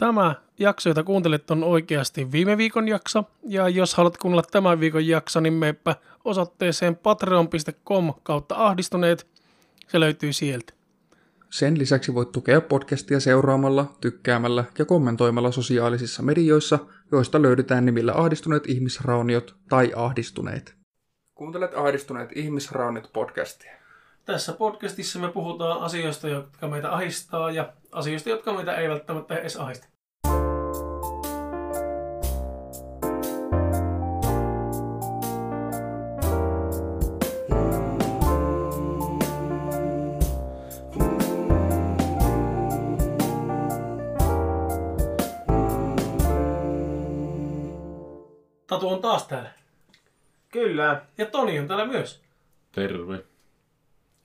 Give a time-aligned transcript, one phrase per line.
[0.00, 3.24] Tämä jakso, jota kuuntelet, on oikeasti viime viikon jakso.
[3.42, 9.26] Ja jos haluat kuunnella tämän viikon jakso, niin meepä osoitteeseen patreon.com kautta ahdistuneet.
[9.88, 10.72] Se löytyy sieltä.
[11.50, 16.78] Sen lisäksi voit tukea podcastia seuraamalla, tykkäämällä ja kommentoimalla sosiaalisissa medioissa,
[17.12, 20.74] joista löydetään nimillä ahdistuneet ihmisrauniot tai ahdistuneet.
[21.34, 23.72] Kuuntelet ahdistuneet ihmisrauniot podcastia.
[24.24, 29.56] Tässä podcastissa me puhutaan asioista, jotka meitä ahistaa ja asioista, jotka meitä ei välttämättä edes
[29.56, 29.89] ahista.
[48.80, 49.50] Tatu on taas täällä.
[50.52, 51.02] Kyllä.
[51.18, 52.22] Ja Toni on täällä myös.
[52.72, 53.24] Terve.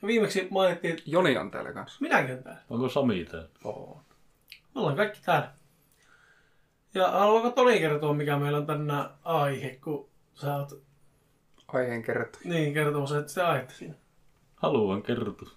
[0.05, 1.97] Viimeksi mainittiin, että Joni on täällä kanssa.
[2.01, 2.61] minäkin olen täällä.
[2.69, 3.49] Onko Sami täällä?
[3.63, 4.01] Oo.
[4.75, 5.49] Me ollaan kaikki täällä.
[6.93, 10.83] Ja haluaako Toni kertoa, mikä meillä on tänään aihe, kun sä oot
[11.67, 12.39] Aiheen kerrottu.
[12.43, 13.93] niin kertomassa, että se aihetta siinä.
[14.55, 15.49] Haluan kertoa.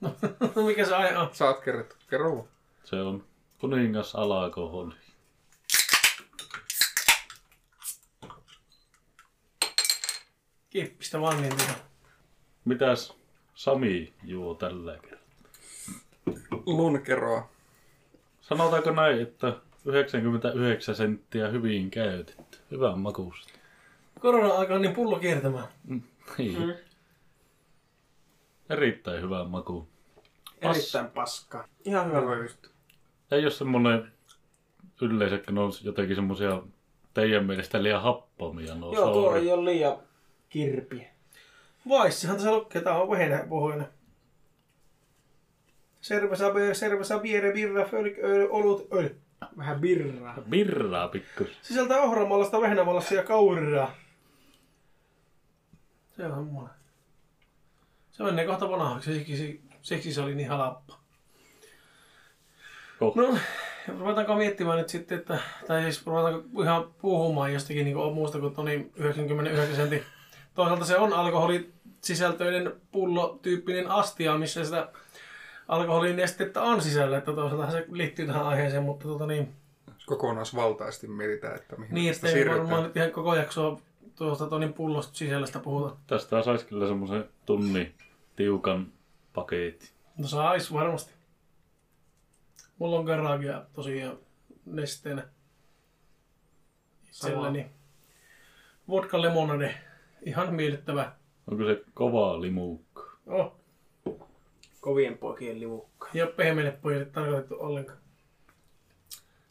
[0.56, 1.28] No, mikä se aihe on?
[1.32, 1.96] Saat kerrottu.
[2.10, 2.48] Kerro.
[2.84, 3.24] Se on
[3.60, 4.94] kuningas alakoholi.
[10.70, 11.74] Kippistä vaan niin tota.
[12.64, 13.16] Mitäs
[13.54, 15.18] Sami juo tällä kertaa?
[16.66, 17.48] Lunkeroa.
[18.40, 19.52] Sanotaanko näin, että
[19.84, 22.58] 99 senttiä hyvin käytetty.
[22.70, 23.52] Hyvän makuusta.
[24.20, 25.68] Korona alkaa niin pullo kiertämään.
[26.38, 26.62] Niin.
[26.62, 26.74] Mm.
[28.70, 29.88] Erittäin hyvän maku.
[30.60, 31.68] Erittäin paskaa.
[31.84, 32.20] Ihan hyvä.
[32.20, 32.66] Hyvä just.
[33.30, 34.12] Ei ole semmonen
[35.02, 36.62] yleensäkin on jotenkin semmosia
[37.14, 38.74] teidän mielestä liian happamia.
[38.74, 39.96] No, Joo, tuo ei ole liian
[40.48, 41.08] kirpi.
[41.88, 43.88] Vaissahan tässä lukee, tää on vehnä pohjoinen.
[46.00, 49.08] Servesa, servesa, biere, birra, fölk, öl, olut, öl.
[49.56, 50.42] Vähän birraa.
[50.50, 51.48] Birraa pikkus.
[51.62, 53.94] Sisältää ohramallasta, vehnämallasta ja kauraa.
[56.16, 56.74] Se on semmoinen.
[58.10, 60.98] Se menee kohta vanhaksi, siksi, siksi se oli niin halappa.
[62.98, 63.20] Kohta.
[63.20, 63.38] No,
[63.98, 68.90] ruvetaanko miettimään nyt sitten, että, tai siis ruvetaanko ihan puhumaan jostakin niin muusta kuin Toni
[68.96, 70.04] 99 sentin.
[70.58, 74.88] Toisaalta se on alkoholisisältöinen pullotyyppinen astia, missä sitä
[75.68, 79.54] alkoholinestettä on sisällä, että toisaalta se liittyy tähän aiheeseen, mutta tota niin,
[80.06, 82.58] Kokonaisvaltaisesti mietitään, että mihin niin ei siirrytään.
[82.58, 83.80] varmaan nyt ihan koko jaksoa
[84.16, 85.96] tuosta Tonin pullosta sisällöstä puhuta.
[86.06, 87.94] Tästä saisi kyllä semmoisen tunni
[88.36, 88.92] tiukan
[89.34, 89.88] paketin.
[90.16, 91.12] No sais varmasti.
[92.78, 94.18] Mulla on garagea tosiaan
[94.66, 95.28] nesteenä
[97.08, 97.66] itselleni.
[98.88, 99.87] Vodka lemonade.
[100.22, 101.12] Ihan miellyttävä.
[101.50, 103.02] Onko se kova limukka?
[103.26, 103.52] Oh,
[104.80, 106.08] Kovien poikien livukka.
[106.14, 107.98] ja pehmeille pojille tarkoitettu ollenkaan.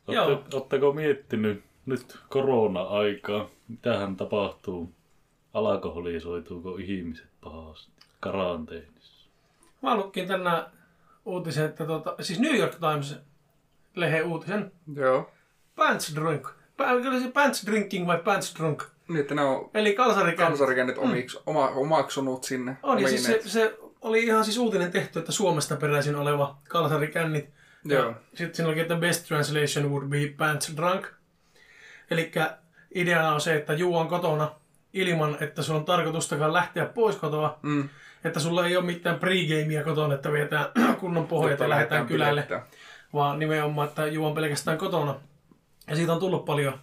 [0.07, 0.25] Joo.
[0.29, 4.93] Ootte, ootteko miettinyt nyt korona-aikaa, mitähän tapahtuu?
[5.53, 9.27] Alkoholisoituuko ihmiset pahasti karanteenissa?
[9.81, 10.65] Mä lukkin tänään
[11.25, 13.15] uutisen, että tota, siis New York Times
[13.95, 14.71] lehden uutisen.
[14.95, 15.31] Joo.
[15.75, 16.47] Pants drunk.
[16.47, 18.83] Pä- Kyllä se pants drinking vai pants drunk?
[19.07, 20.49] Niin, että ne on Eli kalsarikännit.
[20.49, 22.71] kansarikännit omiksi, oma, omaksunut sinne.
[22.71, 22.77] Mm.
[22.83, 27.49] On, ja siis se, se, oli ihan siis uutinen tehty, että Suomesta peräisin oleva kalsarikännit.
[27.85, 28.13] Joo.
[28.33, 31.07] Sitten siinä oli, että best translation would be pants drunk.
[32.11, 32.31] Eli
[32.95, 34.51] ideana on se, että juon kotona
[34.93, 37.59] ilman, että sulla on tarkoitustakaan lähteä pois kotoa.
[37.61, 37.89] Mm.
[38.23, 40.65] Että sulla ei ole mitään pregamea kotona, että vietään
[40.99, 42.41] kunnon pohjat ja lähdetään kylälle.
[42.41, 42.65] bilettää.
[43.13, 45.15] Vaan nimenomaan, että juon pelkästään kotona.
[45.87, 46.79] Ja siitä on tullut paljon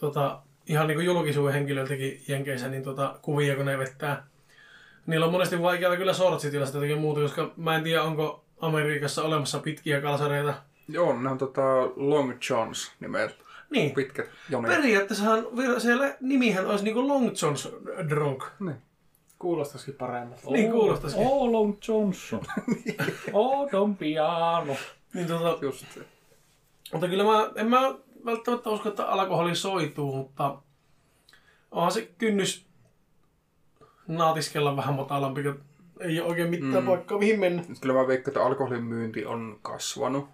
[0.00, 4.26] tota, ihan niin kuin julkisuuden henkilöiltäkin Jenkeissä niin tota, kuvia, kun ne vettää.
[5.06, 9.22] Niillä on monesti vaikeaa kyllä sortsit ja jotakin muuta, koska mä en tiedä, onko Amerikassa
[9.22, 10.54] olemassa pitkiä kalsareita.
[10.88, 11.62] Joo, ne on tota
[11.96, 13.34] Long Johns nimeltä.
[13.70, 13.94] Niin.
[13.94, 14.70] Pitkät jonit.
[14.70, 15.46] Periaatteessahan
[15.78, 18.44] siellä nimihän olisi niinku Long John's Drunk.
[18.60, 18.76] Niin.
[19.38, 20.50] Kuulostaisikin paremmalta.
[20.50, 21.26] Niin kuulostaisikin.
[21.26, 22.40] Oh, Long Johnson.
[23.32, 24.76] oh, Don Piano.
[25.14, 26.00] Niin tota, Just se.
[26.92, 30.58] mutta kyllä mä, en mä välttämättä usko, että alkoholi soituu, mutta
[31.70, 32.66] onhan se kynnys
[34.08, 35.60] naatiskella vähän matalampi, kun
[36.00, 36.86] ei ole oikein mitään mm.
[36.86, 37.62] paikkaa mihin mennä.
[37.68, 40.28] Nyt Kyllä mä veikkaan, että alkoholin myynti on kasvanut.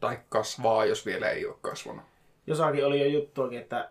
[0.00, 2.04] Tai kasvaa, jos vielä ei ole kasvanut.
[2.46, 3.90] Jossakin oli jo juttuakin, että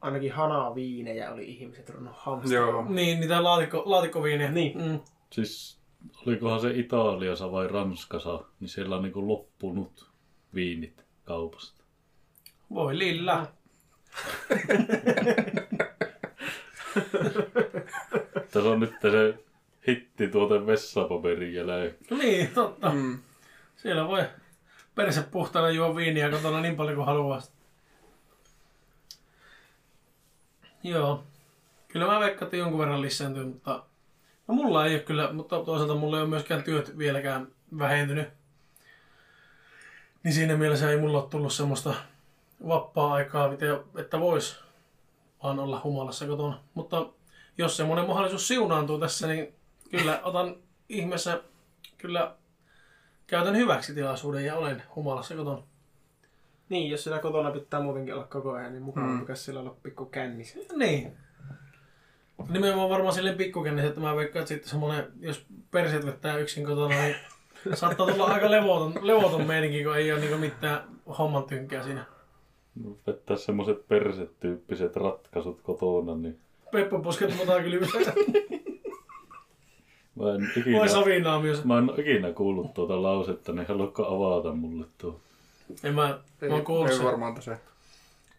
[0.00, 2.84] ainakin hanaa viinejä oli ihmiset ruvennut hamstraamaan.
[2.84, 2.94] Joo.
[2.94, 4.50] Niin, niitä laatikko, laatikkoviinejä.
[4.50, 4.78] Niin.
[4.82, 5.00] Mm.
[5.30, 5.78] Siis
[6.26, 10.10] olikohan se Italiassa vai Ranskassa, niin siellä on niinku loppunut
[10.54, 11.75] viinit kaupasta.
[12.74, 13.46] Voi lilla.
[18.50, 19.38] Tässä on nyt se
[19.86, 21.96] hitti tuote vessapaperin jälkeen.
[22.10, 22.92] No niin, totta.
[22.92, 23.18] Mm.
[23.76, 24.24] Siellä voi
[24.94, 27.42] perse puhtaana juo viiniä kotona niin paljon kuin haluaa.
[30.82, 31.24] Joo.
[31.88, 33.82] Kyllä mä veikkaan, että jonkun verran lisääntyy, mutta
[34.48, 37.48] no mulla ei ole kyllä, mutta toisaalta mulla ei ole myöskään työt vieläkään
[37.78, 38.28] vähentynyt.
[40.22, 41.94] Niin siinä mielessä ei mulla ole tullut semmoista
[42.68, 44.60] vapaa-aikaa, mitä- että vois
[45.42, 46.60] vaan olla humalassa kotona.
[46.74, 47.06] Mutta
[47.58, 49.54] jos semmoinen mahdollisuus siunaantuu tässä, niin
[49.90, 50.56] kyllä otan
[50.88, 51.42] ihmeessä,
[51.98, 52.34] kyllä
[53.26, 55.62] käytän hyväksi tilaisuuden ja olen humalassa kotona.
[56.68, 59.12] Niin, jos siellä kotona pitää muutenkin olla koko ajan, niin mukava Mm.
[59.28, 59.34] mm.
[59.34, 60.58] siellä olla pikku kännissä.
[60.76, 61.16] Niin.
[62.48, 66.94] Nimenomaan varmaan silleen pikkukennessä, että mä veikkaan, että sitten semmoinen, jos perseet vettää yksin kotona,
[66.94, 67.16] niin
[67.74, 70.82] saattaa tulla aika levoton, levoton meininki, kun ei ole niinku mitään
[71.18, 72.04] homman tynkää siinä.
[73.06, 76.38] Vettää semmoset persetyyppiset ratkaisut kotona, niin
[76.72, 77.88] Peppo pusket mutaa kylmää.
[80.20, 81.64] mä en ikinä, Voi savinaa myös.
[81.64, 85.20] mä en ikinä kuullut tuota lausetta, niin haluatko avata mulle tuo?
[85.84, 87.06] En mä, Ei, mä oon kuullut ei sen.
[87.06, 87.58] varmaan tässä.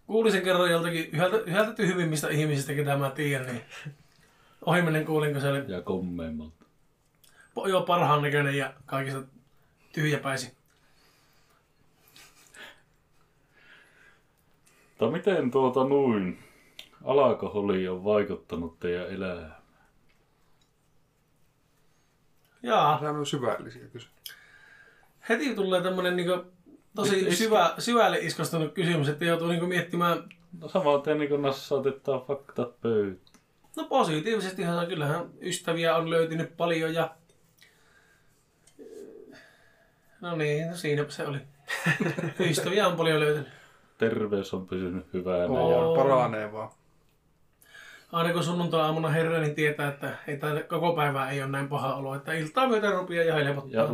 [0.07, 3.61] Kuulin sen kerran joltakin yhdeltä, yhdeltä tyhmimmistä ihmisistä, ketä mä tiedän, niin
[4.65, 6.65] ohimennen kuulin, kun se oli Ja kommeimmalta.
[7.59, 9.21] po- joo parhaan näköinen ja kaikista
[9.93, 10.51] tyhjäpäisin.
[14.97, 16.39] Tai miten tuota noin
[17.03, 19.55] alkoholi on vaikuttanut teidän elämään?
[22.63, 24.35] Jaa, Sehän on syvällisiä kysymyksiä.
[25.29, 26.45] heti tulee tämmönen niinku
[26.95, 30.29] tosi Is- syvä, syvälle iskostunut kysymys, että joutuu niinku miettimään,
[30.61, 33.35] No samaten niin kuin nassautetaan faktat pöytään.
[33.75, 37.15] no positiivisestihan kyllähän ystäviä on löytynyt paljon ja
[40.21, 41.37] No niin, no siinäpä se oli.
[42.49, 43.49] Ystäviä on paljon löytynyt.
[43.97, 45.71] Terveys on pysynyt hyvänä Oo.
[45.95, 46.69] ja paranee vaan.
[48.11, 51.95] Aina kun sunnuntai-aamuna herää, niin tietää, että ei tää koko päivää ei ole näin paha
[51.95, 52.15] olo.
[52.15, 53.81] Että iltaa myöten rupeaa ja helpottaa.
[53.81, 53.87] Ja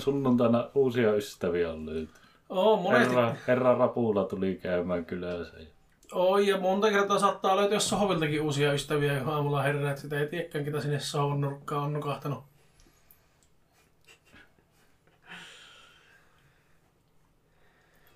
[0.00, 2.10] sunnuntaina uusia ystäviä on löytynyt.
[2.48, 3.14] Oo, monesti.
[3.14, 5.58] Herra, herra Rapula tuli käymään kylässä.
[5.58, 5.66] ja-
[6.12, 10.26] Oi, ja monta kertaa saattaa löytyä sohviltakin uusia ystäviä, kun aamulla herää, että sitä ei
[10.26, 12.44] tiedäkään, ketä sinne sohvan nurkkaan on nukahtanut.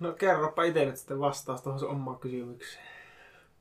[0.03, 2.85] No kerropa itse nyt sitten vastaus tuohon sun omaan kysymykseen.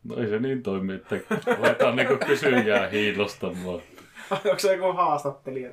[0.03, 1.15] No ei se niin toimi, että
[1.59, 3.79] aletaan niinku kysyjää hiilostamaan.
[4.31, 5.69] Onko se joku haastattelija?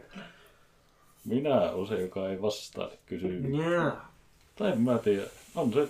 [1.24, 3.72] Minä olen se, joka ei vastaa kysymyksiin.
[3.72, 4.12] Jaa.
[4.56, 5.22] Tai en mä tiedä.
[5.54, 5.88] On se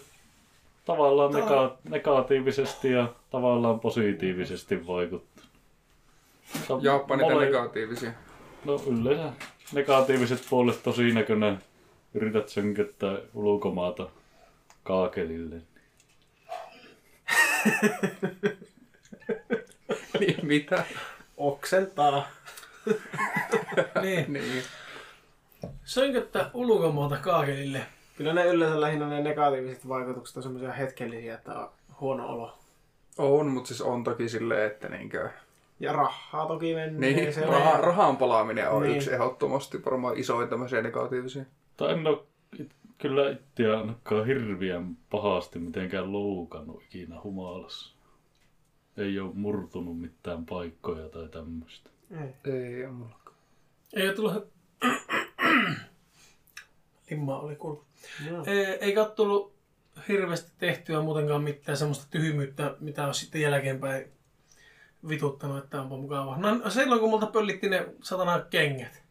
[0.84, 5.50] tavallaan nega- negatiivisesti ja tavallaan positiivisesti vaikuttanut.
[6.54, 8.10] Mutta Japanit ja mole- negatiivisia.
[8.64, 9.32] No yleensä
[9.72, 11.58] negatiiviset puolet on siinä, kun ne
[12.14, 14.08] yrität sönköttää ulkomaata
[14.88, 15.56] kaakelille.
[20.20, 20.85] niin, mitä?
[21.37, 22.29] Oksentaa.
[24.02, 24.62] Niin, Niin.
[25.85, 27.87] sönköttää ulkomaata kaakelille.
[28.17, 31.69] Kyllä ne yleensä lähinnä ne negatiiviset vaikutukset on semmoisia hetkellisiä, että on
[32.00, 32.58] huono olo.
[33.19, 35.31] On, mutta siis on toki silleen, että niinkö...
[35.81, 37.12] Ja rahaa toki menee.
[37.12, 38.96] Niin, se raha, rahan palaaminen on Niin.
[38.96, 41.44] yksi ehdottomasti varmaan isoin tämmöisiä negatiivisia.
[41.76, 42.19] Tai en ole
[42.99, 47.95] kyllä itseä ainakaan hirveän pahasti mitenkään loukannut ikinä humalassa.
[48.97, 51.91] Ei ole murtunut mitään paikkoja tai tämmöistä.
[52.11, 52.53] Ei.
[52.53, 53.06] Ei ole.
[53.95, 54.49] Ei ole tullut...
[57.11, 57.85] Limmaa oli kurku.
[58.29, 58.45] Joo.
[58.47, 59.55] Ei, eikä ole tullut
[60.09, 64.05] hirveästi tehtyä muutenkaan mitään semmoista tyhmyyttä, mitä on sitten jälkeenpäin
[65.09, 66.38] vituttanut, että onpa mukavaa.
[66.38, 69.02] No silloin kun multa pöllitti ne satana kengät.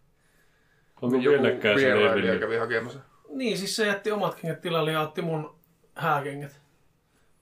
[1.02, 2.40] Onko Joku vieläkään se levinnyt?
[2.40, 3.00] kävi hakemassa.
[3.30, 5.56] Niin, siis se jätti omat kengät tilalle ja otti mun
[5.96, 6.62] hääkengät.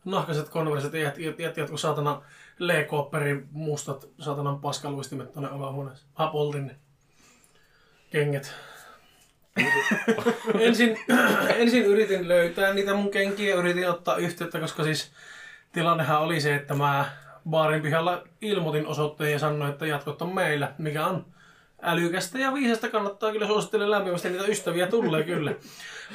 [0.06, 2.22] Nahkaset konversit ja jätti, jätti, jätti jotkut saatana
[2.60, 6.10] Lee Cooperin mustat saatanan paskaluistimet tonne olohuoneeseen.
[6.20, 6.76] Mä poltin ne
[8.10, 8.54] kengät.
[10.60, 10.98] ensin,
[11.56, 15.12] ensin yritin löytää niitä mun kenkiä ja yritin ottaa yhteyttä, koska siis
[15.72, 17.06] tilannehan oli se, että mä
[17.50, 21.26] baarin pihalla ilmoitin osoitteen ja sanoin, että jatkot on meillä, mikä on
[21.86, 25.56] älykästä ja viisasta kannattaa kyllä suosittelen lämpimästi, niitä ystäviä tulee kyllä.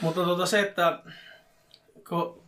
[0.00, 1.02] Mutta tuota se, että
[2.08, 2.42] kun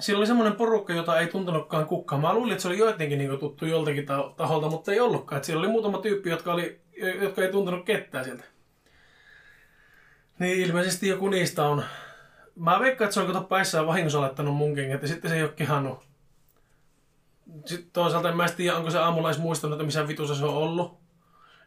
[0.00, 2.20] siellä oli semmoinen porukka, jota ei tuntenutkaan kukaan.
[2.20, 5.36] Mä luulin, että se oli joidenkin niin tuttu joltakin ta- taholta, mutta ei ollutkaan.
[5.36, 6.80] Että siellä oli muutama tyyppi, jotka, oli,
[7.20, 8.44] jotka ei tuntenut ketään sieltä.
[10.38, 11.84] Niin ilmeisesti joku niistä on.
[12.56, 15.42] Mä veikkaan, että se on kato päissään vahingossa laittanut mun kengät ja sitten se ei
[15.42, 15.98] ole kehannut.
[17.64, 20.54] Sitten toisaalta en mä tiedä, onko se aamulla edes muistanut, että missä vitussa se on
[20.54, 21.03] ollut.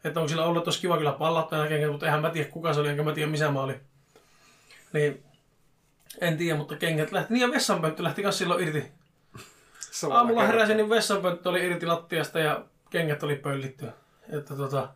[0.04, 2.72] Että onko sillä ollut, että olisi kiva kyllä pallattaa kengät, mutta eihän mä tiedä kuka
[2.74, 3.80] se oli, enkä mä tiedä missä mä olin.
[4.92, 5.22] Niin,
[6.20, 7.32] en tiedä, mutta kengät lähti.
[7.32, 8.84] Niin ja vessanpönttö lähti kanssa silloin irti.
[9.80, 10.56] Samalla Aamulla kertaa.
[10.56, 13.86] heräsin, niin vessanpönttö oli irti lattiasta ja kengät oli pöllitty.
[14.32, 14.88] Että tota,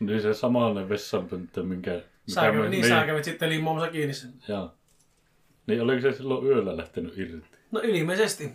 [0.00, 1.90] Niin se samainen vessanpönttö, minkä...
[1.90, 4.32] mikä sä, me- niin, sä kävit sitten liimaamassa kiinni sen.
[4.48, 4.74] Jaa.
[5.66, 7.46] Niin oliko se silloin yöllä lähtenyt irti?
[7.70, 8.50] No ilmeisesti.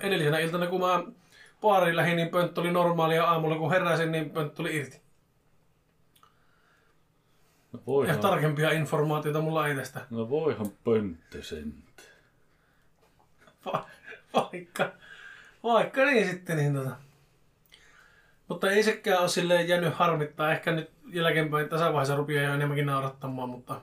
[0.00, 1.02] Edellisenä iltana, kun mä
[1.60, 3.24] baariin lähdin, niin pönttö oli normaalia.
[3.24, 5.00] Aamulla kun heräsin, niin pönttö oli irti.
[7.74, 10.00] No Ja voihan, tarkempia informaatioita mulla ei tästä.
[10.10, 11.74] no voihan pönttö sen.
[13.66, 13.86] Va-
[14.34, 14.92] vaikka,
[15.62, 16.56] vaikka niin sitten.
[16.56, 16.96] Niin tota.
[18.48, 20.52] Mutta ei sekään ole silleen jäänyt harmittaa.
[20.52, 23.80] Ehkä nyt jälkeenpäin tässä vaiheessa rupeaa jo enemmänkin naurattamaan, mutta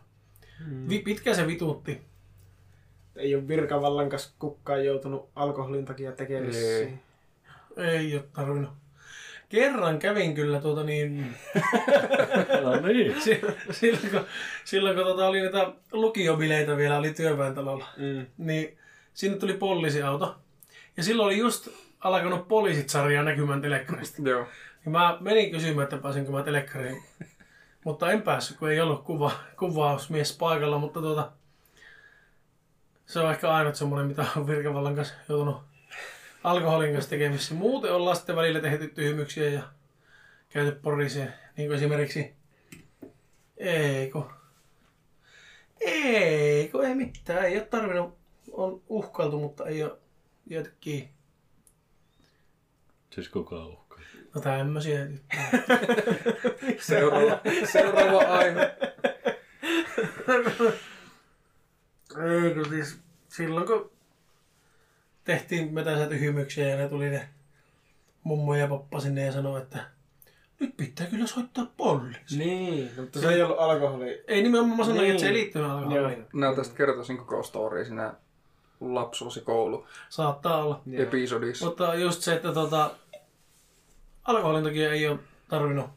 [0.89, 2.01] vi- pitkään se vituutti.
[3.15, 7.01] Ei ole virkavallan kanssa kukaan joutunut alkoholin takia tekemisiin.
[7.77, 8.71] Ei ole tarvinnut.
[9.51, 11.35] Kerran kävin kyllä tuota niin,
[12.81, 13.21] No niin.
[13.21, 13.41] si-
[13.71, 14.25] silloin kun,
[14.63, 18.25] silloin kun tota oli niitä lukiobileitä vielä, oli työväentalolla, Mm.
[18.37, 18.77] niin
[19.13, 20.35] sinne tuli poliisiauto.
[20.97, 21.67] Ja silloin oli just
[21.99, 24.21] alkanut poliisit sarjaa näkymään telekkarista.
[24.29, 24.47] Joo.
[24.85, 27.03] Ja mä menin kysymään, että pääsinkö mä telekkariin.
[27.85, 31.31] Mutta en päässyt, kun ei ollut kuva, kuvausmies paikalla, mutta tuota,
[33.05, 35.57] se on ehkä ainut semmoinen, mitä on virkavallan kanssa joutunut
[36.43, 37.53] alkoholin kanssa tekemisissä.
[37.53, 39.61] Muuten ollaan sitten välillä tehty tyhmyksiä ja
[40.49, 41.33] käyty poriseen.
[41.57, 42.33] Niin kuin esimerkiksi,
[43.57, 44.29] ei kun,
[46.85, 48.17] ei mitään, ei ole tarvinnut,
[48.51, 49.97] on uhkailtu, mutta ei ole
[50.49, 51.09] jääty kiinni.
[53.09, 53.99] Siis kuka uhkaa?
[54.35, 55.07] No tämmöisiä.
[56.79, 57.39] Seuraava,
[57.71, 58.75] seuraava aihe.
[62.11, 63.91] Ei, kun siis silloin kun
[65.23, 67.29] tehtiin metänsä tyhmyksiä ja ne tuli ne
[68.23, 69.85] mummo ja pappa sinne ja sanoi, että
[70.59, 72.37] nyt pitää kyllä soittaa poliisi.
[72.37, 74.23] Niin, mutta se ei ollut alkoholi.
[74.27, 75.11] Ei nimenomaan mä sanoin, Niin.
[75.11, 75.77] että se ei liittynyt Joo.
[75.77, 76.25] alkoholiin.
[76.33, 78.13] Mä tästä kertoisin koko story siinä
[78.79, 80.81] lapsuusi koulu Saattaa olla.
[80.85, 81.03] Joo.
[81.03, 81.65] episodissa.
[81.65, 82.91] Mutta just se, että tota,
[84.23, 85.89] alkoholin takia ei ole tarvinnut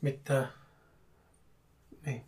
[0.00, 0.48] mitään.
[2.06, 2.24] Niin,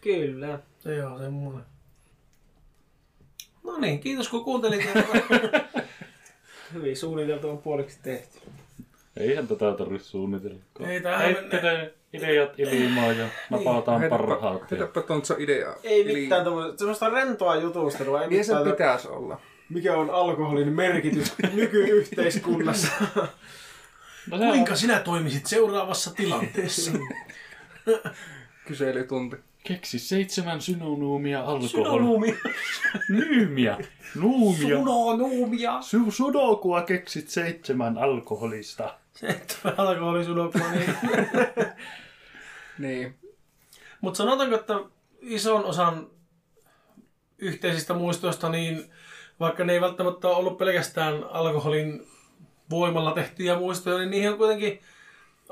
[0.00, 0.58] Kyllä.
[0.78, 1.64] se on semmoinen.
[3.64, 4.88] No niin, kiitos kun kuuntelit.
[6.74, 8.38] Hyvin suunniteltu on puoliksi tehty.
[9.16, 10.58] Eihän tätä tarvitse suunnitella.
[10.88, 14.60] Ei tähän Heittele ideat ilmaan ja napataan parhaat.
[14.60, 14.66] Ja...
[14.70, 15.76] Heitäpä tontsa idea.
[15.82, 18.22] Ei mitään tommoista, semmoista rentoa jutustelua.
[18.22, 19.40] Ei Niin se mitään, pitäisi olla.
[19.68, 22.88] mikä on alkoholin merkitys nykyyhteiskunnassa.
[24.30, 26.90] No Kuinka on sinä toimisit seuraavassa tilanteessa?
[28.66, 29.36] Kyselytunti.
[29.64, 31.68] Keksi seitsemän synonyymia alkoholi.
[31.68, 32.34] Synonyymia.
[33.08, 33.78] Nyymiä.
[34.14, 34.58] Nuumia.
[34.78, 35.78] Synonyymia.
[35.80, 38.94] Su- sudokua keksit seitsemän alkoholista.
[39.14, 40.70] Seitsemän alkoholisudokua.
[40.70, 40.94] Niin.
[42.78, 43.14] Niin.
[44.00, 44.74] Mutta sanotaanko, että
[45.20, 46.06] ison osan
[47.38, 48.90] yhteisistä muistoista, niin
[49.40, 52.06] vaikka ne ei välttämättä ollut pelkästään alkoholin
[52.70, 54.80] voimalla tehtyjä muistoja, niin niihin on kuitenkin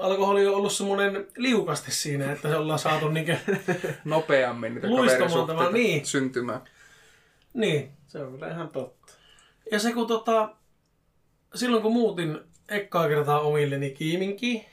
[0.00, 3.36] alkoholi on ollut semmoinen liukaste siinä, että se ollaan saatu niinkö,
[4.04, 6.06] Nopeammin niitä kaverisuhteita niin.
[6.06, 6.60] syntymään.
[7.54, 7.90] niin.
[8.06, 9.12] se on kyllä ihan totta.
[9.72, 10.54] Ja se kun tota,
[11.54, 12.38] silloin kun muutin
[12.68, 14.64] ekkaa kertaa omilleni Kiiminkiin,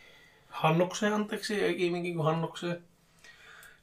[0.49, 2.81] Hannukseen anteeksi, ei Kiiminkiin kuin Hannukseen,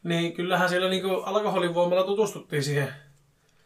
[0.03, 2.89] niin kyllähän siellä niinku alkoholin voimalla tutustuttiin siihen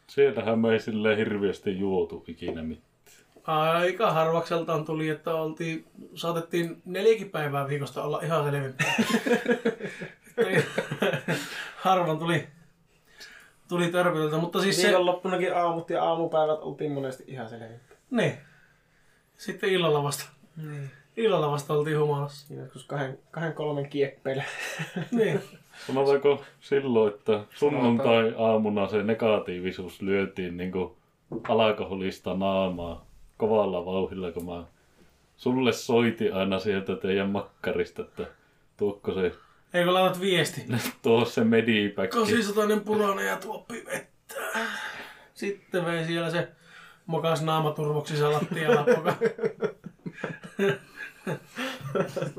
[0.08, 2.87] Sieltähän me ei silleen hirveästi juotu ikinä mitään.
[3.48, 8.94] Aika harvakseltaan tuli, että oltiin, saatettiin neljäkin päivää viikosta olla ihan selvimpää.
[11.76, 12.48] Harvan tuli,
[13.68, 14.88] tuli törpytöltä, mutta siis se...
[14.88, 17.78] Viikonloppunakin aamut ja aamupäivät oltiin monesti ihan selviä.
[18.10, 18.32] Niin.
[19.36, 20.24] Sitten illalla vasta.
[20.56, 20.90] Niin.
[21.16, 22.54] Illalla vasta oltiin humalassa.
[22.54, 24.44] Joskus kahden, kahden kolmen kieppeillä.
[25.10, 25.40] Niin.
[25.86, 30.72] Sanotaanko silloin, että sunnuntai-aamuna se negatiivisuus lyötiin niin
[31.48, 33.07] alkoholista naamaa
[33.38, 34.64] kovalla vauhilla, kun mä
[35.36, 38.26] sulle soitin aina sieltä teidän makkarista, että
[38.76, 39.32] tuokko se,
[39.74, 40.64] Eikö laitat viesti?
[41.02, 42.16] tuo se medipäkki.
[42.16, 44.34] Kasisatainen punainen ja tuoppi vettä.
[45.34, 46.48] Sitten vei siellä se
[47.06, 49.14] mokas naamaturvoksissa lattialla poka.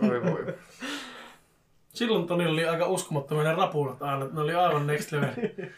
[0.02, 0.54] Voi voi.
[1.94, 5.34] Silloin Toni oli aika uskomattominen rapulat aina, ne oli aivan next level.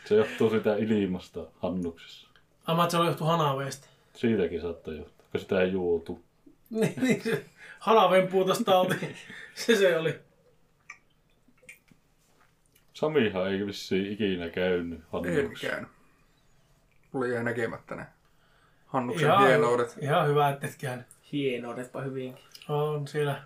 [0.06, 2.28] Se johtuu sitä ilmasta hannuksessa.
[2.66, 3.88] Ama, että se oli johtu hanaveesta.
[4.14, 6.22] Siitäkin saattaa johtua, kun sitä ei juotu.
[6.70, 7.46] Niin, niin se
[7.80, 9.16] hanaveen puutas tauti.
[9.56, 10.20] Se se oli.
[12.94, 15.68] Samihan ei vissiin ikinä käynyt En hannuksessa.
[15.68, 15.90] käynyt.
[17.12, 18.06] Mulla jäi näkemättä ne
[18.88, 19.98] Hannuksen hienoudet.
[20.02, 21.06] ihan hyvä, että et käynyt.
[21.32, 22.44] Hienoudetpa hyvinkin.
[22.70, 23.42] On siellä.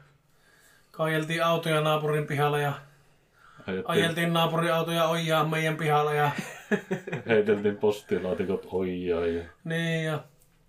[0.91, 2.73] Kaijeltiin autoja naapurin pihalla ja
[3.67, 6.31] Ajettiin, ajeltiin naapurin autoja ojaa meidän pihalla ja
[7.27, 9.43] heiteltiin postilaatikot ojaa ja...
[9.63, 10.23] niin ja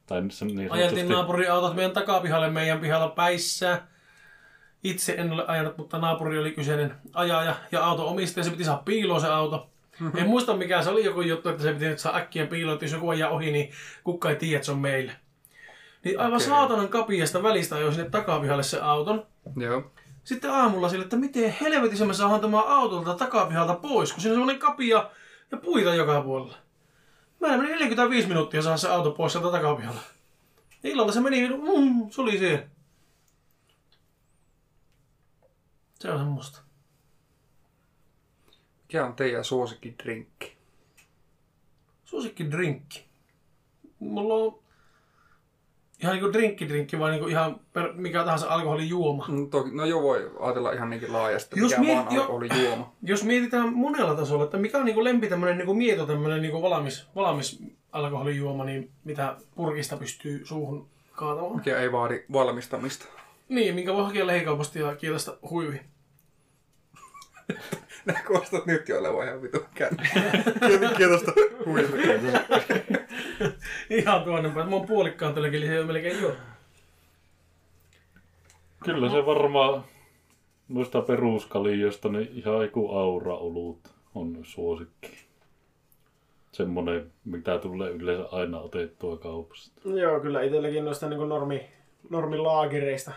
[0.07, 0.33] Tai niin
[0.73, 3.83] ajeltiin sanotusti naapurin autot meidän takapihalle meidän pihalla päissä.
[4.85, 8.45] Itse en ole ajanut, mutta naapuri oli kyseinen ajaja ja auto omistaja.
[8.45, 9.71] Se piti saada piiloon se auto.
[10.01, 10.19] Mm-hmm.
[10.19, 12.85] En muista mikä se oli joku juttu, että se piti nyt saa äkkiä piiloon, että
[12.85, 13.71] jos joku ajaa ohi, niin
[14.05, 15.13] kukka ei tiedä, että se on meillä.
[16.05, 16.47] Niin aivan Okei.
[16.47, 19.27] saatanan kapiasta välistä ajoi sinne takapihalle se auton.
[19.57, 19.91] Joo.
[20.25, 24.37] Sitten aamulla sille, että miten helvetissä me saadaan tämä autolta takapihalta pois, kun siinä on
[24.37, 25.11] semmoinen kapia
[25.53, 26.57] ja puita joka puolella.
[27.41, 30.01] Mä meni 45 minuuttia saada se auto pois sieltä takapihalta.
[30.85, 32.67] Illalla se meni, mm, se oli siellä.
[35.99, 36.59] Se on semmoista.
[38.83, 40.57] Mikä on teidän suosikkidrinkki?
[42.05, 43.05] Suosikki drinkki.
[43.99, 44.59] Mulla on
[46.03, 49.25] ihan niinku drinkki drinkki, vai niinku ihan per, mikä tahansa alkoholijuoma.
[49.29, 52.93] No, toki, no joo, voi ajatella ihan niinkin laajasti, Jos mikä miet- vaan jo- alkoholijuoma.
[53.03, 57.07] Jos mietitään monella tasolla, että mikä on niinku lempi tämmönen niinku mieto tämmönen niinku valmis,
[57.15, 57.63] valmis
[57.93, 61.57] alkoholijuoma, niin mitä purkista pystyy suuhun kaatamaan.
[61.57, 63.07] Mikä ei vaadi valmistamista.
[63.49, 65.81] Niin, minkä voi hakea lähikaupasta ja kielestä huivi.
[68.07, 69.59] Nää kuulostat nyt jo olevan ihan vitu
[70.97, 71.33] Kiitosta
[71.67, 72.41] huivia.
[73.91, 74.73] Ihan tuonne päin.
[74.73, 76.33] Oon puolikkaan tälläkin, ole melkein juo.
[78.85, 79.85] Kyllä se varmaan
[80.69, 83.81] noista peruskalioista niin ihan joku aura-olut
[84.15, 85.27] on suosikki.
[86.53, 89.81] Semmonen, mitä tulee yleensä aina otettua kaupasta.
[89.85, 91.67] Joo, kyllä itselläkin noista niin normi,
[92.11, 93.13] normilaagereista.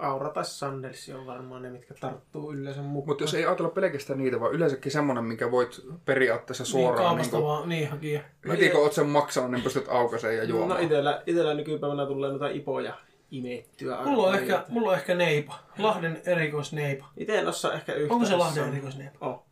[0.00, 3.08] Aura tai Sandelsi on varmaan ne, mitkä tarttuu yleensä mukaan.
[3.08, 7.36] Mutta jos ei ajatella pelkästään niitä, vaan yleensäkin semmonen, minkä voit periaatteessa Niin suoraan kaupasta
[7.36, 8.20] niin vaan, niin hakia.
[8.48, 10.80] heti kun oot sen maksanut, niin pystyt aukaiseen ja juomaan.
[10.80, 12.94] No itellä, itellä nykypäivänä tulee noita ipoja
[13.30, 13.98] imettyä.
[14.04, 15.58] Mulla on, ehkä, mulla on ehkä neipa.
[15.78, 17.06] Lahden erikoisneipa.
[17.16, 18.12] Ite en osaa ehkä yhtään.
[18.14, 19.26] Onko se Lahden erikoisneipa?
[19.26, 19.42] Oh,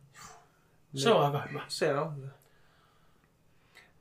[0.95, 1.61] Se on aika hyvä.
[1.67, 2.27] se on hyvä.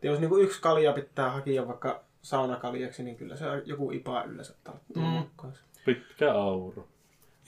[0.03, 5.03] Jos niinku yksi kalja pitää hakea vaikka saunakaljaksi, niin kyllä se joku ipa yleensä tarttuu
[5.03, 5.09] Mm.
[5.09, 5.53] mukaan.
[5.95, 6.83] Pitkä aura.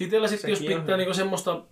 [0.01, 1.63] Itellä sitten, jos pitää niinku semmoista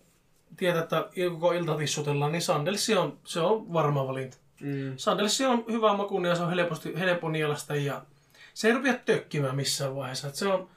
[0.57, 4.37] tietää, että koko ilta tissutellaan, niin Sandelsi on, se on varma valinta.
[4.61, 4.93] Mm.
[4.97, 8.03] Sandelsi on hyvä makuinen ja se on helposti, helppo nielasta ja
[8.55, 10.29] se ei rupea tökkimään missään vaiheessa.
[10.29, 10.69] Et se on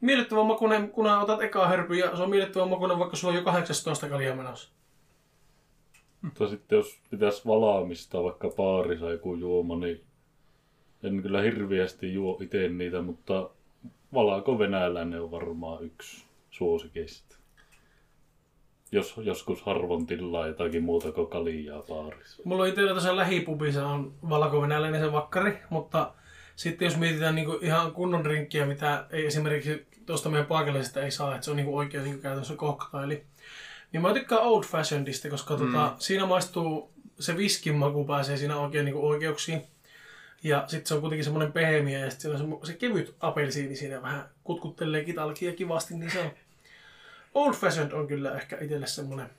[0.00, 3.44] miellyttävä makuinen, kun otat ekaa hörpy ja se on miellyttävä makuinen, vaikka sulla on jo
[3.44, 4.70] 18 kaljaa menossa.
[6.22, 10.04] Mutta sitten jos pitäisi valaamista vaikka baarissa joku juoma, niin
[11.02, 13.50] en kyllä hirviästi juo itse niitä, mutta
[14.14, 17.36] valaako venäläinen on varmaan yksi suosikeista.
[18.92, 22.42] Jos joskus harvoin tilaa jotakin muuta kuin kaljaa baarissa.
[22.44, 26.14] Mulla on itsellä tässä lähipubissa on valkovenäläinen se vakkari, mutta
[26.56, 31.34] sitten jos mietitään niinku ihan kunnon drinkkiä, mitä ei esimerkiksi tuosta meidän paikallisesta ei saa,
[31.34, 33.24] että se on niinku oikea niinku käytännössä koktaili,
[33.92, 35.66] niin mä tykkään Old Fashionedista, koska mm.
[35.66, 39.62] tota, siinä maistuu se viskin maku pääsee siinä oikein niinku oikeuksiin.
[40.44, 44.28] Ja sitten se on kuitenkin semmoinen pehmeä ja sitten se, se kevyt apelsiini siinä vähän
[44.44, 46.30] kutkuttelee kitalkia kivasti, niin se on
[47.34, 49.30] Old Fashioned on kyllä ehkä itselle semmoinen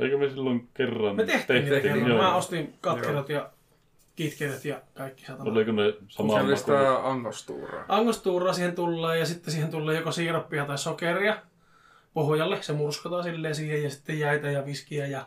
[0.00, 2.08] Eikö me silloin kerran me tehtiin niitä kerran.
[2.08, 2.22] joo.
[2.22, 3.50] Mä ostin katkerot ja
[4.16, 5.50] kitkeret ja kaikki satana.
[5.50, 7.84] Oliko ne sama Se oli sitä angostuuraa.
[7.88, 11.42] Angostuuraa siihen tulee ja sitten siihen tulee joko siirappia tai sokeria
[12.14, 12.62] pohjalle.
[12.62, 15.26] Se murskataan silleen siihen ja sitten jäitä ja viskiä ja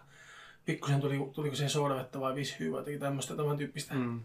[0.66, 3.94] pikkusen tuli, tuliko siihen soodavettä vai vishyä vai jotakin tämmöistä tämän tyyppistä.
[3.94, 4.22] Mm.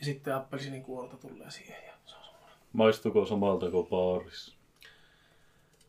[0.00, 2.56] Ja sitten appelsinin kuorta tulee siihen ja se on semmoinen.
[2.72, 4.54] Maistuko samalta kuin baarissa?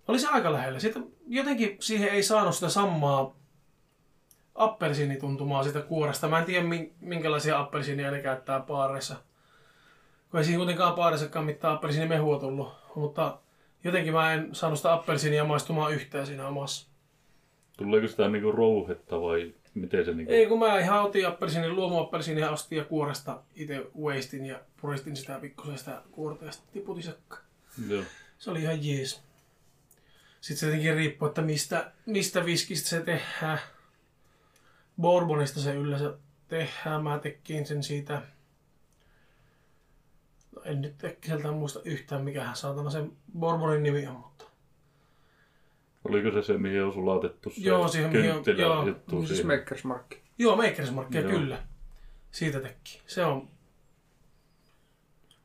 [0.07, 0.79] Oli se aika lähellä.
[0.79, 3.35] Sitten jotenkin siihen ei saanut sitä samaa
[4.55, 6.27] appelsiinituntumaa siitä kuoresta.
[6.27, 9.15] Mä en tiedä min- minkälaisia appelsiineja ne käyttää baareissa.
[10.31, 12.73] Kun ei siinä kuitenkaan baareissakaan mitään appelsiinimehua tullut.
[12.95, 13.37] Mutta
[13.83, 16.87] jotenkin mä en saanut sitä appelsiinia maistumaan yhtään siinä omassa.
[17.77, 20.33] Tuleeko sitä niinku rouhetta vai miten se niinku...
[20.33, 25.39] Ei kun mä ihan otin appelsiinin, luomuappelsiinia ostin ja kuoresta itse wastin ja puristin sitä
[25.39, 27.13] pikkusen sitä kuorta ja sitten tiputin.
[27.87, 28.03] Joo.
[28.39, 29.21] Se oli ihan jees.
[30.41, 33.59] Sitten se tietenkin riippuu, että mistä, mistä viskistä se tehdään.
[35.01, 36.13] Bourbonista se yleensä
[36.47, 37.03] tehdään.
[37.03, 38.21] Mä tekin sen siitä...
[40.55, 44.45] No en nyt äkkiseltään muista yhtään, mikähän saatana sen Bourbonin nimi on, mutta...
[46.09, 48.87] Oliko se se, mihin on sulatettu se Joo, siihen mihin on- kynttilä joo.
[48.87, 49.59] juttu Niin siis siihen?
[49.59, 50.21] Makersmarkki.
[50.37, 51.31] Joo, Makersmarkia Joo.
[51.31, 51.57] kyllä.
[52.31, 53.01] Siitä teki.
[53.07, 53.47] Se on...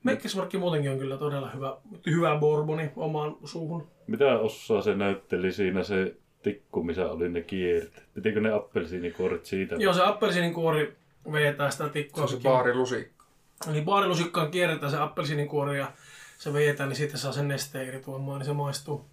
[0.02, 3.86] Makersmarkki muutenkin on kyllä todella hyvä, hyvä bourboni omaan suuhun.
[4.06, 8.02] Mitä osaa se näytteli siinä se tikku, missä oli ne kierret?
[8.14, 9.74] Pitikö ne appelsiinikuoret siitä?
[9.78, 10.96] Joo, se appelsiinin kuori
[11.32, 12.22] vetää sitä Se tikkua.
[12.22, 13.24] on se baarilusikka.
[13.70, 15.92] Eli baarilusikkaan kierretään se appelsiinin kuori ja
[16.38, 19.04] se vedetään, niin siitä saa sen nesteen eri tuomaan, niin se maistuu.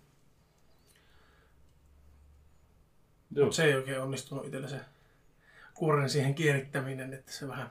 [3.36, 3.52] Joo.
[3.52, 4.80] Se ei oikein onnistunut itselle se
[5.74, 7.70] kuoren siihen kierittäminen, että se vähän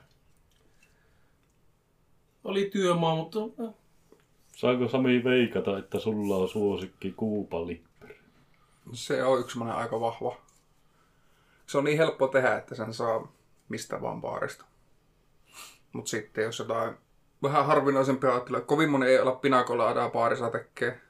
[2.43, 3.73] oli työmaa, mutta no,
[4.55, 7.83] Saanko Sami veikata, että sulla on suosikki kuupali?
[8.93, 10.37] Se on yksi semmoinen aika vahva.
[11.67, 13.31] Se on niin helppo tehdä, että sen saa
[13.69, 14.65] mistä vaan baarista.
[15.93, 16.93] Mutta sitten jos jotain
[17.43, 21.01] vähän harvinaisempia ajattelee, kovin moni ei olla pinakoladaa baarissa tekee.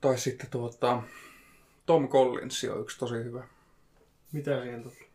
[0.00, 1.02] Tai sitten tuota,
[1.86, 3.42] Tom Collins on yksi tosi hyvä.
[4.32, 5.12] Mitä siihen tulee?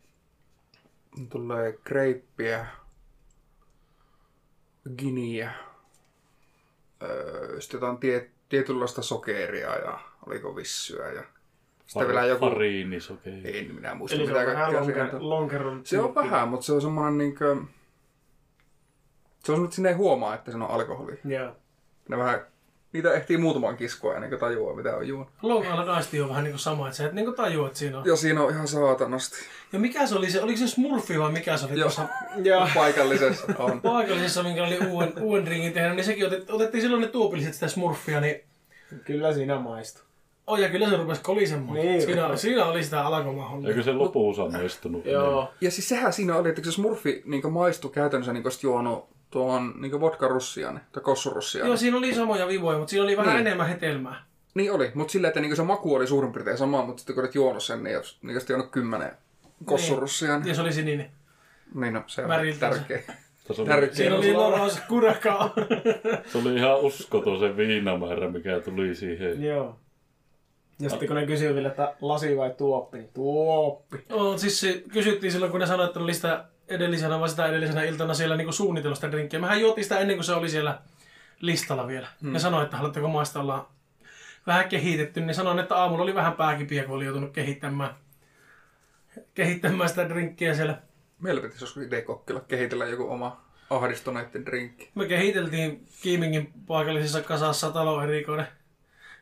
[1.30, 2.68] Tulee kreippiä,
[4.98, 5.52] giniä,
[7.04, 11.24] öö, sitten jotain tie, tietynlaista sokeria ja oliko vissyä ja
[11.88, 12.46] sitten vielä joku...
[12.50, 13.60] Fariinisokei.
[13.60, 16.82] En minä muista Eli se mitä on vähän lonkeron Se on vähän, mutta se on
[16.82, 17.56] semmoinen niinkö...
[17.56, 21.20] Se on semmoinen, että sinne ei huomaa, että se on alkoholi.
[21.26, 21.56] Joo.
[22.10, 22.46] Ne vähän...
[22.94, 26.52] Niitä ehtii muutaman kiskoa ennen kuin tajuaa, mitä on Island Ice Tea on vähän niin
[26.52, 28.06] kuin sama, että sä et niin kuin tajua, että siinä on.
[28.06, 29.36] Ja siinä on ihan saatanasti.
[29.74, 31.82] Ja mikä se oli se, oliko se Smurfi vai mikä se oli Joo.
[31.82, 32.08] tuossa
[32.44, 32.68] Joo.
[32.76, 33.82] Paikallisessa on.
[33.82, 37.68] paikallisessa, minkä oli uuden, uuden ringin tehnyt, niin sekin otet, otettiin silloin ne tuopilliset sitä
[37.68, 38.44] Smurfia, niin
[39.06, 40.04] Kyllä siinä maistuu.
[40.48, 41.74] Oh, ja kyllä se rupesi kolisemaan.
[41.74, 42.02] Niin.
[42.02, 43.70] Siinä, siinä oli sitä alkomahollia.
[43.70, 45.06] Eikö se lopussa maistunut?
[45.06, 45.50] Joo.
[45.62, 49.92] Ja siis sehän siinä oli, että se smurfi niin maistui käytännössä niin juonut tuon niin
[50.02, 51.68] vodka-russian tai kossurussian.
[51.68, 53.48] Joo, siinä oli samoja vivoja, mutta siinä oli vähän Niin.
[53.48, 54.24] enemmän hetelmää.
[54.54, 57.24] Niin oli, mutta silleen, että niin se maku oli suurin piirtein sama, mutta sitten kun
[57.24, 59.12] olet juonut sen, niin jos niin jos juonut kymmenen
[59.66, 61.12] kossurussia, niin, Ja se oli sininen.
[61.76, 63.02] niin no, se on tärkeä.
[63.54, 63.96] Se oli, Tärkeä.
[63.96, 65.54] Siinä oli loros kurakaa.
[66.32, 69.44] se oli ihan uskoton se viinamäärä, mikä tuli siihen.
[69.44, 69.80] Joo.
[70.80, 73.98] Ja sitten kun ne kysyy vielä, että lasi vai tuoppi, niin tuoppi.
[74.10, 77.84] oh, siis se kysyttiin silloin, kun ne sanoi, että oli sitä edellisenä vai sitä edellisenä
[77.84, 79.40] iltana siellä niin suunnitellut sitä drinkkiä.
[79.40, 80.82] Mehän juotiin sitä ennen kuin se oli siellä
[81.42, 82.08] listalla vielä.
[82.22, 82.34] Hmm.
[82.34, 83.70] Ne sanoi, että haluatteko maista olla
[84.48, 87.96] vähän kehitetty, niin sanoin, että aamulla oli vähän pääkipiä, kun oli joutunut kehittämään,
[89.34, 90.82] kehittämään sitä drinkkiä siellä.
[91.20, 94.90] Meillä pitäisi joskus itse kokeilla kehitellä joku oma ahdistuneiden drinkki.
[94.96, 98.48] Me kehiteltiin Kiimingin paikallisessa kasassa taloerikoinen.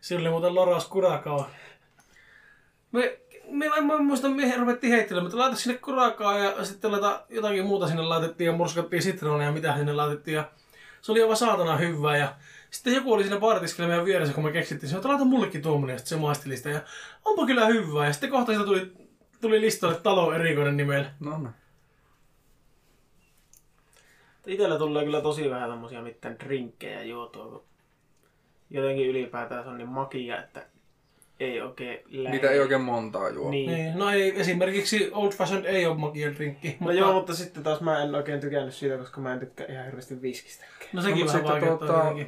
[0.02, 1.50] Siinä oli muuten Loras Kurakaa.
[2.92, 7.26] Me, me en mä muista, mihin ruvettiin heittelemään, mutta laita sinne kurakaa ja sitten laita
[7.30, 10.36] jotakin muuta sinne laitettiin ja murskattiin sitronia ja mitä sinne laitettiin.
[10.36, 10.52] Ja
[11.02, 12.36] se oli aivan saatana hyvää ja
[12.70, 15.94] sitten joku oli siinä baaritiskellä meidän vieressä, kun me keksittiin sen, että laita mullekin tuommoinen,
[15.94, 16.70] ja sitten se maisteli sitä.
[16.70, 16.82] Ja
[17.26, 18.06] onpa kyllä hyvää.
[18.06, 18.92] Ja sitten kohta siitä tuli,
[19.42, 21.12] tuli listalle talo erikoinen nimellä.
[21.20, 21.50] No, no.
[24.48, 27.64] Itellä tulee kyllä tosi vähän tämmöisiä mitään drinkkejä juotua, kun
[28.70, 30.66] jotenkin ylipäätään se on niin makia, että
[31.40, 32.32] ei oikein lähde.
[32.32, 33.52] Niitä ei oikein montaa juo.
[33.52, 33.72] Niin.
[33.72, 36.78] Niin, no ei, esimerkiksi Old Fashioned ei ole makia drinkki.
[36.80, 39.86] No joo, mutta sitten taas mä en oikein tykännyt siitä, koska mä en tykkää ihan
[39.86, 40.90] hirveästi viskistäkään.
[40.94, 42.28] No sekin No, vähän mutta tuota- jotenkin.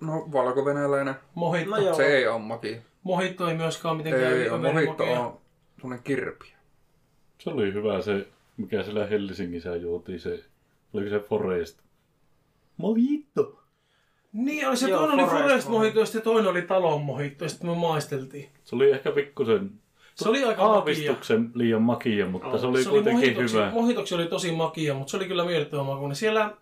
[0.00, 1.14] No, valko-venäläinen.
[1.34, 1.70] Mojitto.
[1.76, 1.94] No joo.
[1.94, 2.80] Se ei ole maki.
[3.02, 4.72] Mojitto ei myöskään mitenkään Ei, ole.
[4.72, 5.20] mojitto makea.
[5.20, 5.38] on
[5.80, 6.52] semmoinen kirpi.
[7.38, 10.44] Se oli hyvä se, mikä siellä Helsingissä juotiin se,
[10.92, 11.78] oliko se Forest?
[12.76, 13.57] Mojito.
[14.32, 16.00] Niin, oli se Joo, toinen oli Forest Forest Mojito.
[16.00, 18.48] Ja sitten toinen oli Talon Mojito ja sitten me maisteltiin.
[18.64, 19.70] Se oli ehkä pikkusen
[20.14, 20.74] Se oli aika makia.
[20.78, 23.70] aavistuksen liian makia, mutta se oli Se oli kuitenkin mojitoksi, hyvä.
[23.70, 26.06] mojitoksi oli tosi makia, mutta se oli kyllä miellyttävä maku.
[26.06, 26.54] Niin siellä,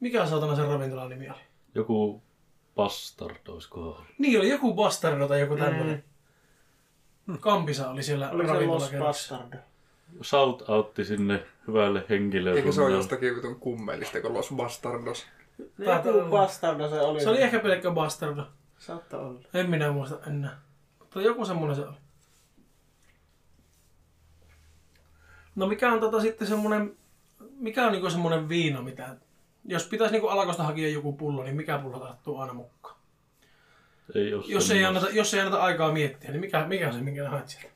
[0.00, 1.38] mikä saatana sen ravintolan nimi oli?
[1.74, 2.22] Joku
[2.76, 4.04] bastard, olisiko ollut.
[4.18, 6.04] Niin, oli joku Bastardo tai joku tämmöinen.
[7.40, 8.92] Kampisa oli siellä Oli se Los.
[8.98, 9.58] Bastard.
[10.22, 12.58] Shout outti sinne hyvälle henkilölle.
[12.58, 15.26] Eikö se ole jostakin vitun kummelista, kun Los Bastardos?
[15.84, 16.28] Taitaa Joku olla.
[16.30, 17.20] Bastardo se oli.
[17.20, 18.46] Se oli ehkä pelkkä Bastardo.
[18.78, 19.40] Saattaa olla.
[19.54, 20.60] En minä muista enää.
[20.98, 21.96] Mutta joku semmonen se oli.
[25.54, 26.96] No mikä on tota sitten semmonen,
[27.58, 29.16] mikä on niinku semmonen viina, mitä...
[29.64, 32.96] Jos pitäisi niinku alkosta hakea joku pullo, niin mikä pullo tarttuu aina mukaan?
[34.14, 37.00] Ei ole Jos ei, anneta, jos ei anneta aikaa miettiä, niin mikä, mikä on se,
[37.00, 37.68] minkä haet sieltä?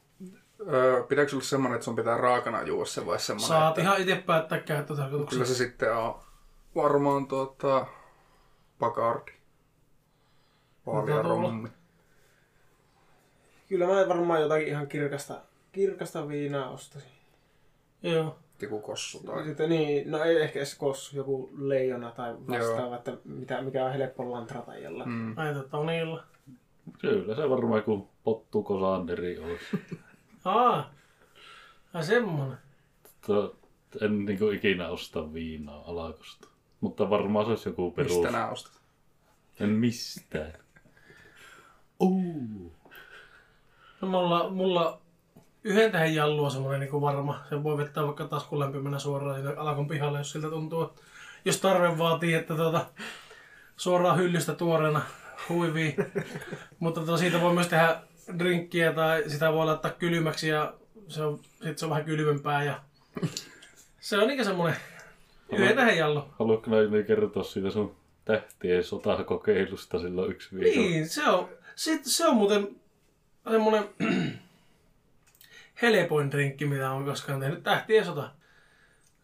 [0.68, 3.48] Öö, pitääkö olla semmoinen, että sun pitää raakana juoda se vai semmoinen?
[3.48, 3.80] Saat että...
[3.80, 5.44] ihan itse päättää Kyllä käyttötarkoituksessa.
[5.44, 6.20] se sitten on
[6.76, 7.86] varmaan tuota...
[8.78, 9.32] Bacardi.
[10.86, 11.22] Mitä tuolla?
[11.22, 11.68] rommi.
[13.68, 15.40] Kyllä mä varmaan jotakin ihan kirkasta,
[15.72, 17.10] kirkasta viinaa ostaisin.
[18.02, 18.38] Joo.
[18.62, 19.44] Joku kossu tai...
[19.44, 22.94] Sitten niin, no ei ehkä edes kossu, joku leijona tai vastaava, Joo.
[22.94, 25.10] että mitä, mikä on helppo lantrata jollain.
[25.10, 25.34] Mm.
[25.36, 26.24] Näitä Tonilla.
[26.98, 29.64] Kyllä se varmaan joku pottuko Sanderi olisi.
[30.44, 30.90] Aa.
[31.94, 32.58] Ai semmonen.
[34.00, 36.48] En niinku ikinä osta viinaa alakosta.
[36.80, 38.12] Mutta varmaan se olisi joku perus.
[38.12, 38.72] Mistä nää ostat?
[39.60, 40.52] En mistään.
[42.00, 42.72] Uh.
[44.00, 45.00] No mulla, mulla
[45.64, 47.44] yhden tähän jallu on semmonen niin varma.
[47.48, 50.90] Sen voi vettää vaikka taskun lämpimänä suoraan sinne alakon pihalle, jos siltä tuntuu.
[51.44, 52.86] Jos tarve vaatii, että tuota,
[53.76, 55.02] suoraan hyllystä tuoreena
[55.48, 55.96] huivii.
[56.78, 58.02] Mutta tuota, siitä voi myös tehdä
[58.38, 60.74] drinkkiä tai sitä voi laittaa kylmäksi ja
[61.08, 62.64] se on, sit se on vähän kylmempää.
[62.64, 62.80] Ja
[64.00, 64.76] se on niinkä semmonen
[65.52, 66.24] yhden tähän jallu.
[66.38, 70.80] Haluatko näin kertoa siitä sun tähtien sotakokeilusta silloin yksi viikko.
[70.80, 72.68] Niin, se on, se, se on muuten
[73.50, 73.84] semmoinen
[75.82, 77.62] helpoin drinkki, mitä on koskaan tehnyt.
[77.62, 78.30] Tähtien sota.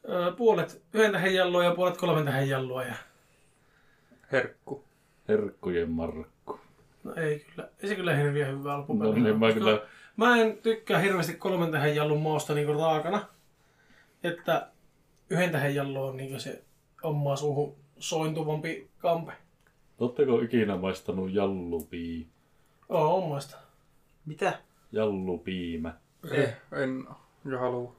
[0.09, 2.83] Öö, Puolet yhden tähän jalloa ja puolet kolmen tähän jalloa.
[2.83, 2.95] Ja...
[4.33, 4.85] Herkku.
[5.29, 6.61] Herkkujen markku.
[7.05, 9.25] No ei kyllä, ei se kyllä hirveän hyvä No loppupäivänä.
[9.25, 9.81] niin, mä kyllä
[10.17, 13.27] Mä en tykkää hirveästi kolmen tähän jallon mausta niinku raakana.
[14.23, 14.69] Että
[15.31, 16.63] yhden tähän jallo on niinku se
[17.03, 19.33] omaa suuhun sointuvampi kampe.
[19.99, 22.29] Oletteko ikinä maistanut jallupii?
[22.89, 23.57] Oo, on maista.
[24.27, 24.59] Mitä?
[24.93, 25.95] Jallupiimä.
[26.31, 26.49] Ei,
[26.83, 27.05] en
[27.45, 27.97] jo halua.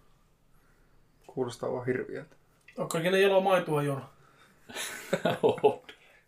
[1.28, 2.36] Kuulostaa vaan hirviältä.
[2.78, 4.06] Onko ikinä jalo maitoa juonut?
[5.44, 5.84] Oho.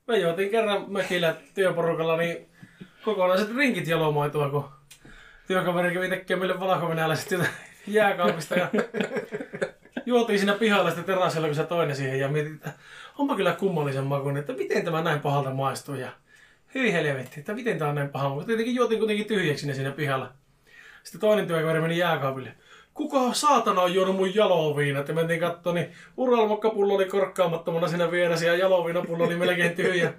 [0.08, 2.50] Me juotiin kerran mökillä työporukalla niin
[3.06, 4.70] kokonaiset rinkit jalomaitoa, kun
[5.48, 7.52] työkaveri kävi tekemään meille valkovenäläiset jotain
[7.88, 8.70] jääkaapista ja
[10.10, 12.72] juotiin siinä pihalla sitten terassilla, kun se toinen siihen ja mietin, että
[13.17, 16.12] onpa kyllä kummallisen makuinen, että miten tämä näin pahalta maistuu ja
[16.76, 19.91] hyi helvetti, että miten tämä on näin paha, mutta tietenkin juotiin kuitenkin tyhjäksi ne siinä
[19.91, 20.32] pihalla.
[21.04, 22.54] Sitten toinen työkaveri meni jääkaapille.
[22.93, 25.08] Kuka saatana on juonut mun jaloviinat?
[25.08, 30.13] Ja mentiin katsoa, niin uralmokkapullo oli korkkaamattomana siinä vieressä ja jaloviinapullo oli melkein tyhjä.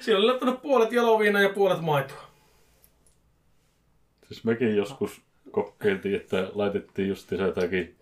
[0.00, 2.22] Siellä oli laittanut puolet jaloviinaa ja puolet maitoa.
[4.28, 8.01] Siis mekin joskus kokeiltiin, että laitettiin just jotakin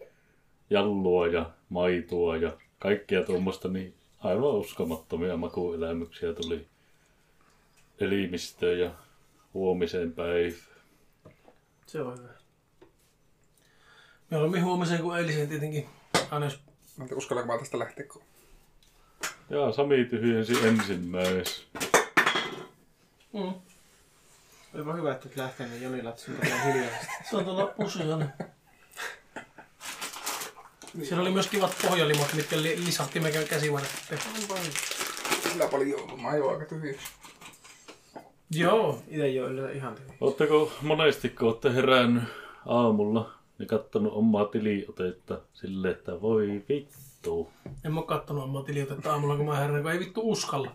[0.70, 6.66] jallua ja maitoa ja kaikkia tuommoista, niin aivan uskomattomia makuelämyksiä tuli
[8.00, 8.90] elimistöön ja
[9.54, 10.52] huomiseen päivään.
[11.87, 12.28] Se on hyvä.
[14.30, 15.88] Mieluummin huomiseen kuin eiliseen tietenkin.
[16.30, 16.61] Aina jos
[17.00, 18.22] Mä en tiedä, uskallanko mä tästä lähteä, kun
[19.50, 21.66] Ja Sami tyhjensi ensimmäis.
[23.33, 23.54] mm.
[24.74, 27.06] Olipa hyvä, että et lähtenyt niin Joni vielä hiljaisesti.
[27.30, 28.18] Se on tuolla pussissa.
[31.03, 33.90] Siellä oli myös kivat pohjalimat, mitkä li- lisahti meidän käsivarret.
[35.53, 36.74] Kyllä paljon ajoin aika.
[38.50, 39.03] Joo.
[39.09, 40.14] Itse jo yleensä ihan tyhjä.
[40.20, 42.24] Oletteko monesti, kun olette herännyt
[42.66, 47.50] aamulla ja kattonut omaa tiliotetta silleen, että voi vittu.
[47.85, 50.70] En mä oo kattonut omaa tiliotetta aamulla, kun mä herään, kun ei vittu uskalla.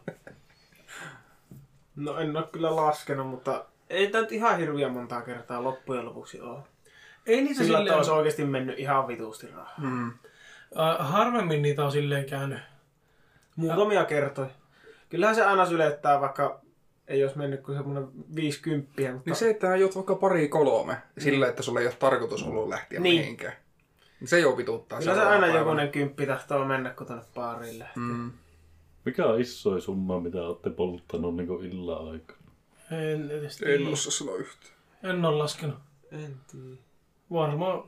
[1.95, 6.41] No en ole kyllä laskenut, mutta ei tämä nyt ihan hirviä montaa kertaa loppujen lopuksi
[6.41, 6.59] ole.
[7.25, 7.95] Ei niitä Sillä, silleen...
[7.97, 9.75] olisi oikeasti mennyt ihan vitusti rahaa.
[9.77, 10.07] Mm.
[10.79, 12.59] Äh, harvemmin niitä on silleen käynyt.
[13.55, 14.49] Muutamia kertoja.
[15.09, 16.61] Kyllähän se aina sylettää, vaikka
[17.07, 21.47] ei olisi mennyt kuin semmoinen 50, mutta Niin se, että juot vaikka pari kolme sillä,
[21.47, 23.19] että sulla ei ole tarkoitus ollut lähteä Niin.
[23.21, 23.53] mihinkään.
[24.19, 24.99] Niin se jo vituttaa.
[24.99, 25.59] kyllä se aina päivänä.
[25.59, 28.03] jokunen kymppi tahtoo mennä, kun tuonne baariin lähtee.
[28.03, 28.31] Mm.
[29.05, 32.39] Mikä on isoin summa, mitä olette polttanut niin illan aikana?
[32.91, 33.91] En edes En tiedä.
[33.91, 34.73] osaa sanoa yhtään.
[35.03, 35.77] En ole laskenut.
[36.11, 36.81] En tiedä.
[37.31, 37.83] Varmaan,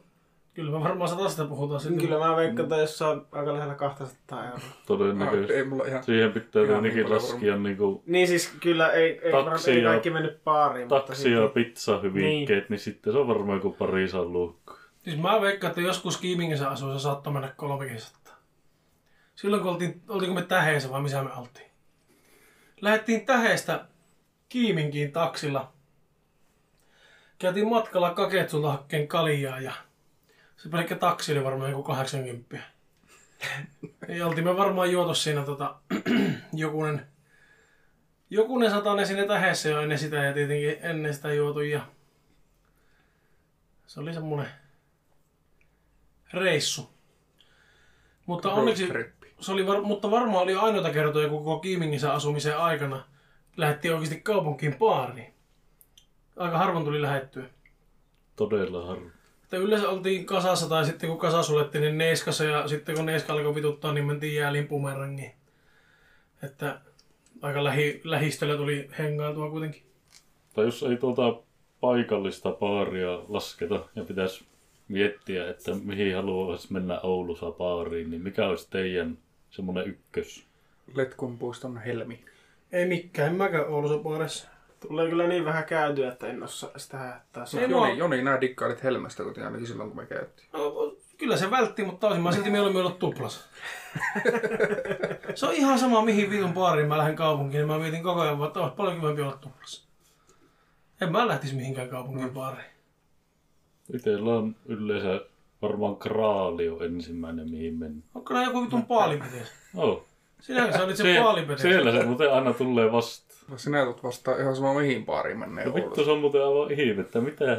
[0.54, 2.02] kyllä me varmaan satasta puhutaan sitten.
[2.02, 4.60] Kyllä mä veikkaan, että jossain aika lähellä 200 euroa.
[4.86, 5.54] Todennäköisesti.
[5.54, 6.04] Ei mulla ihan...
[6.04, 10.10] Siihen pitää Ihan tietenkin niin laskea niinku Niin siis kyllä ei, ei, Taksi ei kaikki
[10.10, 10.88] mennyt baariin.
[10.88, 12.66] mutta taksi ja silti- pizzahyvikkeet, niin.
[12.70, 14.74] niin sitten se on varmaan joku parisan luukku.
[15.04, 18.36] Siis mä veikkaan, että joskus Kiimingissä asuissa saattoi mennä 300.
[19.36, 21.68] Silloin kun oltiin, oltiinko me Täheessä vai missä me oltiin?
[22.82, 23.86] Lähettiin Täheestä
[24.50, 25.74] Kiiminkiin taksilla.
[27.40, 29.74] Käytiin matkalla Kaketsulta hakkeen kaljaa ja
[30.58, 32.58] se pelkkä taksi oli varmaan joku 80.
[34.08, 35.76] Ja oltiin me varmaan juotu siinä tota,
[36.54, 37.08] jokunen,
[38.30, 41.82] jokunen satainen sinne Täheessä jo ennen sitä ja tietenkin ennen sitä juotu ja
[43.88, 44.48] se oli semmonen
[46.34, 46.90] reissu.
[48.26, 48.88] Mutta onneksi,
[49.40, 53.06] se oli var, mutta varmaan oli ainoita kertoja koko Kiimingissä asumisen aikana.
[53.58, 55.37] Lähettiin oikeasti kaupunkiin baariin.
[56.38, 57.44] Aika harvoin tuli lähettyä.
[58.36, 59.12] Todella harvoin.
[59.44, 63.34] Että yleensä oltiin kasassa tai sitten kun kasa suljettiin, niin Neiskassa ja sitten kun Neiska
[63.34, 65.32] alkoi vituttaa, niin mentiin jääliin pumerangiin.
[66.44, 66.82] Että
[67.42, 69.84] aika lähi, lähistöllä tuli hengailtua kuitenkin.
[70.54, 71.42] Tai jos ei tuota
[71.82, 74.46] paikallista baaria lasketa ja pitäisi
[74.88, 79.18] miettiä, että mihin haluaisi mennä Oulussa baariin, niin mikä olisi teidän
[79.50, 80.46] semmoinen ykkös?
[80.96, 82.20] Letkun puiston helmi.
[82.72, 84.57] Ei mikään, en mäkään Oulussa baarissa.
[84.80, 87.46] Tulee kyllä niin vähän käytyä, että en osaa sitä hättää.
[87.46, 90.48] Se Ei on- mua- Joni, Joni nää dikkailit helmestä kotiin ainakin silloin, kun me käytiin.
[90.54, 93.50] No, kyllä se vältti, mutta olisin mä silti mieluummin ollut tuplas.
[95.36, 98.40] se on ihan sama, mihin vitun baariin mä lähden kaupunkiin, niin mä mietin koko ajan,
[98.40, 99.88] vaan, että olisi paljon kivempi olla tuplas.
[101.02, 102.70] En mä lähtisi mihinkään kaupungin baariin.
[103.94, 105.22] Itellä on yleensä
[105.62, 108.02] varmaan Kraalio ensimmäinen, mihin mennä.
[108.16, 109.48] Onko nää joku vitun paalipetes?
[109.76, 110.06] Oh.
[110.42, 111.04] Sinä sä olit se,
[111.56, 113.27] Se, siellä se muuten aina tulee vasta.
[113.48, 116.72] No sinä tulet vastaan ihan sama mihin baariin menee No vittu, se on muuten aivan
[116.72, 117.22] ihmettä.
[117.22, 117.58] Mitä?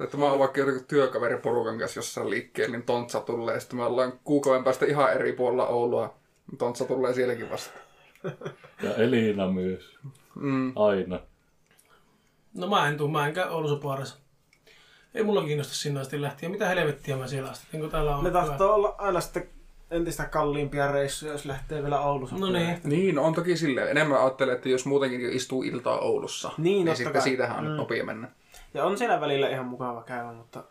[0.00, 3.60] Että mä oon vaikka jotenkin työkaveriporukan kanssa jossain liikkeellä, niin Tontsa tulee.
[3.60, 6.14] Sitten me ollaan kuukauden päästä ihan eri puolella Oulua.
[6.58, 7.78] Tontsa tulee sielläkin vasta.
[8.82, 9.98] Ja Elina myös.
[10.34, 10.72] Mm.
[10.76, 11.20] Aina.
[12.54, 14.16] No mä en tuu, mä en käy Oulussa baarissa.
[15.14, 16.48] Ei mulla kiinnosta sinne asti lähteä.
[16.48, 18.24] Mitä helvettiä mä siellä asti, niin täällä on.
[18.24, 19.48] Ne tahtoo olla aina sitten
[19.90, 22.36] entistä kalliimpia reissuja, jos lähtee vielä Oulussa.
[22.36, 22.78] No niin.
[22.84, 23.88] Niin, on toki silleen.
[23.90, 27.22] Enemmän ajattelen, että jos muutenkin istuu iltaa Oulussa, Niin, niin sitten kai.
[27.22, 27.68] siitähän on Mm.
[27.68, 28.28] nyt nopea mennä.
[28.74, 30.64] Ja on siellä välillä ihan mukava käydä, mutta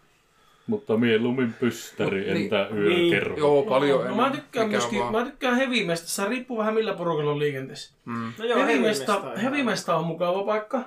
[0.67, 2.43] Mutta mieluummin pystäri, Niin.
[2.43, 3.03] entä Niin.
[3.13, 3.37] yökerho.
[3.37, 6.07] Joo, paljon no, mä tykkään myöskin, vaan- mä tykkään Heavymesta.
[6.09, 7.93] Se riippuu vähän millä porukalla on liikenteessä.
[8.05, 8.33] Mm.
[8.37, 10.81] no joo, ihan- Heavymesta on mukava paikka.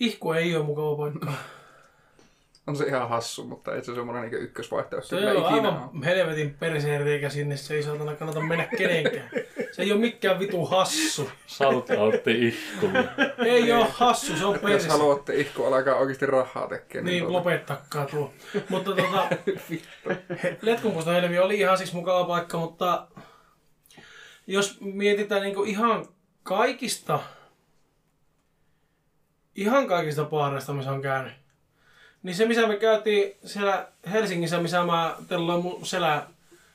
[0.00, 1.32] Ihku ei ole mukava paikka.
[2.66, 5.08] On se ihan hassu, mutta ei se semmoinen niin ykkösvaihtoehto.
[5.08, 6.02] Se kyllä on ikinä aivan on.
[6.02, 7.56] helvetin perseeriikä sinne.
[7.56, 9.30] Se ei saatana kannata mennä kenenkään.
[9.72, 11.30] Se ei ole mikään vitu hassu.
[11.48, 13.08] Shoutoutti ihkulle.
[13.46, 14.88] Ei ole hassu, se on Jos perse.
[14.88, 18.32] haluatte ihku alkaa oikeasti rahaa tekemään, Niin, tuota- lopettakaa tuo.
[18.68, 19.28] Mutta tota,
[20.42, 23.06] he- Letkunpuisto Helmi oli ihan siis mukava paikka, mutta
[24.46, 26.06] jos mietitään niinku ihan
[26.42, 27.20] kaikista,
[29.56, 31.32] ihan kaikista baareista, missä on käynyt,
[32.22, 36.22] niin se, missä me käytiin siellä Helsingissä, missä mä telloin mun selä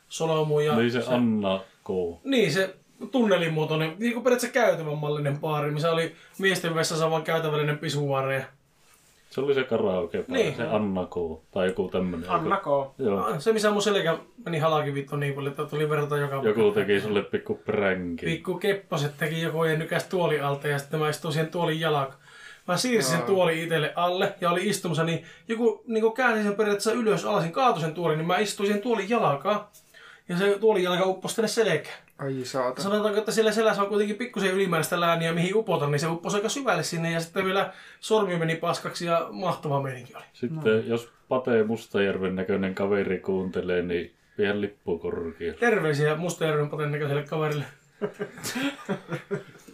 [0.10, 1.90] solomuun ja Niin se Anna K.
[2.24, 2.76] niin, se
[3.12, 8.36] tunnelimuotoinen, niin kuin periaatteessa käytävän mallinen baari, missä oli miesten vessassa vaan käytävällinen pisuvaari.
[8.36, 8.42] ja-
[9.30, 10.56] Se oli se karaoke, Niin.
[10.56, 11.14] se Anna K.
[11.52, 12.30] Tai joku tämmönen.
[12.30, 12.66] Anna K.
[12.98, 13.20] Joo.
[13.20, 16.72] Ah, Se, missä mun selkä meni halaki vittu niin paljon, että tuli verta joka Joku
[16.72, 18.30] teki sulle pikku pränkin.
[18.30, 22.10] Pikku kepposet teki joku ja nykäs tuoli alta ja sitten mä istuin siihen tuolin jalak.
[22.68, 26.92] Mä siirsin sen tuoli itselle alle ja oli istumassa, niin joku niin käänsi sen periaatteessa
[26.92, 29.68] ylös alasin, kaatui sen tuolin, niin mä istuin siihen tuolin jalkaan.
[30.30, 31.98] Ja se tuolin jalka upposi tänne selkään.
[32.18, 32.82] Ai saata.
[32.82, 36.50] Sanotaanko, että siellä selässä on kuitenkin pikkusen ylimääräistä lääniä, mihin upota, niin se upposi aika
[36.50, 40.24] syvälle sinne ja sitten vielä sormi meni paskaksi ja mahtava meininki oli.
[40.34, 45.54] Sitten jos Pate Mustajärven näköinen kaveri kuuntelee, niin vie lippu korkia.
[45.54, 47.66] Terveisiä Mustajärven paten näköiselle kaverille.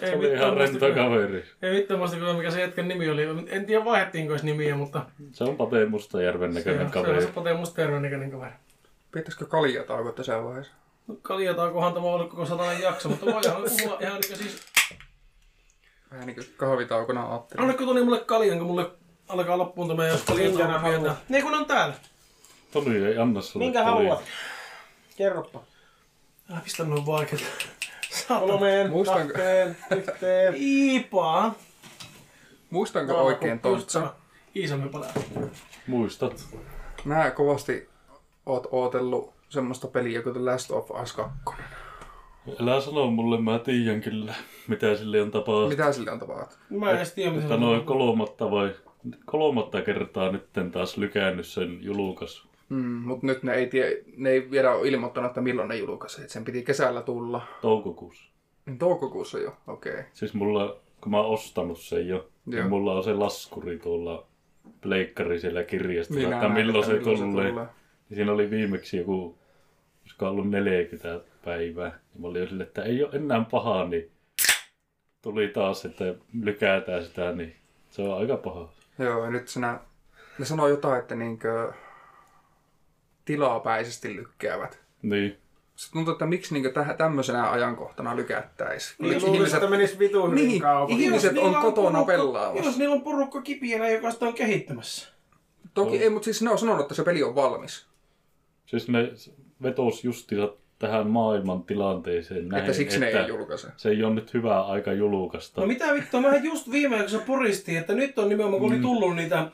[0.00, 1.44] Se oli ihan rento kaveri.
[1.62, 3.22] Ei vittu muista kyllä mikä se jätkän nimi oli.
[3.48, 7.04] En tiedä vaihdettiinko edes nimiä, mutta Se on Pate Mustajärven se, näköinen on- se on
[7.04, 7.22] kaveri.
[7.22, 8.52] se Pate Mustajärven näköinen kaveri.
[9.12, 10.72] Pitäisikö kaljatauko tässä vaiheessa?
[11.06, 14.60] No, Kaljataukohan tämä on ollut koko satainen jakso, mutta voidaan puhua ihan niin siis...
[16.10, 17.60] Vähän niin kuin kahvitaukona ajattelin.
[17.62, 18.90] Annatko Toni mulle kaljan, kun mulle
[19.28, 21.16] alkaa loppuun tämä, jos kaljatauko haluat?
[21.28, 21.94] Niin kun on täällä.
[22.72, 24.22] Toni ei anna sulle Minkä haluat?
[25.16, 25.62] Kerropa.
[26.52, 27.44] Älä pistä noin vaikeet.
[28.28, 30.54] Kolmeen, Muistanko- kahteen, yhteen.
[30.76, 31.54] Iipaa.
[32.70, 34.14] Muistanko Joo, oikein sama.
[34.56, 35.12] Iisalmi palaa.
[35.86, 36.46] Muistat?
[37.04, 37.88] Nää kovasti
[38.46, 41.32] oot ootellut semmoista peliä kuin The Last of Us 2.
[42.60, 44.34] Älä sano mulle, mä tiedän kyllä,
[44.68, 45.68] mitä sille on tapahtunut.
[45.68, 46.58] Mitä sille on tapahtunut?
[46.70, 47.86] Mä en edes tiedä, mitä noin on.
[47.86, 48.74] kolmatta vai
[49.26, 52.47] kolmatta kertaa nytten taas lykännyt sen julkaisu.
[52.68, 56.24] Mm, mutta nyt ne ei, tie, ne ei vielä ole ilmoittanut, että milloin ne julkaisee.
[56.24, 57.46] Et Sen piti kesällä tulla.
[57.62, 58.30] Toukokuussa.
[58.66, 59.92] Niin toukokuussa jo, okei.
[59.92, 60.04] Okay.
[60.12, 62.28] Siis mulla, kun mä oon ostanut sen jo, Joo.
[62.46, 64.26] niin mulla on se laskuri tuolla
[64.80, 67.52] pleikkari siellä kirjastossa, Niin että näen, milloin se että tulee.
[67.52, 69.38] Niin siinä oli viimeksi joku,
[70.02, 71.86] olisiko ollut 40 päivää.
[71.86, 74.10] Ja mä olin jo sille, että ei ole enää pahaa, niin
[75.22, 77.56] tuli taas, että lykätään sitä, niin
[77.90, 78.68] se on aika paha.
[78.98, 79.80] Joo, ja nyt sinä,
[80.38, 81.72] ne sanoo jotain, että niinkö
[83.28, 84.78] tilapäisesti lykkäävät.
[85.02, 85.36] Niin,
[85.76, 88.96] Se tuntuu, että miksi niinkö täh, tämmöisenä ajankohtana lykättäisiin.
[88.98, 92.64] Niin Miksi luulisin, että menis vitu hyvin Niin, ihmiset Jos on kotona porukka- pelaamassa.
[92.64, 95.08] Jos niillä on porukka kipienä, joka sitä on kehittämässä.
[95.74, 97.86] Toki ei, mutta siis ne on sanonut, että se peli on valmis.
[98.66, 99.12] siis ne
[99.62, 103.68] vetos justiinsa tähän maailman tilanteeseen näin, että siksi ne että ei julkaise.
[103.76, 105.60] se ei ole nyt hyvä aika julkaista.
[105.60, 109.16] No mitä vittua, mähän just viime aikoina poristiin, että nyt on nimenomaan, kun oli tullut
[109.16, 109.50] niitä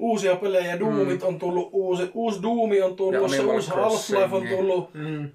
[0.00, 4.56] uusia pelejä, Doomit on tullut, uusi, uusi Doomi on tullut, se uusi Half-Life on Crossing.
[4.58, 5.30] tullut, Mm.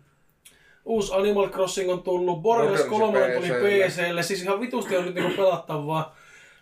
[0.86, 4.24] uusi Animal Crossing on tullut, Borderlands Borderlands 3 tuli PC:lle.
[4.24, 6.16] Siis ihan vitusti on nyt niinku pelattavaa.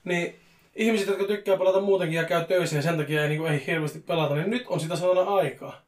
[0.04, 0.36] Niin
[0.76, 4.00] ihmiset, jotka tykkää pelata muutenkin ja käy töissä ja sen takia ei, niinku, ei hirveästi
[4.00, 5.82] pelata, niin nyt on sitä saada aikaa.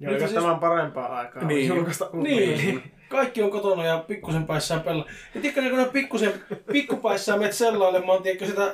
[0.00, 1.68] Ja Nyt oliko siis- tämän parempaa aikaa Niin.
[1.68, 5.04] julkaista Niin, kaikki on kotona ja pikkusen päissään pelaa.
[5.34, 6.32] Ja tiedätkö, kun ne pikkusen,
[6.72, 8.70] pikkupäissään menet sellailemaan, tiedätkö, sitä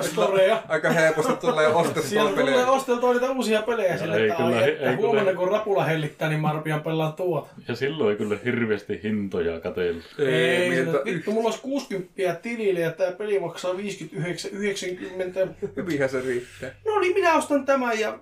[0.00, 0.62] Steam-storeja.
[0.68, 2.66] Aika helposti tulee ostettua Siellä tulee pelejä.
[2.70, 4.96] osteltua niitä uusia pelejä sille, ei että, kyllä, ai, ei että kyllä.
[4.96, 7.48] huomenna kun rapula hellittää, niin mä rupean pelaamaan tuota.
[7.68, 10.04] Ja silloin ei kyllä hirveästi hintoja katsellut.
[10.18, 15.48] Ei, miltä se, vittu, mulla olisi 60 tilille ja tää peli maksaa 59, 90.
[15.76, 16.70] Hyvinhän se riittää.
[16.86, 18.18] No niin, minä ostan tämän ja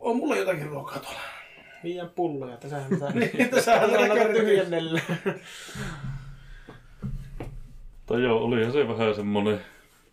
[0.00, 1.20] on mulla jotakin ruokaa tuolla.
[1.82, 3.10] Liian pulloja, tässähän pitää...
[3.14, 5.00] Niin, tässähän Anna pitää käydä tyhjennellä.
[8.06, 9.60] Tai joo, olihan se vähän semmonen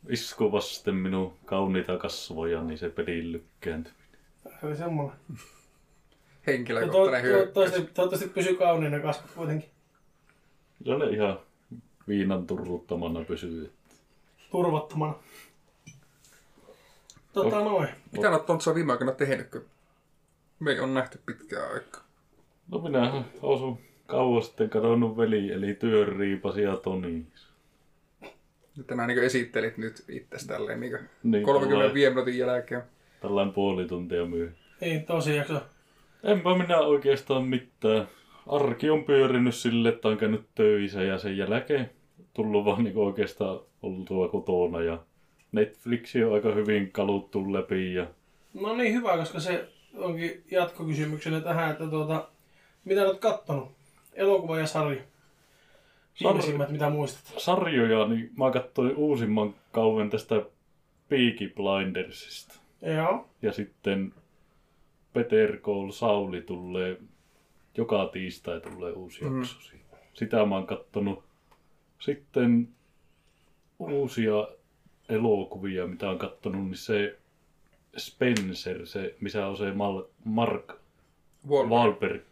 [0.10, 3.94] isku vasten minun kauniita kasvoja, niin se pelin lykkääntyi.
[4.62, 5.18] Se oli semmoinen.
[6.48, 7.54] Henkilökohtainen to- hyökkäys.
[7.54, 9.70] toivottavasti, toivottavasti pysyy kauniina kasvot kuitenkin.
[10.84, 11.40] Kyllä ne ihan
[12.08, 13.72] viinan turruttamana pysyy.
[14.52, 15.16] Turvattomana.
[17.34, 17.88] Tota noin.
[18.12, 19.66] Mitä olet Tontsa viime aikoina tehnyt, kun
[20.60, 22.02] me ei ole nähty pitkään aikaa?
[22.72, 27.28] No minähän osun kauan sitten kadonnut veli, eli työnriipasi ja Toni.
[28.78, 32.82] Nyt tänään niin esittelit nyt itse tälleen niin Niin, 35 minuutin jälkeen.
[33.22, 34.58] Tällainen puoli tuntia myöhemmin.
[34.82, 35.62] Niin, tosi jakso.
[36.24, 38.08] Enpä minä oikeastaan mitään.
[38.48, 41.90] Arki on pyörinyt sille, että on käynyt töissä ja sen jälkeen
[42.34, 45.00] tullut vaan niin oikeastaan oltua kotona ja
[45.52, 48.08] Netflixi on aika hyvin kaluttu läpi ja
[48.54, 52.28] No niin, hyvä, koska se onkin jatkokysymyksenä tähän, että tuota,
[52.86, 53.72] mitä olet kattonut?
[54.14, 55.02] Elokuva ja sarja.
[56.24, 57.40] Viimeisimmät, mitä muistat.
[57.42, 60.36] sarjoja, niin mä katsoin uusimman kauan tästä
[61.10, 62.60] Peaky Blindersista.
[62.96, 63.28] Joo.
[63.42, 64.14] Ja sitten
[65.14, 66.98] Peter Cole Sauli tulee,
[67.78, 69.38] joka tiistai tulee uusi Mhm.
[69.38, 69.98] jakso siitä.
[70.14, 71.24] Sitä mä oon kattonut.
[72.00, 72.68] Sitten
[73.80, 74.48] uusia
[75.10, 77.18] elokuvia, mitä on kattonut, niin se
[77.98, 80.72] Spencer, se, missä on se Mal- Mark
[81.50, 81.70] Wahlberg.
[81.72, 82.24] Wahlberg.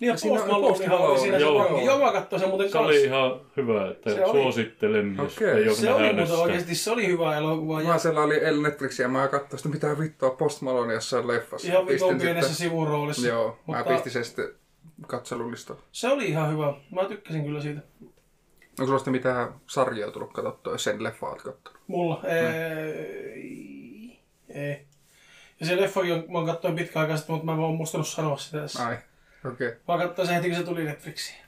[0.00, 1.58] Niin, ja Siinä on Post oli Malone, siinä se joo.
[1.58, 1.84] vanki.
[1.84, 3.06] Joo, mä katsoin sen muuten Se oli kanssa.
[3.06, 4.42] ihan hyvä, että Se oli.
[4.42, 5.48] suosittelen, jos Okei.
[5.48, 7.82] ei ole Se oli muuten oikeasti, se oli hyvä elokuva.
[7.82, 11.68] Ja Mä sellainen El Netflixiä ja mä katsoin sitä mitä vittua Post Malone jossain leffassa.
[11.68, 13.28] ihan vitun pienessä sitten- sivuroolissa.
[13.28, 14.48] Joo, mä Mutta pistin sen sitten
[15.06, 15.82] katselulistalle.
[15.92, 16.74] se oli ihan hyvä.
[16.90, 17.80] Mä tykkäsin kyllä siitä.
[18.78, 21.80] Onko sulla sitten mitään sarjaa tullut katsottua, jos sen leffaa oot kattonut?
[21.86, 22.22] Mulla?
[22.24, 24.18] Ei.
[24.48, 24.86] Ei.
[25.60, 28.36] Ja se leffakin on, mä katsoin pitkään aikaa sitten, mutta mä en vaan muistanut sanoa
[28.36, 28.86] sitä tässä.
[28.86, 28.96] Ai,
[29.48, 29.68] okei.
[29.68, 29.80] Okay.
[29.88, 31.46] Mä katsoin sen heti, kun se tuli Netflixiin.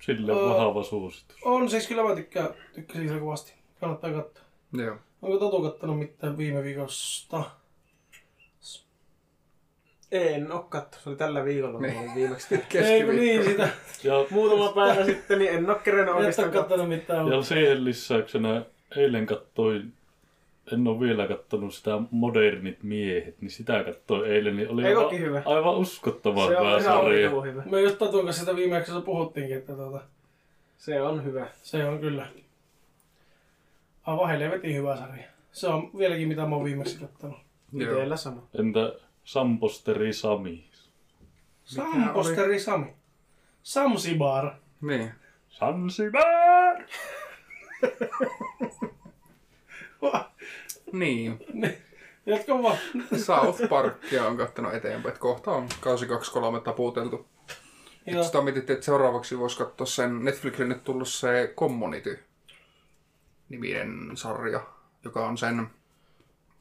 [0.00, 0.38] Sille Öö.
[0.38, 1.36] vahva suositus.
[1.44, 3.54] On siis kyllä mä tykkään, tykkäsin siitä kovasti.
[3.80, 4.44] Kannattaa katsoa.
[4.72, 4.96] Joo.
[5.22, 7.44] Onko Totu kattonut mitään viime viikosta?
[10.12, 10.98] En oo katto.
[11.00, 12.54] Se oli tällä viikolla, kun olin viimeksi.
[12.74, 13.68] Ei kun niin sitä.
[14.04, 16.62] Ja, Muutama päivä sitten, niin en oo kerennyt oikeastaan katsoa.
[16.62, 17.28] kattonut mitään.
[17.28, 18.64] ja siihen lisäyksenä
[18.96, 19.92] eilen kattoin,
[20.72, 25.42] en ole vielä kattonut sitä Modernit miehet, niin sitä kattoin eilen, niin oli aivan, hyvä?
[25.44, 27.30] aivan uskottava Se on sarja.
[27.42, 27.62] hyvä.
[27.70, 30.00] Me just Totun kanssa sitä viime jaksossa puhuttiinkin, että tuota,
[30.78, 31.46] Se on hyvä.
[31.62, 32.26] se on kyllä.
[34.06, 35.24] Aivan helvetin hyvä sarja.
[35.52, 37.38] Se on vieläkin mitä mä oon viimeksi kattonut.
[37.72, 37.92] Joo.
[37.96, 38.42] Itellä sama.
[38.58, 38.92] Entä
[39.24, 40.64] Samposteri Sami?
[41.64, 42.86] Samposteri Sami.
[43.62, 44.50] Samsibar.
[44.80, 45.12] Niin.
[45.48, 46.76] Sansibar!
[50.92, 51.38] Niin.
[52.26, 52.78] Jatka vaan.
[53.16, 57.26] South Parkia on kattonut eteenpäin, että kohta on kausi 2-3 taputeltu.
[58.06, 58.24] Joo.
[58.24, 62.18] Sitä mietittiin, että seuraavaksi voisi katsoa sen Netflixille tullut se Community
[63.48, 64.66] niminen sarja,
[65.04, 65.66] joka on sen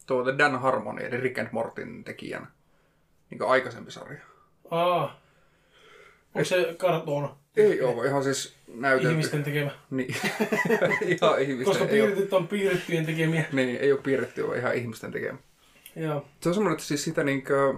[0.05, 2.47] tuota Dan Harmon eli Rick and Mortin tekijän
[3.29, 4.21] niin aikaisempi sarja.
[4.71, 5.21] Aa.
[6.35, 7.35] Onko se kartoona?
[7.57, 9.11] Ei ole ihan siis näytelty.
[9.11, 9.71] Ihmisten tekemä.
[9.89, 10.15] Niin.
[11.21, 11.65] ihan ihmisten.
[11.65, 13.45] Koska piirretyt on piirrettyjen tekemiä.
[13.51, 15.37] niin, ei ole piirretty, vaan ihan ihmisten tekemä.
[15.95, 16.25] Joo.
[16.41, 17.73] Se on semmoinen, että siis sitä niinkö...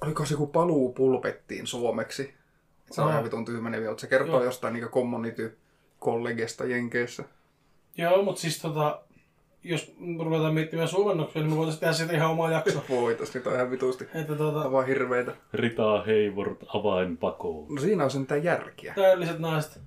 [0.00, 2.34] Oliko se joku paluu pulpettiin suomeksi?
[2.90, 3.12] Se on Aa.
[3.12, 4.44] ihan vitun tyhmä nimi, se kertoo Joo.
[4.44, 5.58] jostain niinkö community
[5.98, 7.24] kollegesta Jenkeissä.
[7.96, 9.02] Joo, mutta siis tota,
[9.64, 12.84] jos ruvetaan miettimään suomennoksia, niin me voitaisiin tehdä siitä ihan oma jakso.
[12.90, 14.04] Voitais, niitä on ihan vitusti.
[14.14, 15.32] Että tota, Aivan hirveitä.
[15.52, 17.74] Rita Hayward avainpakoon.
[17.74, 18.94] No siinä on sentään järkiä.
[18.94, 19.80] täydelliset naiset.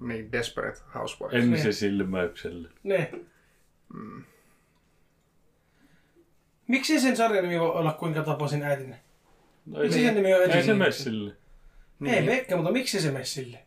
[0.00, 1.44] Niin, Desperate Housewives.
[1.44, 2.68] Ensisilmäyksellä.
[2.82, 3.10] Ne.
[6.68, 9.00] Miksi sen sarjan nimi voi olla Kuinka tapasin äitinne?
[9.66, 11.32] No ei, Miksi se, sen nimi on ei se mene sille.
[12.00, 12.14] Niin.
[12.14, 13.58] Ei mekkä, mutta miksi se mene sille?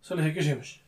[0.00, 0.84] Se oli se kysymys.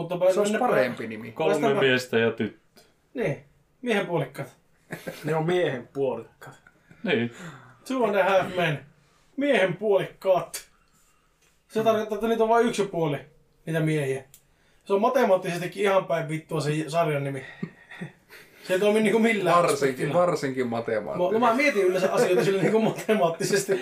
[0.00, 1.32] Mutta Se olisi parempi nimi.
[1.32, 2.80] Kolme Vastaapa- miestä ja tyttö.
[3.14, 3.44] Niin,
[3.82, 4.56] miehen puolikkaat.
[5.24, 6.60] Ne on miehen puolikkaat.
[7.04, 7.30] Niin.
[7.88, 8.80] Two and a half men.
[9.36, 10.68] Miehen puolikkaat.
[11.68, 13.18] Se tarkoittaa, että niitä on vain yksi puoli,
[13.66, 14.24] niitä miehiä.
[14.84, 17.44] Se on matemaattisestikin ihan päin vittua se sarjan nimi.
[18.64, 21.40] Se ei toimi niinku millään Varsinkin, varsinkin Mä, no matemaattinen.
[21.40, 23.80] mä mietin yleensä asioita sille niinku matemaattisesti.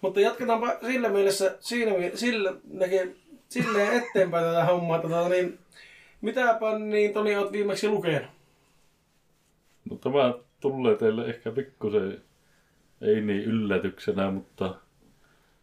[0.00, 3.08] Mutta jatketaanpa sillä mielessä, siinä, sillä näkee,
[3.48, 4.98] silleen eteenpäin tätä hommaa.
[4.98, 5.58] Tota, niin,
[6.20, 8.28] mitäpä niin Toni oot viimeksi lukenut?
[9.90, 12.22] No tämä tulee teille ehkä pikkusen,
[13.00, 14.74] ei niin yllätyksenä, mutta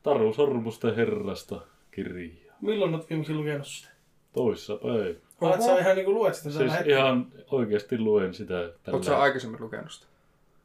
[0.03, 1.61] Taru Sormusten herrasta
[1.91, 2.55] kirjaa.
[2.61, 3.89] Milloin oot viimeksi lukenut sitä?
[4.34, 5.13] Toissa päivä.
[5.41, 6.99] Vai et sä ihan niinku luet sitä tällä Siis hetkellä?
[6.99, 9.23] ihan oikeasti luen sitä Oletko sä tällä.
[9.23, 10.07] aikaisemmin lukenut sitä?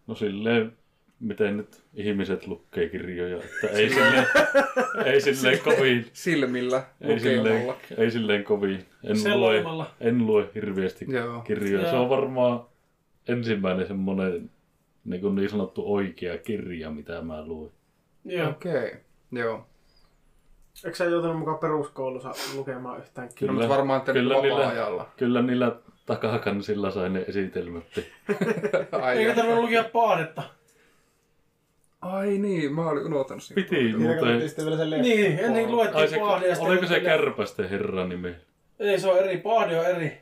[0.06, 0.76] No silleen,
[1.20, 4.26] miten nyt ihmiset lukee kirjoja, että ei silleen,
[5.06, 8.84] ei silleen kovin, Silmillä ei silleen, ei silleen kovin.
[9.04, 9.64] En lue,
[10.00, 11.40] en lue hirveästi Joo.
[11.40, 11.84] kirjoja.
[11.90, 12.02] Se Joo.
[12.02, 12.64] on varmaan
[13.28, 14.50] ensimmäinen semmoinen
[15.04, 17.72] niin, kuin niin sanottu oikea kirja, mitä mä luin.
[18.24, 18.50] Joo.
[18.50, 19.00] Okei, okay.
[19.32, 19.66] joo.
[20.84, 23.54] Eikö sä joutunut mukaan peruskoulussa lukemaan yhtään No, kirjaa?
[23.54, 25.06] mutta varmaan te kyllä niillä-.
[25.16, 27.84] Kyllä niillä takakansilla sai ne esitelmät.
[29.16, 30.42] Eikä tarvinnut lukea paadetta.
[32.12, 33.54] Ai niin, mä olin unohtanut sen.
[33.54, 34.48] Piti muuten.
[34.50, 34.62] se.
[35.02, 38.34] Niin, ennen Ai luettiin se, paade ja sitten oliko se kärpästen herran nimi?
[38.78, 39.38] Ei, se on eri.
[39.38, 40.20] Paade on eri.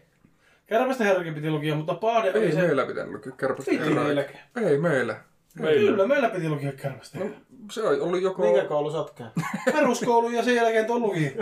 [0.66, 2.60] Kärpästä herrakin piti lukia, mutta paade oli Ei se...
[2.60, 3.70] meillä pitänyt lukea kärpästä.
[3.70, 4.04] Piti herraa.
[4.04, 4.36] meilläkin.
[4.66, 5.16] Ei meillä.
[5.60, 5.90] Meillä.
[5.90, 7.18] Kyllä, meillä piti lukia kärpästä.
[7.18, 7.26] No,
[7.70, 8.42] se on ollut joko...
[8.42, 9.20] Minkä koulu sä oot?
[9.72, 11.32] Peruskoulu ja sen jälkeen tuon luki.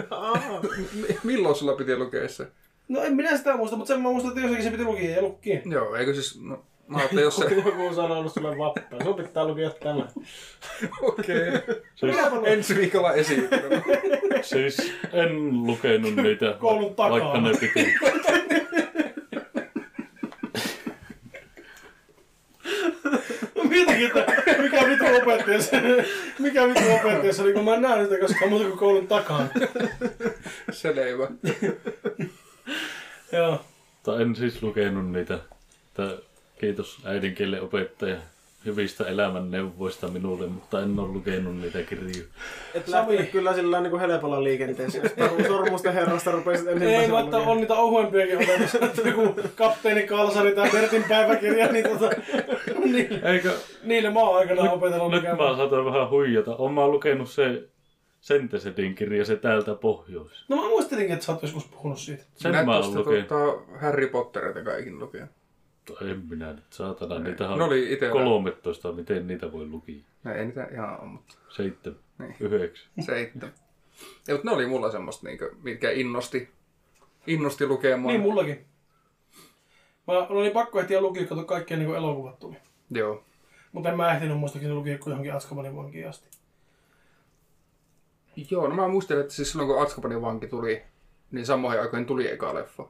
[0.95, 2.47] Mi- Milloin sulla piti lukea se?
[2.89, 5.23] No en minä sitä muista, mutta sen mä muistan, että jossakin se piti lukia ja
[5.23, 5.63] lukki.
[5.65, 6.41] Joo, eikö siis...
[6.41, 7.55] No, mä ajattelin, jos se...
[7.55, 9.03] Joku on sanonut sulle vappaa.
[9.03, 10.07] Sun pitää lukea tämä.
[11.03, 11.37] Okei.
[11.95, 13.83] Siis, Ensi viikolla esiintynyt.
[14.43, 17.11] siis en lukenut niitä, Koulun takaa.
[17.11, 17.95] vaikka ne piti.
[23.55, 24.27] No mietinkin, että
[24.63, 25.83] mikä vitu opettaja se,
[26.39, 29.49] mikä vitu opettaja se oli, kun mä en nähnyt sitä koskaan muuta kuin koulun takana.
[30.71, 31.29] Selvä.
[33.33, 33.65] Joo.
[34.03, 35.35] Tai en siis lukenut niitä.
[35.35, 36.17] Että
[36.63, 38.17] kiitos äidinkielen opettaja
[38.65, 42.25] hyvistä elämänneuvoista minulle, mutta en ole lukenut niitä kirjoja.
[42.75, 43.09] Et Sami.
[43.09, 44.99] lähtenyt kyllä sillä niin kuin helpolla liikenteessä.
[44.99, 50.71] Jos sormusten herrasta rupesit Ei, mutta on niitä ohuempiakin opetuksia, että joku kapteeni Kalsari tai
[50.71, 52.11] Bertin päiväkirja, niin tota,
[52.85, 53.53] niille, Eikö?
[53.85, 56.57] niille mä oon aikanaan opetellut Nyt mä saatoin vähän huijata.
[56.57, 57.63] Olen mä lukenut se
[58.21, 60.45] Sentesedin kirja, se täältä pohjois.
[60.49, 62.23] No mä muistelinkin, että sä oot joskus puhunut siitä.
[62.35, 63.29] Sen Minä mä oon lukenut.
[63.29, 65.27] tota, Harry Pottereita kaikin lukea.
[66.11, 67.19] En minä nyt, saatana.
[67.19, 68.13] Niitä Ne oli itellä.
[68.13, 70.03] 13, miten niitä voi lukia?
[70.25, 72.37] No, ei niitä ihan ole, mutta Seitsemän, Niin.
[72.41, 72.89] yhdeksän.
[73.01, 73.55] seitsemän.
[74.29, 76.49] Ja, mutta ne oli mulla semmoista, niinku, mitkä innosti,
[77.27, 78.13] innosti lukemaan.
[78.13, 78.65] Niin mullakin.
[80.07, 82.57] Mä oli pakko ehtiä lukia, kato kaikkia niin elokuvat tuli.
[82.91, 83.25] Joo.
[83.73, 86.29] Mutta en mä ehtinyt muistakin lukia kuin johonkin Atskabanin vankiin asti.
[88.51, 90.83] Joo, no mä muistelen, että siis silloin kun Atskabanin vanki tuli,
[91.31, 92.89] niin samoihin aikoihin tuli eka leffa.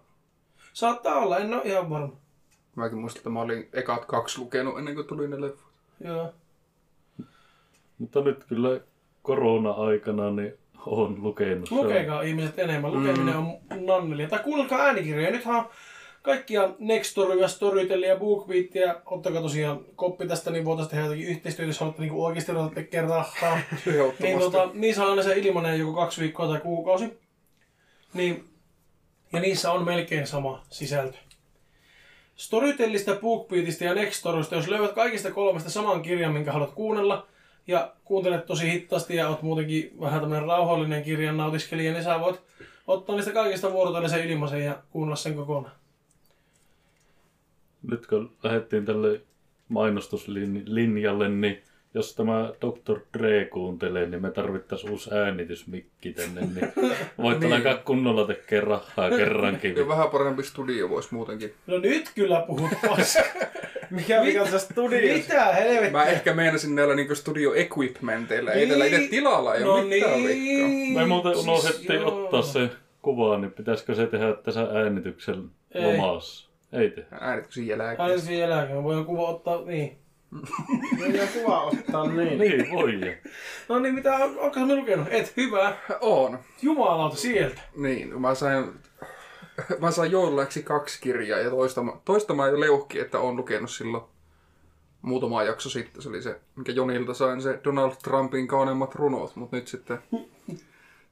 [0.72, 2.16] Saattaa olla, en ole ihan varma.
[2.76, 5.66] Mäkin muistan, että mä olin ekat kaksi lukenut ennen kuin tuli ne leffat.
[6.04, 6.32] Joo.
[7.98, 8.80] Mutta nyt kyllä
[9.22, 10.54] korona-aikana niin
[10.86, 11.68] olen lukenut.
[11.68, 12.92] Se on- Lukekaa ihmiset enemmän.
[12.94, 13.46] Lukeminen on
[13.86, 14.28] nannelia.
[14.28, 15.30] Tai kuunnelkaa äänikirjoja.
[15.30, 15.68] Nythän on
[16.22, 18.96] kaikkia Nextoryja, Storytelia ja BookBeatia.
[19.06, 23.08] Ottakaa tosiaan koppi tästä, niin voitaisiin tehdä jotakin yhteistyötä, jos haluatte niin oikeasti ruveta tekemään
[23.10, 23.58] rahaa.
[24.20, 27.20] niin tota, niissä on aina se ilmanen joku kaksi viikkoa tai kuukausi.
[28.14, 28.44] Niin,
[29.32, 31.18] ja niissä on melkein sama sisältö.
[32.42, 37.26] Storytellista, BookBeatista ja Nextorysta, jos löydät kaikista kolmesta saman kirjan, minkä haluat kuunnella,
[37.66, 42.40] ja kuuntelet tosi hittaasti ja oot muutenkin vähän tämmöinen rauhallinen kirjan nautiskelija, niin sä voit
[42.86, 45.74] ottaa niistä kaikista vuorotellen sen ilmaisen ja kuunnella sen kokonaan.
[47.82, 49.20] Nyt kun lähdettiin tälle
[49.68, 51.62] mainostuslinjalle, niin
[51.94, 53.00] jos tämä Dr.
[53.18, 56.72] Dre kuuntelee, niin me tarvittaisiin uusi äänitysmikki tänne, niin
[57.22, 57.52] voit Niin.
[57.52, 59.76] alkaa kunnolla tekemään rahaa kerrankin.
[59.76, 61.54] Ja vähän parempi studio voisi muutenkin.
[61.66, 63.24] No nyt kyllä puhut paskaa.
[63.90, 65.18] Mikä mikä tässä studiossa?
[65.32, 65.90] Mitä helvettiä?
[65.90, 68.52] Mä ehkä meinasin näillä niinku studio equipmenteillä.
[68.52, 70.28] Ei tällä itse tilalla, ei no ole mitään vikkaa.
[70.68, 70.92] niin.
[70.98, 72.68] Me muuten unohdettiin Siis ottaa se
[73.02, 75.82] kuva, niin pitäisikö se tehdä tässä äänityksen Ei.
[75.84, 76.50] lomassa?
[76.72, 77.16] Ei tehdä.
[77.20, 78.20] Äänityksen jälkeen.
[78.20, 78.82] Siinä jälkeen.
[78.82, 79.98] Voin kuva ottaa, niin.
[81.00, 82.38] Minkä kuva ottaa niin?
[82.38, 83.18] Niin, voi.
[83.68, 85.08] No niin, mitä, onko sä lukenut?
[85.10, 85.76] Et, hyvä.
[86.00, 86.38] On.
[86.62, 87.60] Jumalauta sieltä.
[87.76, 88.64] Niin, mä sain,
[89.80, 93.70] mä sain joululäksi kaksi kirjaa ja toista, mä- toista mä jo leuhki, että on lukenut
[93.70, 94.04] silloin
[95.02, 96.02] muutama jakso sitten.
[96.02, 99.98] Se oli se, mikä Jonilta sain, se Donald Trumpin kauneimmat runot, mutta nyt sitten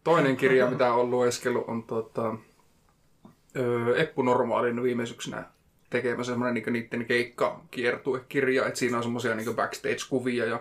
[0.04, 2.34] toinen kirja, mitä on lueskellut, on tota,
[3.56, 5.44] öö, Eppu Normaalin viime syksynä
[5.90, 10.60] tekemä semmoinen niin niiden keikka kiertuekirja, että siinä on semmoisia niin backstage-kuvia ja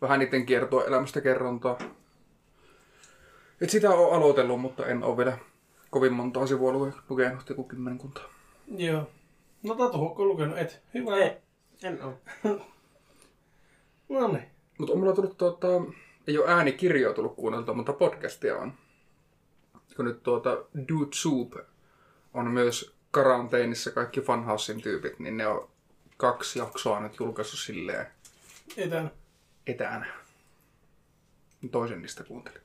[0.00, 1.78] vähän niiden kiertueelämästä kerrontaa.
[3.60, 5.38] Et sitä on aloitellut, mutta en ole vielä
[5.90, 8.20] kovin montaa sivua lu- lukenut, joku kymmenkunta.
[8.76, 9.10] Joo.
[9.62, 10.58] No Tatu, onko lukenut?
[10.58, 10.82] Et.
[10.94, 11.16] Hyvä.
[11.16, 11.30] Ei,
[11.82, 12.20] en oo.
[14.08, 14.44] No niin.
[14.78, 15.66] Mutta on mulla tullut tuota,
[16.26, 18.72] ei ole äänikirjoja tullut kuunneltua, mutta podcastia on.
[19.96, 20.50] Kun nyt tuota
[20.88, 21.52] Dude Soup
[22.34, 25.70] on myös karanteenissa kaikki Funhousein tyypit, niin ne on
[26.16, 28.06] kaksi jaksoa nyt julkaissut silleen
[28.76, 29.10] Etänä.
[29.66, 30.06] etänä.
[31.70, 32.60] Toisen niistä kuuntelin.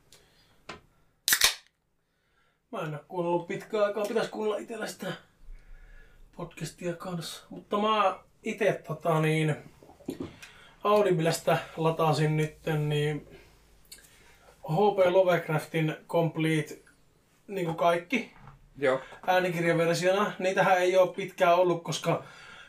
[2.71, 4.05] Mä en ole kuunnellut pitkään aikaa.
[4.05, 5.13] Pitäis kuunnella itellä sitä
[6.35, 7.43] podcastia kanssa.
[7.49, 9.55] Mutta mä itse tota niin...
[10.83, 13.27] Audiblesta latasin nytten niin...
[14.63, 16.79] HP Lovecraftin Complete
[17.47, 18.33] niin kuin kaikki
[18.78, 18.99] Joo.
[19.28, 20.32] äänikirjaversiona.
[20.39, 22.23] Niitähän ei ole pitkään ollut, koska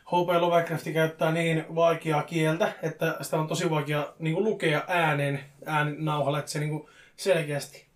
[0.07, 0.41] H.P.
[0.41, 6.39] Lovecraft käyttää niin vaikeaa kieltä, että sitä on tosi vaikea niin kuin lukea ääneen, ääninauhalla,
[6.39, 7.87] että se niin kuin selkeästi.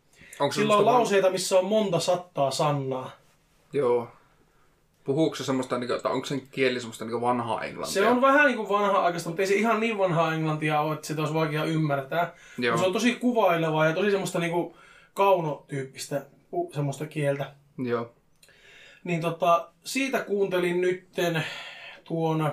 [0.40, 3.10] Onko Sillä on lauseita, missä on monta sattaa sannaa.
[3.72, 4.08] Joo.
[5.04, 8.02] Puhuuko se semmoista, niinku, että onko sen kieli semmoista niinku vanhaa englantia?
[8.02, 10.94] Se on vähän niin kuin vanha aikaista, mutta ei se ihan niin vanhaa englantia ole,
[10.94, 12.34] että sitä olisi vaikea ymmärtää.
[12.58, 12.78] Joo.
[12.78, 14.74] Se on tosi kuvailevaa ja tosi semmoista niin kuin
[15.14, 16.26] kaunotyyppistä
[16.74, 17.52] semmoista kieltä.
[17.84, 18.14] Joo.
[19.04, 21.44] Niin tota, siitä kuuntelin nytten
[22.04, 22.52] tuon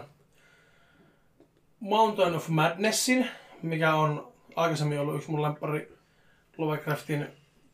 [1.79, 3.29] Mountain of Madnessin,
[3.61, 5.97] mikä on aikaisemmin ollut yksi mun lemppari
[6.57, 7.27] Lovecraftin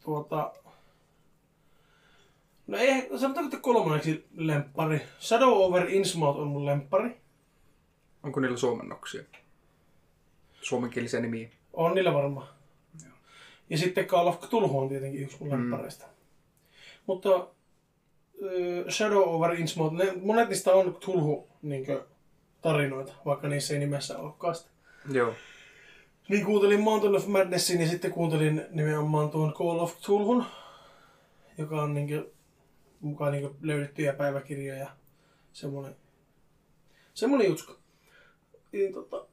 [0.04, 0.54] tuota...
[2.68, 5.02] No ei, sanotaanko, että kolmanneksi lemppari.
[5.20, 7.18] Shadow over Innsmouth on mun lemppari.
[8.24, 9.24] Onko niillä suomennoksia?
[10.62, 11.50] Suomenkielisiä nimiä?
[11.74, 12.48] On niillä varmaan.
[13.70, 16.13] Ja sitten Call of Cthulhu on tietenkin yksi mun lemppareista.
[17.06, 22.06] Mutta äh, Shadow over Innsmouth, ne, monet niistä on Cthulhu niinkö,
[22.62, 24.70] tarinoita, vaikka niissä ei nimessä olekaan sitä.
[25.12, 25.34] Joo.
[26.30, 30.46] Niin kuuntelin Mountain of Madnessin ja sitten kuuntelin nimenomaan tuon Call of Cthulhun,
[31.58, 32.30] joka on niinkö,
[33.00, 34.90] mukaan niinkö löydettyjä päiväkirjoja ja
[35.54, 35.96] semmonen,
[37.14, 37.76] semmonen jutska.
[38.72, 39.26] Niin, tota,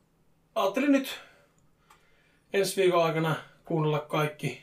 [0.54, 1.20] ajattelin nyt
[2.52, 4.62] ensi viikon aikana kuunnella kaikki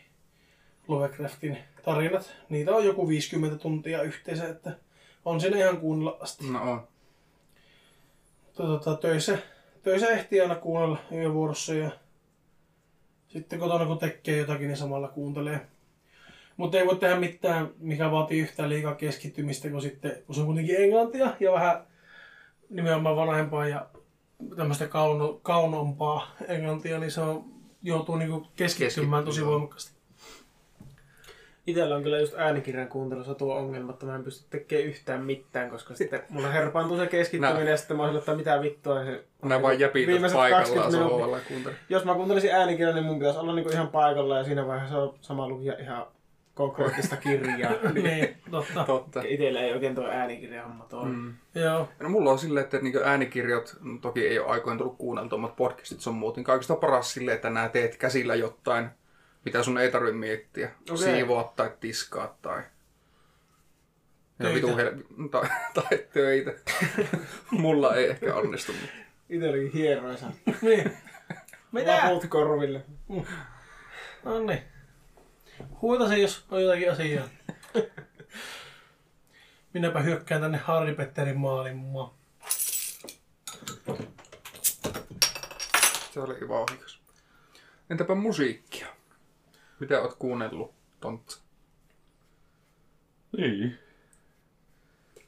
[0.88, 1.58] Lovecraftin
[1.88, 2.36] tarinat.
[2.50, 4.72] Niitä on joku 50 tuntia yhteensä, että
[5.26, 6.46] on siinä ihan kuunnella asti.
[6.46, 6.88] No on.
[8.54, 9.38] Tota, töissä,
[9.84, 11.92] töissä ehtii aina kuunnella yövuorossa ja
[13.28, 15.68] sitten kotona kun tekee jotakin, niin samalla kuuntelee.
[16.58, 20.48] Mutta ei voi tehdä mitään, mikä vaatii yhtään liikaa keskittymistä, kun sitten, kun se on
[20.48, 21.84] kuitenkin englantia ja vähän
[22.70, 23.90] nimenomaan vanhempaa ja
[24.56, 27.46] tämmöistä kauno, kaunompaa englantia, niin se on,
[27.84, 29.97] joutuu niinku keskittymään tosi voimakkaasti.
[31.68, 35.70] Itellä on kyllä just äänikirjan kuuntelussa tuo ongelma, että mä en pysty tekemään yhtään mitään,
[35.70, 37.72] koska sitten mulla herpaantuu se keskittyminen Nä.
[37.72, 39.00] ja sitten mä oon että mitä vittua.
[39.00, 41.18] Ja se, Nää vaan jäpit Viimeiset paikallaan 20 minuuttia.
[41.18, 41.78] sohvalla kuuntelee.
[41.90, 45.14] Jos mä kuuntelisin äänikirjan, niin mun pitäisi olla niinku ihan paikalla ja siinä vaiheessa on
[45.22, 46.06] sama lukija ihan
[46.54, 47.72] konkreettista kirjaa.
[48.04, 48.84] niin, totta.
[48.84, 49.22] Totta.
[49.26, 51.16] Itellä ei oikein tuo äänikirja homma toimi.
[51.16, 51.34] Mm.
[51.56, 51.88] Joo.
[52.00, 55.56] No mulla on silleen, että niinku äänikirjat, no toki ei ole aikoin tullut kuunneltua, mutta
[55.56, 58.90] podcastit se on muuten kaikista paras silleen, että nää teet käsillä jotain,
[59.46, 60.72] mitä sun ei tarvitse miettiä.
[60.92, 60.98] Okei.
[60.98, 62.64] Siivoa tai tiskaa tai...
[64.38, 64.56] Töitä.
[64.56, 64.92] vitu hel...
[65.32, 66.52] tai, tai töitä.
[67.52, 68.72] mulla ei ehkä onnistu.
[68.74, 68.88] mutta-
[69.30, 70.26] Itelläkin hieroisa.
[70.62, 70.98] niin.
[71.72, 72.00] Mitä?
[72.04, 72.86] Laput korville.
[74.24, 74.62] No niin.
[75.82, 77.28] Huita se, jos on jotakin asiaa.
[79.74, 82.12] Minäpä hyökkään tänne Harri Petterin maailmaan.
[86.14, 87.02] Se oli vauhikas.
[87.90, 88.88] Entäpä musiikkia?
[89.80, 91.42] Mitä oot kuunnellut, Tontsa?
[93.38, 93.76] Niin.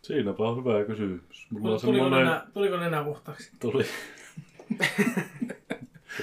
[0.01, 1.47] Siinäpä on hyvä kysymys.
[1.51, 2.25] Mulla on Tuliko semmonen...
[2.25, 3.51] nenä, tuliko nenä puhtaaksi?
[3.59, 3.85] Tuli.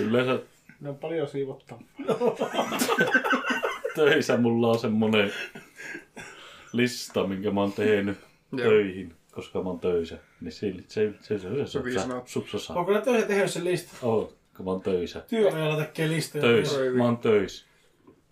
[0.00, 0.40] Yleensä
[0.80, 1.82] Ne on paljon siivottavaa.
[3.94, 5.32] töissä mulla on semmonen
[6.72, 8.18] lista, minkä mä oon tehnyt
[8.52, 8.68] Joo.
[8.68, 10.18] töihin, koska mä oon töissä.
[10.40, 12.74] Niin se, se, se, se, se, se, supsasa.
[12.74, 13.96] Onko ne töissä tehnyt sen lista?
[14.02, 15.20] Oo, kun mä oon töissä.
[15.28, 16.42] Työajalla tekee listoja.
[16.42, 16.78] Töissä.
[16.96, 17.65] Mä oon töissä.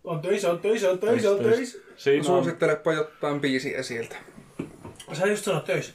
[0.04, 1.78] On töissä, on töissä, on töissä, on töissä.
[1.96, 4.16] Siinä on, Suosittelepa jotain biisiä sieltä.
[5.12, 5.92] Sä just sanoit töissä.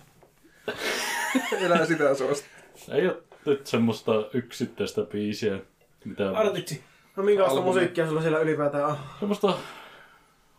[1.65, 2.47] Elää sitä suosta.
[2.91, 5.59] ei oo nyt semmoista yksittäistä biisiä,
[6.05, 6.29] mitä...
[6.31, 6.83] Artitsi.
[7.15, 7.73] No minkälaista Albumi.
[7.75, 8.97] musiikkia sulla siellä ylipäätään on?
[9.19, 9.53] Semmoista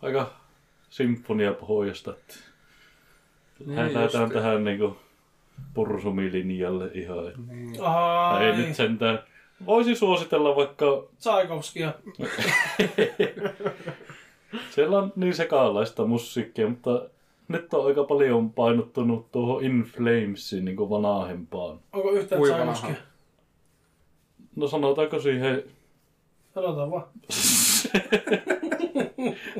[0.03, 0.31] aika
[0.91, 2.11] symfoniapohjasta.
[2.11, 2.35] että
[3.67, 4.97] Niin Lähdetään tähän niinku
[5.75, 7.29] pursumilinjalle ihan.
[7.29, 9.19] että- Ai, Ei nyt sentään.
[9.67, 11.93] Voisi suositella vaikka, Tsaikovskia.
[14.75, 17.09] siellä on niin sekaalaista musiikkia, mutta
[17.49, 21.81] nyt on aika paljon painottunut tuohon In Flamesin niin vanhempaan.
[21.93, 22.95] Onko yhtään Tsaikovskia?
[24.57, 25.65] No sanotaanko siihen
[26.55, 27.07] Sanotaan vaan.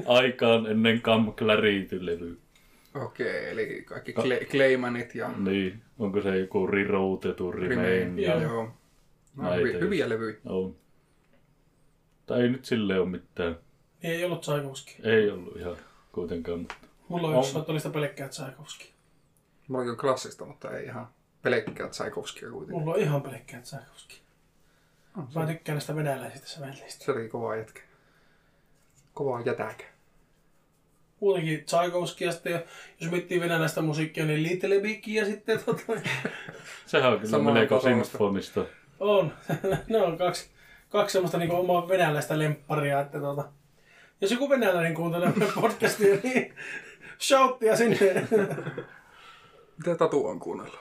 [0.19, 2.39] aikaan ennen Cam Clarity-levy.
[3.05, 7.79] Okei, eli kaikki Cle- Claymanit ja Niin, onko se joku Reroutettu Remain?
[7.79, 8.19] Remain.
[8.19, 8.69] Ja, Joo.
[9.37, 10.37] No, hyviä, hyviä levyjä.
[10.47, 10.77] on.
[12.27, 13.59] Tai ei nyt sille ole mitään.
[14.03, 14.97] Ei ollut Tsaikovskia.
[15.05, 15.77] Ei ollut ihan
[16.13, 16.59] kuitenkaan.
[16.59, 16.75] Mutta...
[17.09, 17.41] Mulla on On.
[17.41, 18.93] yksi soittolista pelkkää Tsaikovskia.
[19.69, 21.09] Mulla on klassista, mutta ei ihan
[21.43, 22.79] pelkkää Tsaikovskia kuitenkin.
[22.83, 24.19] Mulla on ihan pelkkää Tsaikovskia.
[25.17, 27.05] On Mä tykkään näistä venäläisistä sävelleistä.
[27.05, 27.81] Se oli kova jätkä.
[29.15, 29.85] Kova jätäkä.
[31.21, 32.63] Muutenkin Tsaikovskia sitten,
[33.01, 35.83] jos miettii venäläistä musiikkia, niin Little Big ja sitten tota,
[36.87, 38.65] Sehän on kyllä melko sinfonista.
[39.01, 39.33] On.
[39.89, 40.51] ne on kaksi,
[40.89, 43.49] kaksi semmoista niin omaa venäläistä lempparia, että tota,
[44.21, 46.55] jos joku venäläinen kuuntelee meidän podcastia, niin
[47.29, 47.99] shouttia sinne.
[49.77, 50.81] Mitä Tatu on kuunnellut?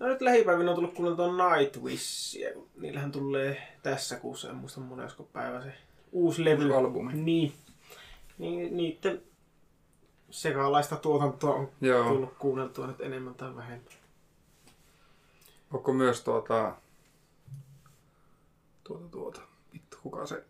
[0.00, 2.50] No nyt lähipäivinä on tullut kuunneltua Nightwishia.
[2.80, 5.72] Niillähän tulee tässä kuussa, en muista monesko päivä se
[6.12, 6.76] uusi levy.
[6.76, 7.12] Albumi.
[7.12, 7.52] Niin.
[8.38, 9.22] niin niiden
[10.30, 12.08] sekalaista tuotantoa on Joo.
[12.08, 13.92] tullut kuunneltua nyt enemmän tai vähemmän.
[15.72, 16.74] Onko myös tuota...
[18.84, 19.40] Tuota, tuota.
[19.72, 20.44] Vittu, kuka se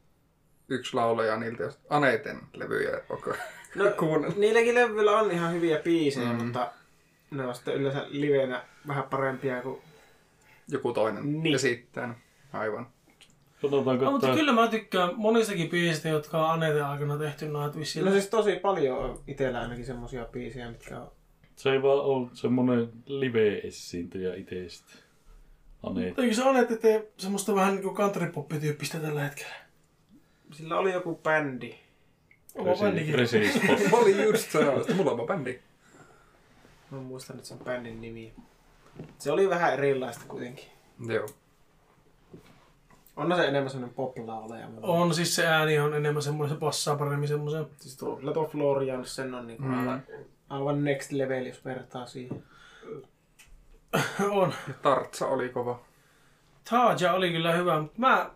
[0.69, 3.35] yksi laulaja niiltä, jos- Aneten levyjä, onko
[3.75, 4.39] No, kuunnellut?
[4.39, 6.45] niilläkin levyillä on ihan hyviä biisejä, Mm.
[6.45, 6.73] mutta
[7.31, 9.81] ne on sitten yleensä livenä vähän parempia kuin...
[10.69, 11.55] Joku toinen Niin.
[11.55, 12.15] esittää.
[12.53, 12.87] Aivan.
[13.63, 18.11] Sanotaanko, No, mutta kyllä mä tykkään monistakin biisistä, jotka on Aneten aikana tehty Nightwishilla.
[18.11, 21.11] No siis tosi paljon on itsellä ainakin semmosia biisejä, mitkä on...
[21.57, 24.93] se ei vaan ole semmonen live-esiintyjä itsestä.
[25.87, 26.15] Ane.
[26.19, 29.55] Eikö se Anette tee semmoista vähän niinku countrypop-tyyppistä tällä hetkellä?
[30.53, 31.75] Sillä oli joku bändi.
[32.55, 33.15] Oma bändikin.
[33.15, 33.81] Resispos.
[33.91, 35.59] Mä olin just sanomassa, mulla on vaan bändi.
[36.91, 38.33] Mä en muista nyt sen bändin nimi.
[39.19, 40.65] Se oli vähän erilaista kuitenkin.
[41.09, 41.27] Joo.
[43.17, 44.69] On se enemmän semmonen pop-laulaja.
[44.83, 47.67] On, siis se ääni on enemmän semmoinen, se passaa paremmin semmoiseen.
[47.81, 49.79] Siis tuo, tuo Florian sen on niinku Mm.
[49.81, 50.03] aivan,
[50.49, 52.43] aivan next level, jos vertaa siihen.
[54.31, 54.55] on.
[54.69, 55.81] Ja Tartsa oli kova.
[56.71, 58.31] Taja oli kyllä hyvä, mutta mä,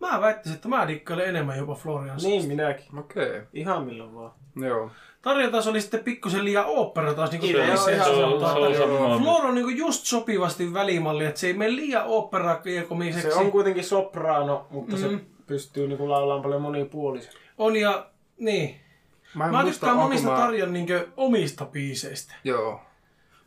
[0.00, 2.28] mä väittäisin, että mä dikkailen enemmän jopa Floriansa.
[2.28, 2.98] Niin, minäkin.
[2.98, 3.28] Okei.
[3.28, 3.42] Okay.
[3.52, 4.32] Ihan milloin vaan.
[4.56, 4.90] Joo.
[5.22, 7.90] Tarja taas oli sitten pikkusen liian opera taas niinku Joo, pelissä.
[7.90, 9.18] ihan Se on, se on samaa.
[9.18, 13.30] Flora on niinku just sopivasti välimalli, että se ei mene liian operakomiseksi.
[13.30, 15.02] Se on kuitenkin soprano, mutta mm.
[15.02, 17.36] Se pystyy niinku laulamaan paljon monipuolisesti.
[17.58, 18.06] on ja
[18.38, 18.80] niin.
[19.34, 20.36] Mä Mä tykkään monista mä...
[20.36, 22.34] Tarjan niinku omista biiseistä.
[22.44, 22.80] Joo.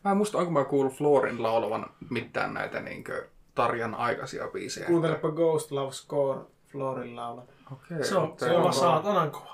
[0.04, 4.88] Mä en muista, onko mä kuullut Florin laulavan mitään näitä niinkö Tarjan aikaisia biisejä.
[4.88, 6.40] Kuuntelepa Ghost Love Score
[6.72, 7.44] Florin laula.
[7.72, 8.04] Okei.
[8.04, 9.54] Se on, se on saatanan kova.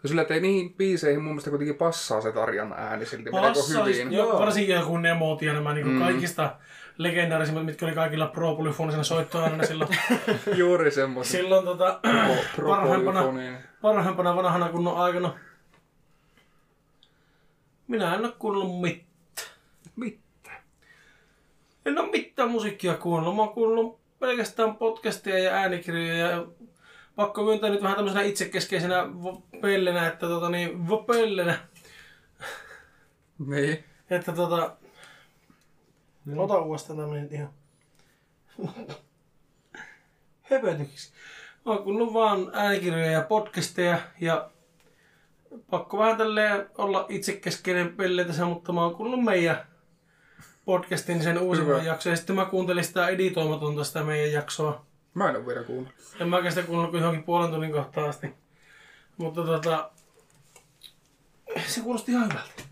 [0.00, 3.84] Kun sillä ei niihin biiseihin mun mielestä kuitenkin passaa se Tarjan ääni silti melko Passa,
[3.84, 4.12] hyvin.
[4.12, 4.38] jo, Joo.
[4.38, 5.98] varsinkin joku Nemot ja nämä niinku Mm.
[5.98, 6.56] kaikista
[6.98, 9.90] legendaarisimmat, mitkä oli kaikilla pro-polyfonisena soittoäänenä silloin,
[10.56, 11.40] Juuri semmoisen.
[11.40, 12.00] silloin tota,
[12.66, 13.22] parhaimpana,
[13.82, 15.34] parhaimpana vanhana kunnon aikana.
[17.88, 19.06] Minä en ole kuunnellut mitään.
[19.96, 20.50] Mitä?
[21.86, 23.36] En ole mitään musiikkia kuunnellut.
[23.36, 26.46] Mä oon kuunnellut pelkästään podcastia ja äänikirjoja ja
[27.16, 29.04] pakko myöntää nyt vähän tämmöisenä itsekeskeisenä
[29.60, 31.58] pellenä, että tota niin, vopellenä,
[33.46, 33.84] Niin.
[34.10, 34.76] että tota,
[36.24, 36.38] Mm.
[36.38, 37.50] ota uudestaan tämmönen ihan
[40.50, 41.12] höpötyksiksi.
[41.66, 44.50] Mä oon kuunnellut vaan äänikirjoja ja podcasteja ja
[45.70, 49.66] pakko vähän tälleen olla itsekeskeinen pelle tässä, mutta mä oon kuunnellut meidän
[50.64, 51.86] podcastin sen uusimman Hyvä.
[51.86, 54.86] jakson ja sitten mä kuuntelin sitä editoimatonta sitä meidän jaksoa.
[55.14, 55.94] Mä en ole vielä kuunnellut.
[56.20, 58.34] En mäkään sitä kuunnellut kuin johonkin puolen tunnin kohtaan asti.
[59.16, 59.90] Mutta tota,
[61.66, 62.62] se kuulosti ihan hyvältä.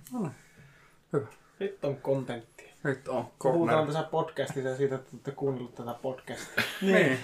[1.58, 2.68] Nyt on kontenttia.
[2.82, 6.64] Nyt on Puhutaan tässä podcastissa ja siitä, että olette kuunnellut tätä podcastia.
[6.82, 7.18] Niin.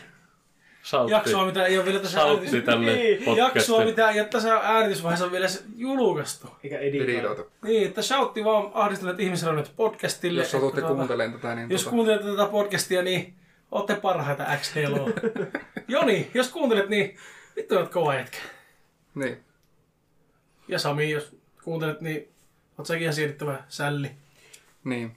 [0.83, 2.64] Sautti, Jaksoa, mitä ei ole vielä tässä sautti äänitys...
[2.64, 6.49] tälle Niin, Jaksoa, mitä ei ole tässä äänitysvaiheessa vielä julkaistu.
[6.64, 6.78] Eikä.
[6.78, 7.51] Editoitu.
[7.62, 10.41] Niin, että shoutti vaan ahdistuneet ihmisraudat podcastille.
[10.41, 13.35] Jos että tuota, kuuntelemaan tätä, niin Jos tota, kuuntelette tätä podcastia, niin
[13.70, 15.11] olette parhaita XDLO.
[15.89, 17.16] Joni, jos kuuntelet, niin
[17.57, 18.39] vittu olet kova jätkä.
[19.14, 19.39] niin.
[20.68, 22.28] Ja Sami, jos kuuntelet, niin
[22.78, 24.11] oot säkin ihan siirryttävä sälli.
[24.85, 25.16] Niin.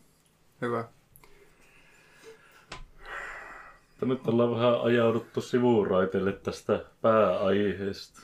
[0.62, 0.84] Hyvä.
[4.06, 8.22] Mutta nyt ollaan vähän ajauduttu sivuraiteille tästä pääaiheesta.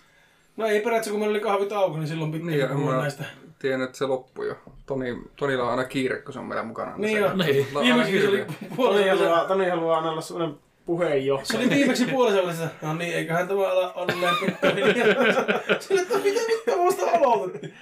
[0.57, 3.23] No ei periaatteessa, kun meillä oli kahvit auki, niin silloin pitää Niin, ja puhua näistä.
[3.59, 4.55] tiedän, että se loppui jo.
[4.85, 6.97] Toni, Tonilla on aina kiire, kun se on meillä mukana.
[6.97, 11.45] Niin se on aina Viimeksi se oli Toni haluaa, Toni haluaa aina olla sellainen puheenjohtaja.
[11.45, 12.67] Se oli viimeksi puolessa.
[12.81, 15.23] No niin, eiköhän tämä ala olleen pikkuhiljaa.
[15.79, 17.73] Sille, että mitä vittu musta aloitettiin.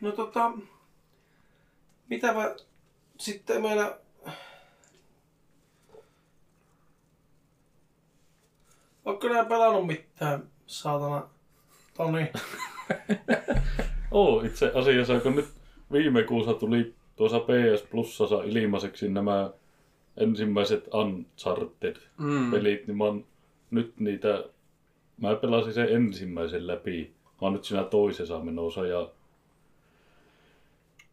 [0.00, 0.52] No tota,
[2.08, 2.56] mitäpä
[3.20, 3.98] sitten meillä...
[9.04, 11.28] Onko nää pelannut mitään, saatana?
[11.96, 12.32] Toni.
[14.10, 15.48] Oo, itse asiassa kun nyt
[15.92, 19.50] viime kuussa tuli tuossa PS Plusassa ilmaiseksi nämä
[20.16, 22.50] ensimmäiset Uncharted-pelit, Mm.
[22.86, 23.24] niin mä oon
[23.70, 24.44] nyt niitä,
[25.16, 27.14] mä pelasin sen ensimmäisen läpi.
[27.24, 29.08] Mä oon nyt siinä toisessa menossa ja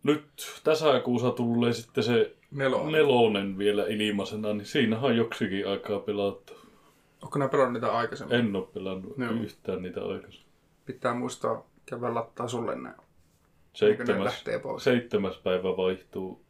[0.08, 0.26] nyt
[0.64, 2.92] tässä kuussa tulee sitten se Nelonen.
[2.92, 6.54] nelonen vielä ilmaisena, niin siinähän on joksikin aikaa pelattu.
[7.24, 8.40] Onko nää pelannut niitä aikaisemmin?
[8.40, 9.32] En oo pelannut Joo.
[9.32, 10.48] yhtään niitä aikaisemmin.
[10.86, 12.90] Pitää muistaa käydä lattaa sulle ne
[13.74, 14.84] Seitsemäs, lähtee pois?
[14.84, 16.42] seitsemäs päivä vaihtuu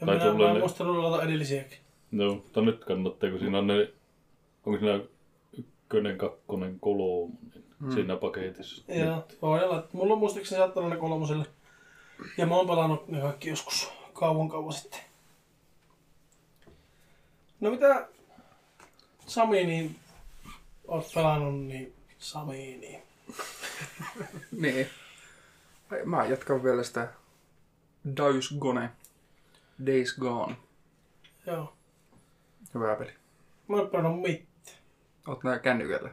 [0.00, 1.78] Ja Tai minä mä ne- muistanut ladata edellisiäkin.
[2.10, 3.92] No, mutta nyt kannattaa, kun siinä on ne,
[4.66, 5.00] onko siinä
[5.58, 7.38] ykkönen, kakkonen, kolmonen
[7.80, 7.90] Hmm.
[7.92, 8.92] siinä paketissa.
[8.94, 9.84] Joo, voi olla.
[9.92, 11.44] Mulla on muistaakseni saattanut ne kolmoselle.
[12.36, 15.00] Ja mä oon pelannut ne kaikki joskus kauan kauan sitten.
[17.60, 18.08] No mitä
[19.26, 19.96] Sami, niin
[20.88, 23.02] oot pelannut, niin Sami, niin
[24.62, 24.86] Niin.
[26.04, 27.08] Mä jatkan vielä sitä
[28.16, 28.90] Days Gone.
[29.86, 30.56] Days Gone.
[31.46, 31.72] joo.
[32.74, 33.12] Hyvä peli.
[33.68, 34.78] Mä oon pelannut mitään.
[35.28, 36.10] Oot nää kännykällä.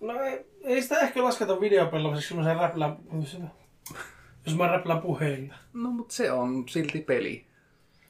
[0.00, 2.96] No ei, ei sitä ehkä lasketa videopelaamiseksi, jos mä sen räplään,
[4.46, 5.54] jos mä räplään puhelinta.
[5.72, 7.44] No mut se on silti peli.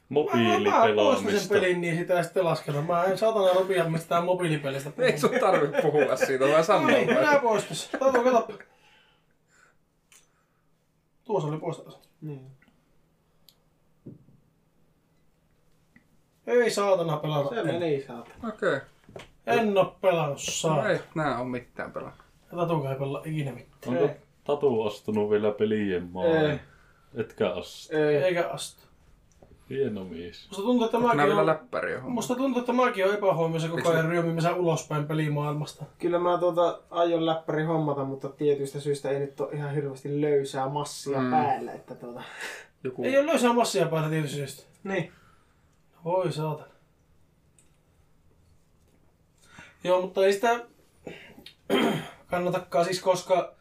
[0.08, 1.54] Mä, mä, mä sen Mobiilipelaamista.
[1.54, 2.82] pelin, niin sitä ei sitten lasketa.
[2.82, 5.06] Mä en saatana rupia mistään mobiilipelistä puhua.
[5.08, 6.82] Ei sun tarvi puhua siitä, vaan sanoa.
[6.82, 7.88] No niin, minä poistus.
[7.98, 8.58] Taito kato.
[11.24, 11.98] Tuossa oli poistus.
[12.20, 12.46] Niin.
[16.46, 17.48] Ei saatana pelata.
[17.54, 18.30] Se En, meni saata.
[18.48, 18.80] Okei.
[19.46, 20.88] en oo pelannut No saa.
[20.88, 22.22] ei nää on mitään pelannut.
[22.56, 23.78] Tatuka ei pelaa ikinä mitään.
[23.86, 24.10] Onko Ei.
[24.44, 26.50] Tatu astunut vielä pelien maailmaan?
[26.50, 26.58] Ei.
[27.14, 27.96] Etkä astu.
[27.96, 28.16] Ei.
[28.16, 28.82] Eikä astu.
[29.70, 30.48] Hieno mies.
[30.48, 32.14] Musta tuntuu, että Onko nää mäkin vielä on, läppäriä homma?
[32.14, 35.84] musta tuntuu, että mäkin on epähuomioissa koko ajan ryömimässä ulospäin pelimaailmasta.
[35.98, 40.68] Kyllä mä tuota aion läppäri hommata, mutta tietyistä syistä ei nyt ole ihan hirveästi löysää
[40.68, 41.30] massia Mm.
[41.30, 41.72] päällä.
[41.72, 42.22] Että tuota...
[42.84, 43.04] Joku...
[43.04, 44.62] Ei ole löysää massia päällä tietysti syystä.
[44.84, 45.12] Niin.
[46.04, 46.68] Voi saatana.
[49.84, 50.60] Joo, mutta ei sitä
[52.30, 53.54] kannatakaan siis, koska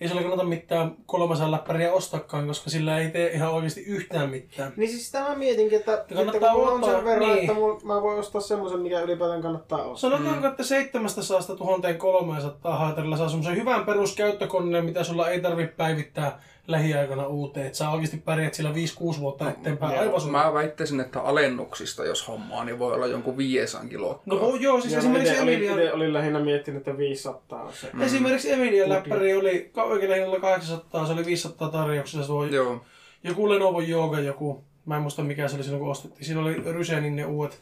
[0.00, 4.72] ei sulla kannata mitään 300 läppäriä ostakaan, koska sillä ei tee ihan oikeasti yhtään mitään.
[4.76, 7.40] Niin siis sitä mä mietinkin, että, että kannattaa kun mulla on ottaa- sen verran, niin.
[7.40, 10.10] että mulla, mä voin ostaa semmoisen, mikä ylipäätään kannattaa ostaa.
[10.10, 16.40] Sanotaanko, että 700 1300 haatarilla saa semmoisen hyvän peruskäyttökoneen, mitä sulla ei tarvitse päivittää
[16.70, 17.66] lähiaikana uuteen.
[17.66, 18.72] Että sä oikeasti pärjät sillä
[19.16, 19.94] 5-6 vuotta eteenpäin.
[19.94, 20.02] joo.
[20.02, 20.30] Aivan.
[20.30, 24.34] Mä väittäisin, että alennuksista, jos hommaa, niin voi olla jonkun 500 luokkaa.
[24.34, 25.78] No joo, siis Ja esimerkiksi ite, olin, Emilian...
[25.78, 27.90] ite, olin lähinnä miettinyt, että 500 on se.
[27.92, 28.00] Mm.
[28.02, 29.10] Esimerkiksi Emilian Luki.
[29.10, 32.26] läppäri oli oikealla hinnalla 800, se oli 500 tarjouksessa.
[32.26, 32.80] Se oli Joo.
[33.24, 36.24] joku Lenovo Yoga, joku, mä en muista mikä se oli silloin kun ostettiin.
[36.24, 37.60] Siinä oli Rysenin ne uudet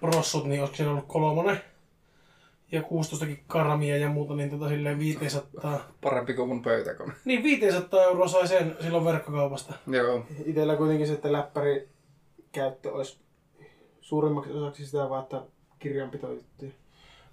[0.00, 1.60] prossut, niin olisiko siinä ollut kolmonen.
[2.72, 5.80] Ja 16 karamia ja muuta, niin tota silleen 500.
[6.00, 7.12] Parempi kuin mun pöytäkone.
[7.24, 9.74] Niin 500 euroa sai sen silloin verkkokaupasta.
[9.86, 10.24] Joo.
[10.44, 11.88] Itellä kuitenkin se, että läppäri
[12.52, 13.18] käyttö olisi
[14.00, 15.42] suurimmaksi osaksi sitä vaan, että
[15.78, 16.70] kirjanpitojuttuja.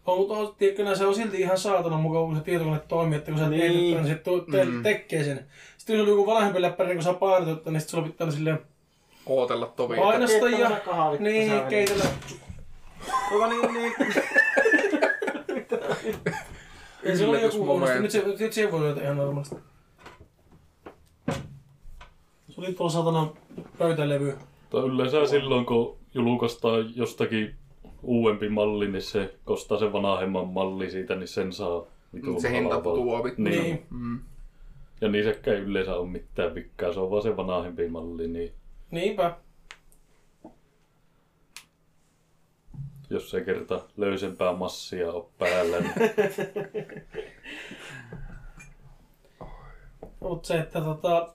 [0.06, 3.32] On, mutta on, tiedätkö, se on silti ihan saatana mukaan, kun se tietokone toimii, että
[3.32, 3.90] kun sä teet Niin.
[3.90, 4.22] jotain, niin se
[4.52, 4.84] te- Mm.
[4.84, 5.46] tekee sen.
[5.78, 8.32] Sitten jos on joku vanhempi läppäri, niin kun sä painat jotain, niin sit sulla pitää
[8.32, 8.60] silleen
[9.26, 9.96] Ootella tovi.
[9.96, 10.70] painasta ja
[11.20, 12.06] niin, keitellä.
[13.32, 13.94] Joka niin, niin.
[17.04, 18.00] Ja se oli joku huonosti.
[18.00, 19.56] Nyt se, nyt se voi olla ihan normaalisti.
[22.50, 23.30] Se oli tuolla satana
[23.78, 24.38] pöytälevy.
[24.70, 27.56] Tai yleensä silloin, kun julkaistaan jostakin
[28.04, 31.84] uudempi malli, niin se kostaa sen vanhemman malli siitä, niin sen saa
[32.14, 33.42] vitun Se hinta putoaa vittu.
[33.42, 33.64] Niin.
[33.64, 33.86] Niin.
[33.90, 34.20] Mm.
[35.02, 38.52] Ja niissäkään ei yleensä ole mitään vikkaa, se on vaan se vanhempi malli, niin
[38.92, 39.36] Niinpä.
[43.10, 45.94] Jos se kerta löysempää massia on päällä, niin
[50.20, 51.34] Mut se, että tota...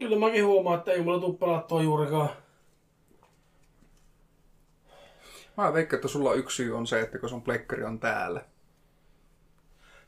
[0.00, 2.28] Kyllä mäkin huomaan, että ei mulla tuu pelattua juurikaan.
[5.56, 8.44] Mä veikkaan, että sulla yksi syy on se, että kun sun pleikkari on täällä.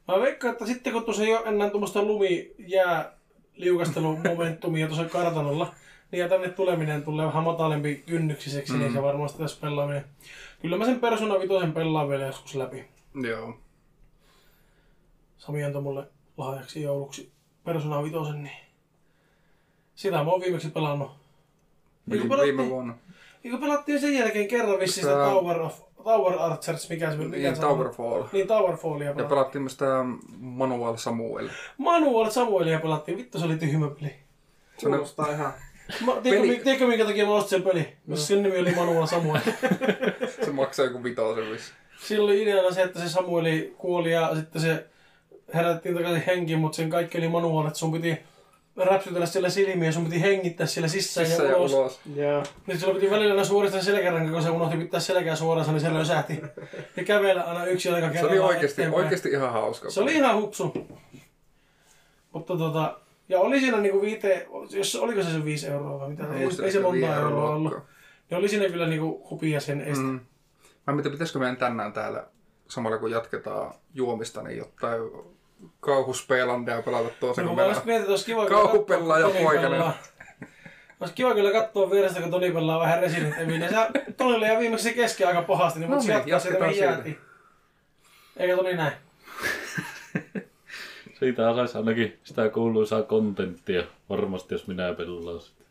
[0.08, 3.12] Mä veikkaan, että sitten kun tuossa ei ole enää tuommoista lumijää
[3.54, 5.74] liukastelumomentumia tuossa kartanolla,
[6.12, 8.78] niin ja tänne tuleminen tulee vähän matalempi kynnyksiseksi, mm.
[8.78, 10.04] niin se varmasti tässä pelaaminen.
[10.62, 12.84] Kyllä mä sen Persona 5 pelaan vielä joskus läpi.
[13.28, 13.54] Joo.
[15.38, 16.06] Sami antoi mulle
[16.36, 17.32] lahjaksi jouluksi
[17.64, 18.50] Persona 5, niin
[19.94, 21.10] sitä mä oon viimeksi pelannut.
[21.10, 21.18] Eikö
[22.10, 22.94] Viime, pelattiin, viime vuonna.
[23.44, 27.36] eikö pelattiin sen jälkeen kerran vissiin sitä Tää- Tower, of, Tower Archers, mikä se mikä
[27.36, 27.76] Niin, se on?
[27.78, 28.24] Towerfall.
[28.32, 29.28] Niin, Towerfallia Ja pelattiin.
[29.36, 29.86] pelattiin myös sitä
[30.38, 31.48] Manuel Samuel.
[31.78, 34.14] Manual Samuelia pelattiin, vittu se oli tyhmä peli.
[34.78, 35.52] Se on Kuulostaa ihan...
[36.06, 37.88] Mä, tiedätkö, Peli- mi- tiedätkö, minkä takia mä ostin sen peli?
[38.10, 39.40] Koska sen nimi oli Manuel Samuel.
[40.44, 41.72] se maksaa joku vitosen vissi.
[42.02, 44.84] Sillä oli ideana se, että se Samueli kuoli ja sitten se
[45.54, 48.18] herättiin takaisin henkiin, mutta sen kaikki oli Manual, että sun piti
[48.76, 51.72] räpsytellä siellä silmiä ja sun piti hengittää siellä sisään Sisään ja ja ulos.
[51.72, 52.00] ulos.
[52.16, 52.42] Joo.
[52.66, 55.94] Niin sulla piti välillä aina suoristaa selkäranka, kun se unohti pitää selkää suorassa, niin se
[55.94, 56.40] lösähti.
[56.96, 59.04] Ja kävellä aina yksi aika Se kerrallaan oli oikeasti, eteenpäin.
[59.04, 59.90] oikeasti ihan hauska.
[59.90, 60.86] Se oli ihan hupsu.
[62.32, 62.98] Mutta tota,
[63.30, 66.22] ja oli siinä niinku viite, jos, oliko se se 5 euroa vai mitä?
[66.22, 67.78] Mä Ei, ei se monta euroa ollut.
[68.30, 70.04] Ja oli siinä kyllä niinku hupia sen estä.
[70.04, 70.20] Mm.
[70.86, 72.26] Mä mietin, pitäisikö meidän tänään täällä
[72.68, 75.02] samalla kun jatketaan juomista, niin jotain
[75.80, 79.46] kauhuspelandia pelata toisen No, kun mä meillä olisin että olisi kiva Kauhupelaa ja katsoa, kun
[79.46, 79.70] Toni poikanen.
[79.70, 79.98] pelaa.
[81.00, 83.70] Olisi kiva kyllä katsoa vierestä, kun Toni pelaa vähän Resident Evilia.
[83.70, 86.84] Sä Tonille ja viimeksi se keski aika pahasti, niin No voit niin, jatkaa mihin siitä.
[86.90, 87.18] jäätiin.
[88.36, 88.92] Eikä Toni näin.
[91.20, 95.64] Siitä saisi ainakin sitä kuuluisaa kontenttia varmasti, jos minä pelaan sitä.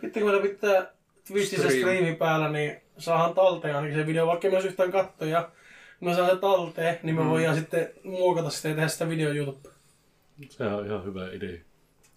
[0.00, 0.86] Sitten kun meillä pitää
[1.28, 1.78] Twitchissä Stream.
[1.78, 5.50] striimi päällä, niin saahan talteen ainakin se video, vaikka myös yhtään kattoja.
[5.98, 7.28] Kun me saa se talteen, niin me mm.
[7.28, 9.68] voidaan sitten muokata sitä ja tehdä sitä video YouTube.
[10.48, 11.58] Se on ihan hyvä idea.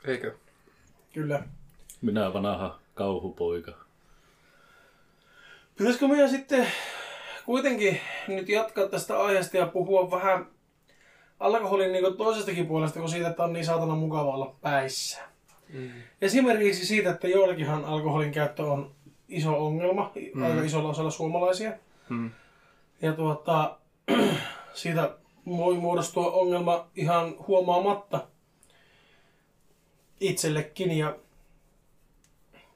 [0.06, 0.34] Eikö?
[1.14, 1.44] Kyllä.
[2.02, 3.72] Minä vanha kauhupoika.
[5.78, 6.68] Pitäisikö meidän sitten
[7.46, 10.57] kuitenkin nyt jatkaa tästä aiheesta ja puhua vähän
[11.40, 15.20] alkoholin niin toisestakin puolesta, kun siitä, että on niin saatana mukava olla päissä.
[15.74, 15.90] Mm.
[16.22, 18.92] Esimerkiksi siitä, että joillakinhan alkoholin käyttö on
[19.30, 20.44] iso ongelma, mm.
[20.44, 21.72] aika isolla osalla suomalaisia.
[22.10, 22.32] Mm.
[23.02, 23.78] Ja tuota,
[24.74, 25.18] siitä
[25.48, 28.28] voi muodostua ongelma ihan huomaamatta
[30.20, 30.98] itsellekin.
[30.98, 31.16] Ja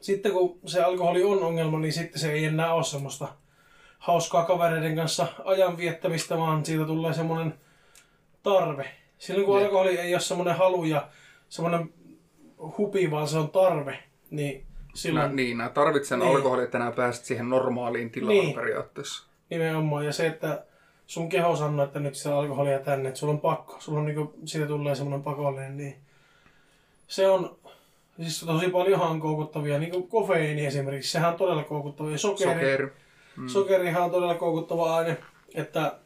[0.02, 3.28] sitten kun se alkoholi on ongelma, niin sitten se ei enää ole semmoista
[4.00, 7.54] hauskaa kavereiden kanssa ajan viettämistä, vaan siitä tulee semmoinen
[8.44, 8.88] tarve.
[9.18, 9.66] Silloin kun Jep.
[9.66, 11.08] alkoholi ei ole semmoinen halu ja
[11.50, 11.94] semmoinen
[12.78, 16.36] hupi, vaan se on tarve, niin Mä, silloin niin, mä tarvitsen Niin.
[16.36, 18.46] alkoholia, että enää pääset siihen normaaliin tilaan Niin.
[18.46, 18.56] niin.
[18.56, 19.28] periaatteessa.
[19.50, 20.06] Nimenomaan.
[20.06, 20.64] Ja se, että
[21.08, 24.34] sun keho sanoo, että nyt sitä alkoholia tänne, että sulla on pakko, sulla on niinku,
[24.46, 25.96] siitä tulee semmoinen pakollinen, niin
[27.08, 27.58] se on,
[28.22, 32.12] siis tosi paljonhan on koukuttavia, niin kuin kofeiini esimerkiksi, sehän on todella koukuttava.
[32.12, 32.88] Ja sokeri, Sokeri.
[33.38, 33.48] mm.
[33.48, 35.18] sokerihan on todella koukuttava aine,
[35.56, 35.98] että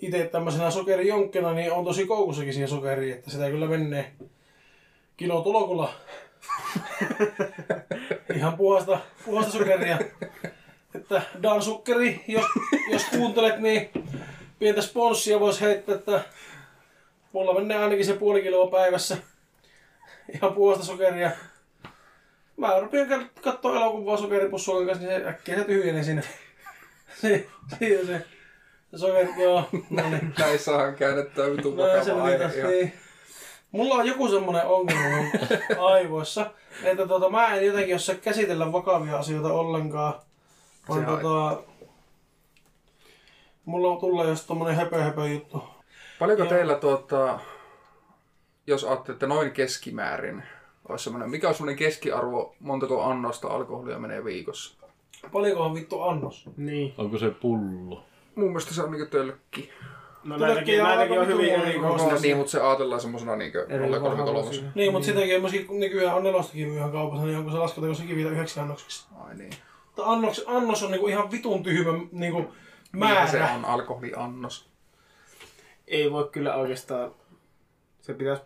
[0.00, 4.12] itse tämmöisenä sokerijonkkena niin on tosi koukussakin siihen sokeriin, että sitä kyllä menee
[5.16, 5.92] kilo tulokulla.
[8.36, 9.98] Ihan puhasta, puhasta sokeria.
[10.94, 12.44] Että Dan Sukkeri, jos,
[12.90, 13.90] jos kuuntelet, niin
[14.58, 16.20] pientä sponssia voisi heittää, että
[17.32, 19.16] mulla menee ainakin se puoli kiloa päivässä.
[20.34, 21.30] Ihan puhasta sokeria.
[22.56, 26.22] Mä rupean katsoa elokuvaa sokeripussuokan kanssa, niin se äkkiä se tyhjenee sinne.
[27.20, 27.46] Se,
[27.78, 28.24] siinä se,
[28.90, 30.34] se sokeri, joo, no niin.
[30.38, 32.66] Näissähän käännetään vitun No, se vakava aihe.
[32.68, 32.92] niin.
[33.70, 35.30] Mulla on joku semmonen ongelma mun
[35.92, 36.50] aivoissa,
[36.82, 40.14] että tota, mä en jotenkin osaa käsitellä vakavia asioita ollenkaan.
[40.88, 41.62] Vaan Se on- tota,
[43.64, 45.62] mulla tulee just tommonen höpö höpö juttu.
[46.18, 46.52] Paljonko Joo.
[46.52, 47.38] teillä, tuota,
[48.66, 50.42] jos ajattelette noin keskimäärin,
[50.88, 54.86] olisi semmoinen, mikä on semmoinen keskiarvo, montako annosta alkoholia menee viikossa?
[55.32, 56.48] Paljonkohan vittu annos?
[56.56, 56.94] Niin.
[56.98, 58.04] Onko se pullo?
[58.36, 59.70] Mun mielestä se on niinku tölkki.
[60.24, 62.04] No näitäkin, ihan näitäkin on hyvin eri kokoisia.
[62.04, 62.20] kokoisia.
[62.20, 64.16] Niin, mutta se ajatellaan semmoisena niinku Eri 0,33.
[64.24, 64.62] kokoisia.
[64.74, 68.30] Niin, mutta sitäkin myöskin nykyään on nelostakin myyhän kaupassa, niin onko se lasketako sekin vielä
[68.30, 69.06] yhdeksi annoksiksi?
[69.24, 69.52] Ai niin.
[69.86, 72.54] Mutta annos, annos on niinku ihan vitun tyhmä niinku
[72.92, 73.26] määrä.
[73.26, 74.68] se on alkoholiannos?
[75.88, 77.14] Ei voi kyllä oikeastaan.
[78.00, 78.42] Se pitäisi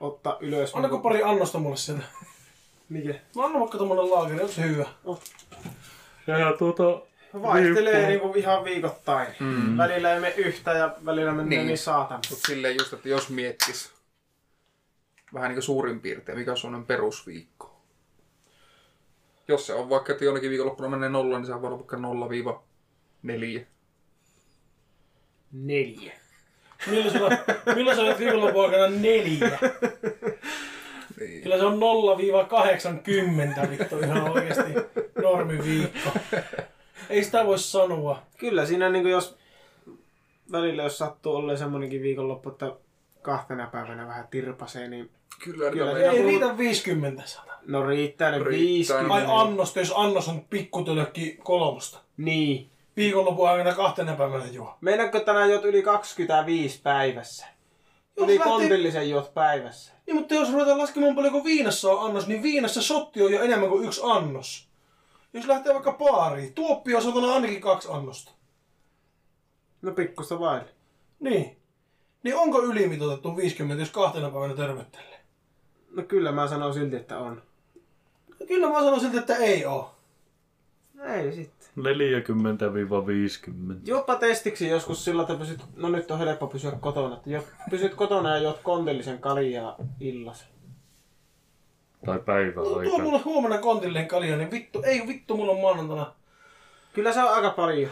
[0.00, 0.74] ottaa ylös.
[0.74, 2.04] Annako pari annosta mulle sieltä?
[2.88, 3.14] Mikä?
[3.36, 4.86] No anna vaikka tommonen laakeri, onko se hyvä?
[6.26, 7.06] Ja tuota...
[7.42, 9.28] Vaihtelee niinku ihan viikoittain.
[9.40, 9.76] Mm.
[9.78, 11.78] Välillä ei mene yhtä ja välillä menee niin, Niin.
[11.78, 12.20] saatan.
[12.30, 13.92] Mutta silleen just, että jos miettis
[15.34, 17.80] vähän niin kuin suurin piirtein, mikä on semmoinen perusviikko.
[19.48, 23.66] Jos se on vaikka, että jonnekin viikonloppuna menee nolla, niin se voi olla vaikka 0-4.
[25.52, 26.12] Neljä.
[26.90, 27.18] Milloin sä,
[27.74, 29.58] milloin sä olet viikonlopun aikana neljä?
[31.20, 31.42] Niin.
[31.42, 31.80] Kyllä se on
[33.66, 34.72] 0-80 vittu ihan oikeesti
[35.22, 36.10] normiviikko.
[37.10, 38.22] Ei sitä voi sanoa.
[38.38, 39.36] Kyllä siinä niinku jos
[40.52, 42.72] välillä jos sattuu olleen semmonenkin viikonloppu, että
[43.22, 45.10] kahtena päivänä vähän tirpasee, niin
[45.44, 47.52] Kyllä, Kyllä, Ei puhut- riitä 50 sana.
[47.66, 48.96] no riittää ne Riittää.
[48.98, 49.14] 50.
[49.14, 51.98] Ai annosta, jos annos on pikkutölkki kolmosta.
[52.16, 52.70] Niin.
[52.96, 54.74] Viikonlopun aikana kahtena päivänä juo.
[54.80, 57.46] Meinaatko tänään juot yli 25 päivässä?
[58.16, 59.92] Jos Yli lähtee- kontillisen juot päivässä.
[60.06, 63.68] Niin, mutta jos ruvetaan laskemaan paljonko viinassa on annos, niin viinassa sotti on jo enemmän
[63.68, 64.68] kuin yksi annos.
[65.36, 68.32] Jos lähtee vaikka baariin, tuoppi on satana ainakin kaksi annosta.
[69.82, 70.68] No pikkusta vaille.
[71.20, 71.56] Niin.
[72.22, 75.20] Niin onko ylimitoitettu 50, jos kahtena päivänä törmöttelee?
[75.90, 77.42] No kyllä mä sanon silti, että on.
[78.48, 79.94] Kyllä mä sanon siltä, että ei oo.
[80.94, 81.68] No ei sitten.
[81.78, 81.80] 40-50.
[83.84, 87.94] Jopa testiksi joskus sillä, että pysyt, no nyt on helppo pysyä kotona, että jo, pysyt
[87.94, 90.55] kotona ja juot kontillisen kaljaa illas.
[92.06, 92.24] Tai No, tuo
[92.74, 92.98] päiväaika.
[93.02, 96.12] mulle huomenna kontillinen kalja, niin vittu, ei vittu, mulla on maanantaina.
[96.92, 97.90] Kyllä se on aika paljon.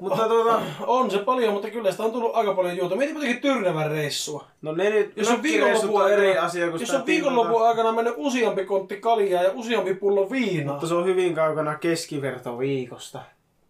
[0.00, 2.96] Mutta tuota, On se paljon, mutta kyllä sitä on tullut aika paljon juota.
[2.96, 4.44] Mieti jotenkin Tyrnävän reissua.
[4.62, 7.92] no ne nyt Jos on viikonlopun on eri aikana, asia kuin jos on viikonlopun aikana
[7.92, 10.72] mennyt useampi kontti kaljaa ja useampi pullo viinaa.
[10.72, 13.20] Mutta se on hyvin kaukana keskiverto viikosta.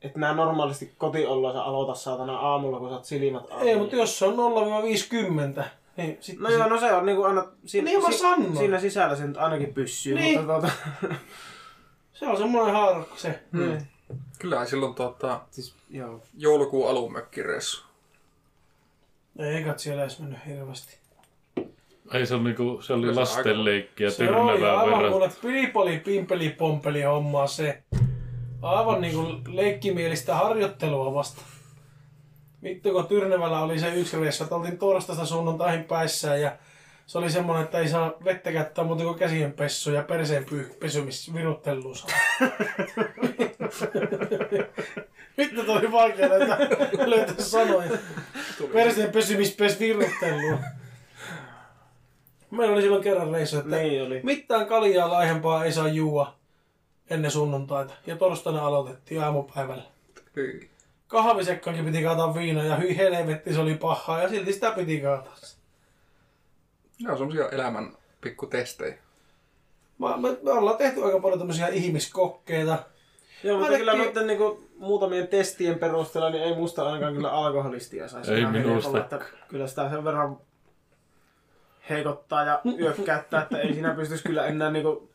[0.03, 3.69] Että nää normaalisti kotioloissa aloita saatana aamulla, kun sä oot silmät auki.
[3.69, 4.35] Ei, mutta jos se on
[5.59, 5.63] 0-50,
[5.97, 7.45] niin sitten No joo, no se on niinku aina...
[7.67, 8.57] Siinä, Niin mä sanon.
[8.57, 10.39] siinä sisällä se nyt ainakin pyssyy, Niin.
[10.41, 10.75] mutta tuota...
[12.15, 13.41] se on semmoinen haarukka se.
[13.53, 13.79] Hmm.
[14.39, 16.21] Kyllä silloin tuota, Siis, joo.
[16.39, 17.85] joulukuun alun mökkireissu.
[19.39, 20.97] Ei kat siellä edes mennyt hirveästi.
[22.13, 25.13] Ei se, on niinku, se oli Kyllä se lastenleikkiä Se oli tyrnävää aivan verran.
[25.13, 27.83] kuule pilipoli, pimpeli, pompeli hommaa se.
[28.63, 31.43] Aivan niinku leikkimielistä harjoittelua vasta.
[32.63, 36.57] Vittu kun Tyrnevällä oli se yksi reissu, että oltiin torstaista sunnuntaihin päissään ja
[37.07, 40.75] se oli semmonen, että ei saa vettä käyttää muuta kuin käsien pessu ja perseen py-
[40.81, 42.11] pesymis virutteluun saa.
[45.39, 46.59] Vittu toi oli vaikea löytää,
[47.07, 47.91] löytää sanoja.
[48.73, 50.59] Perseen pesymis pes virutteluun.
[52.51, 54.21] Meillä oli silloin kerran reissu, että Niin oli.
[54.23, 56.35] mitään kaljaa laihempaa ei saa juua
[57.11, 57.95] ennen sunnuntaita.
[58.07, 59.83] Ja torstaina aloitettiin aamupäivällä.
[60.37, 60.71] Hyi.
[61.13, 65.35] Kahvisekkaankin piti kaataa viinaa ja hyi helvetti, se oli pahaa ja silti sitä piti kaataa.
[67.03, 68.99] Ne on semmosia elämän pikkutestejä.
[69.99, 72.79] Me, me, me, ollaan tehty aika paljon tämmöisiä ihmiskokkeita.
[73.45, 78.09] Joo, mutta Ainakin- kyllä noiden niinku, muutamien testien perusteella niin ei musta ainakaan kyllä alkoholistia
[78.09, 78.35] saisi.
[78.35, 78.99] Ei minusta.
[78.99, 80.37] että Kyllä sitä sen verran
[81.91, 85.11] heikottaa ja yökkäyttää, että ei siinä pystyisi kyllä enää niinku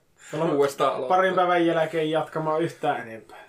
[1.08, 3.47] parin päivän jälkeen jatkamaan yhtään enempää.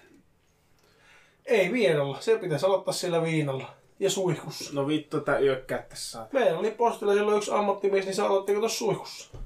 [1.49, 3.70] Ei viinalla, se pitäisi aloittaa siellä viinalla
[4.01, 4.74] ja suihkussa.
[4.74, 6.26] No vittu, että yökkää tässä.
[6.32, 9.38] Meillä oli postilla silloin yksi ammattimies, niin se aloitti tuossa suihkussa.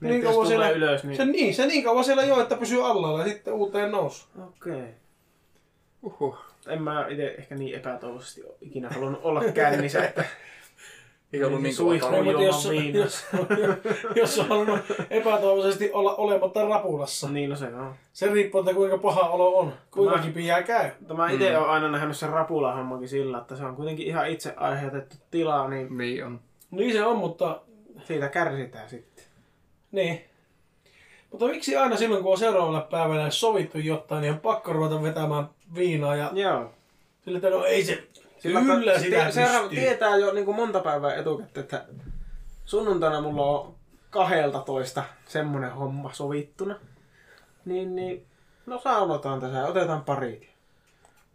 [0.00, 1.16] Niin, Niin kauan siellä- ylös, niin...
[1.16, 4.26] Se niin, se niin kauan siellä jo, että pysyy allalla ja sitten uuteen nousu.
[4.48, 4.84] Okei.
[6.02, 6.36] Uhuh.
[6.66, 10.24] En mä itse ehkä niin epätoivoisesti ikinä halunnut olla kännissä, että
[11.32, 13.26] Ei ollut niin kova No, jos, jos,
[14.16, 17.28] jos on halunnut epätoivoisesti olla olematta rapulassa.
[17.28, 17.94] niin no se on.
[18.12, 19.72] Se riippuu, että kuinka paha olo on.
[19.90, 20.90] Kuinka Mä- kipiää käy.
[20.98, 21.56] Mutta mä itse mm.
[21.56, 25.98] olen aina nähnyt sen rapulahommankin sillä, että se on kuitenkin ihan itse aiheutettu tila, niin
[25.98, 26.40] Niin on.
[26.70, 27.60] Niin se on, mutta
[28.04, 29.24] siitä kärsitään sitten.
[29.92, 30.24] niin.
[31.30, 35.48] Mutta miksi aina silloin, kun on seuraavalla päivällä sovittu jotain, niin on pakko ruveta vetämään
[35.74, 36.70] viinaa ja Joo.
[37.24, 38.02] sille, että no ei se,
[38.38, 41.84] Sillä kyllä sitä seuraava tietää jo niin kuin monta päivää etukäteen, että
[42.64, 43.74] sunnuntaina mulla on
[44.10, 46.74] 12 semmonen homma sovittuna.
[47.64, 48.26] Niin, niin
[48.66, 50.48] no saunotaan tässä ja otetaan parit.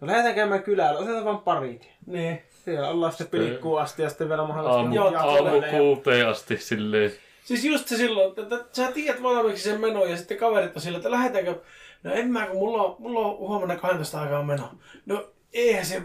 [0.01, 1.89] No lähdetään käymään kylällä, otetaan vaan parit.
[2.05, 2.41] Niin.
[2.65, 7.11] Siellä ollaan sitten pilikkuun asti ja sitten vielä mahdollisesti Aamu, Joo, aamu kuuteen asti silleen.
[7.43, 10.81] Siis just se silloin, että, että sä tiedät valmiiksi sen meno ja sitten kaverit on
[10.81, 11.55] sillä, että lähdetäänkö,
[12.03, 14.69] no en mä, kun mulla on, mulla on huomenna 12 aikaa meno.
[15.05, 16.01] No eihän se,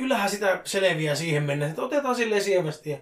[0.00, 2.98] kyllähän sitä selviää siihen mennä, että otetaan silleen sievästi ja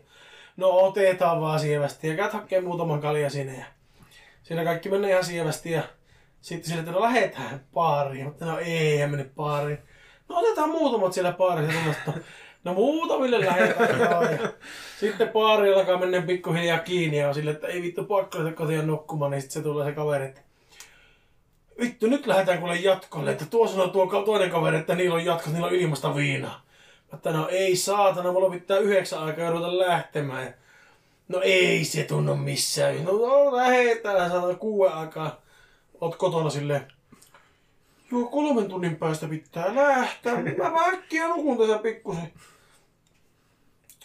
[0.57, 3.65] no otetaan vaan sievästi ja käyt hakkeen muutaman kalja sinne ja
[4.43, 5.83] siinä kaikki menee ihan sievästi ja
[6.41, 9.79] sitten sille, että no lähdetään baariin, mutta no ei, en mene baariin.
[10.29, 12.13] No otetaan muutamat siellä baarissa tunnasta.
[12.65, 14.53] No muutamille lähdetään joo, ja
[15.01, 18.87] sitten baari alkaa mennä pikkuhiljaa kiinni ja on sille, että ei vittu pakko lähteä kotiin
[18.87, 20.41] nukkumaan, niin sitten se tulee se kaveri, että
[21.81, 25.53] vittu nyt lähdetään kuule jatkolle, että tuo sanoo tuo toinen kaveri, että niillä on jatkot,
[25.53, 26.68] niillä on ilmasta viinaa.
[27.15, 30.55] Että no ei saatana, mulla pitää yhdeksän aikaa ja ruveta lähtemään.
[31.29, 33.05] No ei se tunnu missään.
[33.05, 35.41] No, no lähetään, saatana kuuden aikaa.
[36.01, 36.93] Oot kotona silleen.
[38.13, 40.35] Joo, kolmen tunnin päästä pitää lähteä.
[40.35, 42.33] Mä vaan äkkiä nukun tässä pikkusen.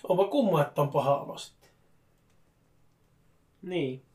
[0.03, 1.69] Onpa kumma, että on paha sitten.
[3.61, 4.05] Niin.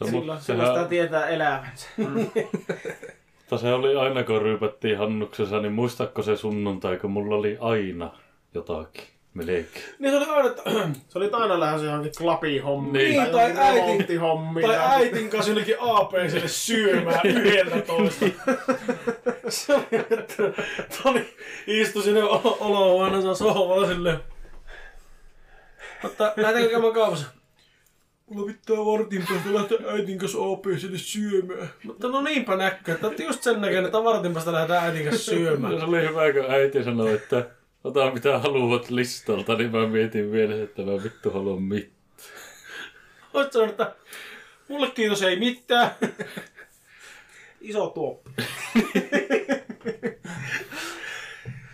[0.00, 1.88] Mutta Silloin, silloin sitä sehän, tietää elämänsä.
[3.50, 8.10] mutta se oli aina kun ryypättiin Hannuksessa, niin muistatko se sunnuntai, kun mulla oli aina
[8.54, 9.84] jotakin melkein.
[9.98, 10.62] Niin se oli aina, että
[11.08, 14.66] Se oli aina lähes johonkin klapihommiin Niin, tai, tai äiti- remonttihommiin.
[14.66, 18.26] tai äitin kanssa jonnekin APClle syömään yhdeltä toista.
[19.48, 20.42] Se oli, että
[21.02, 21.26] Toni
[21.66, 24.18] istui sinne olo- olohuoneessa sohvalla silleen.
[26.02, 27.26] Mutta lähdetäänkö käymään kaupassa?
[28.30, 31.70] Mulla pitää vartin päästä lähteä äitin kanssa APClle syömään.
[31.84, 35.78] Mutta no niinpä näkyy, että just sen näköinen, että vartin päästä lähdetään äitin kanssa syömään.
[35.78, 37.50] se oli hyvä, kun äiti sanoi, että
[37.84, 41.96] ota mitä haluat listalta, niin mä mietin vielä, että mä vittu haluan mitään.
[43.34, 43.94] Oot sanonut, että
[44.68, 45.90] mulle kiitos ei mitään.
[47.60, 48.30] Iso tuoppi.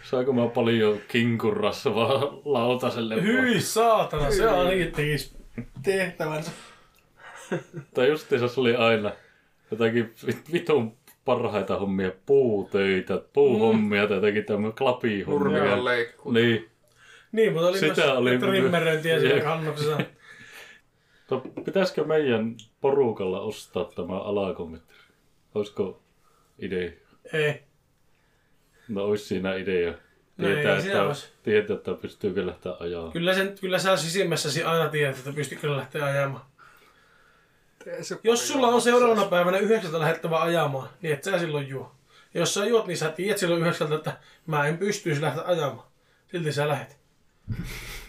[0.02, 1.00] Saanko mä paljon
[2.44, 3.14] lautaselle?
[3.14, 3.26] vaan?
[3.26, 5.41] Hyi saatana, se ainakin tekis
[5.82, 6.50] tehtävänsä.
[7.94, 9.12] Tai justiinsa se oli aina
[9.70, 15.60] jotakin vit- vitun parhaita hommia, puutöitä, puuhommia tai jotakin tämmöinen klapihommia.
[15.64, 15.84] Nurmion.
[16.32, 16.68] Niin.
[17.32, 19.98] Niin, mutta oli Sitä myös oli- trimmeröintiä siellä kannuksessa.
[21.30, 24.94] No, pitäisikö meidän porukalla ostaa tämä alakometti?
[25.54, 26.02] Olisiko
[26.58, 26.90] idea?
[27.32, 27.62] Ei.
[28.88, 29.94] No olisi siinä idea.
[30.44, 31.28] Ei Tietää, että, olisi.
[31.42, 33.10] tietää, että pystyy vielä lähteä ajaa.
[33.10, 36.44] Kyllä, sen, kyllä sä sisimmässäsi aina tiedät, että pystyt kyllä lähteä ajamaan.
[38.02, 41.92] Se Jos sulla on seuraavana päivänä yhdeksältä lähettävä ajamaan, niin et sä silloin juo.
[42.34, 44.16] Ja jos sä juot, niin sä tiedät silloin yhdeksältä, että
[44.46, 45.86] mä en pystyisi lähteä ajamaan.
[46.30, 46.98] silti sä lähet.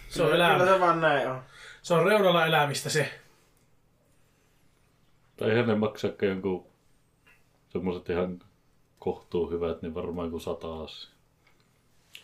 [0.08, 0.66] Se on Kyllä elämä.
[0.72, 1.42] se vaan näin on.
[1.82, 3.10] Se on reunalla elämistä se.
[5.36, 6.66] Tai eihän ne maksaakaan jonkun
[7.68, 8.38] semmoset ihan
[8.98, 11.13] kohtuu hyvät, niin varmaan kuin sataas.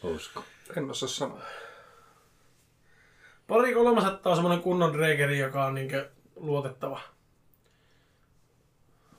[0.03, 0.45] Olisiko?
[0.77, 1.41] En osaa sanoa.
[3.47, 7.01] Pari kolmasatta on semmonen kunnon reekeri, joka on niinkö luotettava.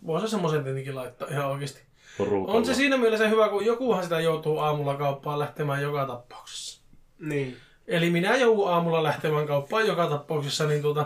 [0.05, 1.81] Voisi semmoisen tietenkin laittaa ihan oikeesti.
[2.17, 2.57] Porukalla.
[2.57, 6.81] On se siinä mielessä hyvä, kun jokuhan sitä joutuu aamulla kauppaan lähtemään joka tapauksessa.
[7.19, 7.57] Niin.
[7.87, 11.01] Eli minä joudun aamulla lähtemään kauppaan joka tapauksessa, niin tuota,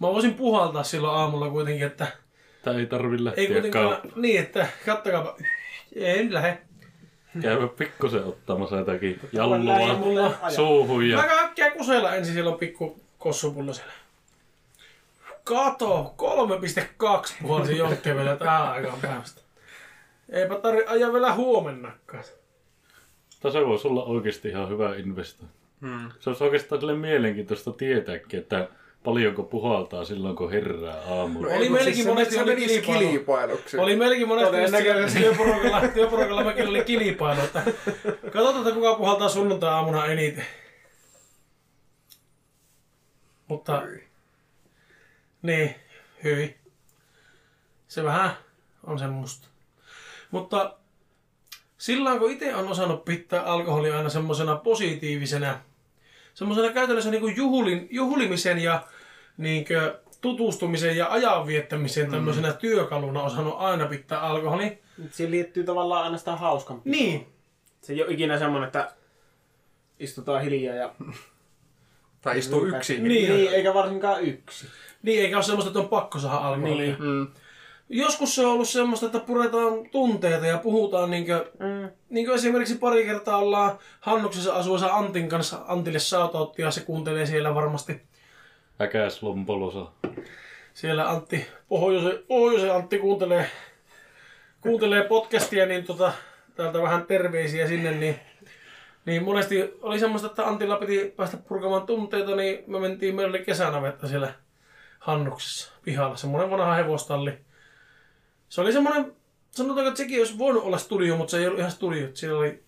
[0.00, 2.06] mä voisin puhaltaa silloin aamulla kuitenkin, että
[2.62, 4.22] Tää ei tarvi ei lähteä kuitenkaan, kauppaan.
[4.22, 5.36] niin että kattakaapa,
[5.96, 6.58] ei nyt lähde.
[7.42, 13.00] Käydä pikkusen ottamassa jotakin jallua suuhun Mä ja käyn äkkiä kusella ensin, siellä on pikku
[13.18, 13.92] kossupullo siellä.
[15.44, 16.14] Kato,
[17.28, 19.40] 3,2 puhalsi jonkkeen vielä tähän aikaan päivästä.
[20.28, 22.24] Eipä tarvi ajaa vielä huomennakaan.
[23.40, 25.56] tai se voisi olla oikeasti ihan hyvä investointi.
[25.80, 26.10] Hmm.
[26.20, 28.68] Se olisi oikeastaan sille mielenkiintoista tietääkin, että
[29.06, 31.54] paljonko puhaltaa silloin, kun herää aamulla.
[31.54, 33.10] Oli meilläkin se, monesti se oli kilpailu.
[33.10, 33.78] kilpailuksi.
[33.78, 35.18] Oli meilläkin monesti Todennäköisesti.
[35.18, 37.62] työporukalla, työporukalla mekin oli kilpailu, että
[38.32, 40.46] katsotaan, että kuka puhaltaa sunnuntai-aamuna eniten.
[43.48, 43.82] Mutta,
[45.42, 45.74] niin,
[46.24, 46.54] hyvin.
[47.88, 48.30] Se vähän
[48.84, 49.48] on semmoista.
[50.30, 50.76] Mutta
[51.78, 55.60] silloin kun itse on osannut pitää alkoholia aina semmoisena positiivisena,
[56.34, 58.82] semmoisena käytännössä niin kuin juhlin, juhlimisen ja
[59.36, 59.66] niin
[60.20, 64.78] tutustumisen ja ajan viettämisen tämmöisenä työkaluna osannut aina pitää alkoholi.
[65.10, 66.82] Siihen liittyy tavallaan aina sitä hauskan.
[66.84, 67.26] Niin,
[67.80, 68.92] Se ei ole ikinä semmonen, että
[69.98, 70.94] istutaan hiljaa ja...
[72.22, 73.04] Tai istuu yksin.
[73.04, 73.34] Niin.
[73.36, 74.66] niin eikä varsinkaan yksi.
[75.02, 76.86] niin eikä ole semmoista, että on pakko saada alkoholia.
[76.86, 76.96] Niin.
[77.02, 77.26] Mm.
[77.88, 81.90] Joskus se on ollut semmoista, että puretaan tunteita ja puhutaan niinkö, Mm.
[82.10, 87.54] niin kuin esimerkiksi pari kertaa ollaan Hannuksessa asuessa Antin kanssa, Antille shoutouttia, se kuuntelee siellä
[87.54, 88.02] varmasti.
[88.80, 89.86] Äkäs lompolosa.
[90.74, 93.50] Siellä Antti, Pohjoisen, Pohjoisen Antti kuuntelee,
[94.60, 96.12] kuuntelee podcastia, niin tota,
[96.54, 98.20] täältä vähän terveisiä sinne, niin,
[99.06, 103.44] niin monesti oli semmoista, että Antilla piti päästä purkamaan tunteita, niin me mentiin, meillä oli
[103.44, 104.34] kesänavetta siellä
[104.98, 107.32] Hannuksessa pihalla, semmoinen vanha hevostalli.
[108.48, 109.12] Se oli semmoinen,
[109.50, 112.08] sanotaanko, että sekin olisi voinut olla studio, mutta se ei ollut ihan studio.
[112.14, 112.62] Siellä oli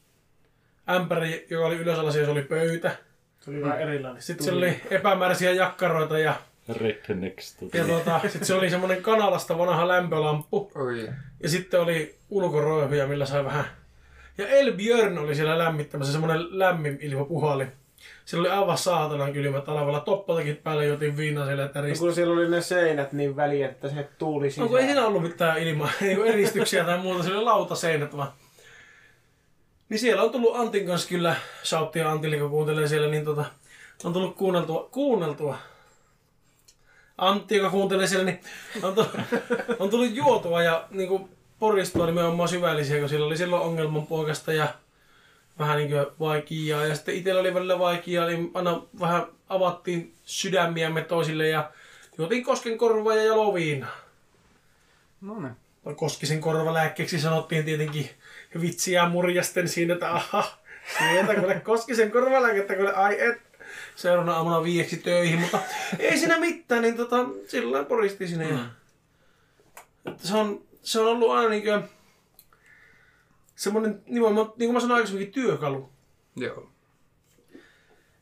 [0.90, 3.07] ämpäri, joka oli ylösalasi ja se oli pöytä.
[3.40, 4.22] Se oli vähän erilainen.
[4.22, 6.34] Sitten siellä oli epämääräisiä jakkaroita ja
[6.68, 7.80] Redneck Studio.
[7.80, 10.72] ja tuota, sitten se oli semmoinen kanalasta vanha lämpölamppu.
[10.74, 11.08] Oi.
[11.42, 13.64] Ja sitten oli ulkoroihuja, millä sai vähän...
[14.38, 17.66] Ja El Björn oli siellä lämmittämässä, semmoinen lämmin ilma puhali.
[18.24, 20.00] Siellä oli aivan saatanan kylmä talvella.
[20.00, 22.00] Toppatakin päällä jotin viinaa siellä No, täristä.
[22.04, 24.64] kun siellä oli ne seinät niin väliä, että se tuuli sisään.
[24.64, 25.90] No kun ei siinä ollut mitään ilmaa,
[26.26, 28.32] eristyksiä tai muuta, siellä oli lautaseinät vaan.
[29.88, 33.44] Niin siellä on tullut Antin kanssa kyllä, shouttia Antille kun kuuntelee siellä, niin tota,
[34.04, 35.58] on tullut kuunneltua, kuunneltua.
[37.18, 38.40] Antti, joka kuuntelee siellä, niin
[38.82, 39.10] on tullut,
[39.78, 41.28] on tullut juotua ja niin kuin
[41.58, 44.74] poristua nimenomaan syvällisiä, kun siellä oli silloin ongelman poikasta ja
[45.58, 46.86] vähän niin kuin vaikeaa.
[46.86, 51.70] Ja sitten itsellä oli välillä vaikeaa, niin aina vähän avattiin sydämiämme toisille ja
[52.18, 53.96] juotiin kosken korvaa ja jaloviinaa.
[55.20, 55.56] No niin.
[55.96, 58.10] Koskisen korvalääkkeeksi sanottiin tietenkin
[58.60, 60.58] vitsiä murjasten siinä, että aha,
[60.98, 63.42] sieltä kuule Koskisen korvalääkettä, kuule ai et.
[63.96, 65.58] Seuraavana aamuna viieksi töihin, mutta
[65.98, 67.16] ei siinä mitään, niin tota,
[67.48, 68.48] sillä poristi sinne.
[68.48, 68.58] Ja...
[70.06, 71.82] Että se, on, se on ollut aina niinkö
[73.56, 75.88] semmoinen, nimenomaan, niin kuin mä sanoin aikaisemminkin, työkalu.
[76.36, 76.70] Joo.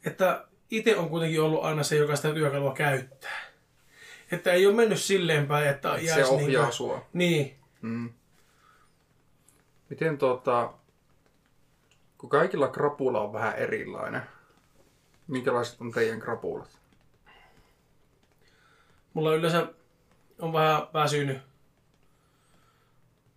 [0.05, 3.40] Että itse on kuitenkin ollut aina se, joka sitä työkalua käyttää.
[4.32, 7.07] Että ei ole mennyt silleen päin, että Se jäisi ohjaa niinkö- sua.
[7.12, 8.11] Niin, Mm.
[9.91, 10.73] Miten tota,
[12.19, 14.23] kun kaikilla krapula on vähän erilainen,
[15.27, 16.79] minkälaiset on teidän krapulat?
[19.15, 19.67] Mulla yleensä
[20.39, 21.39] on vähän väsynyt.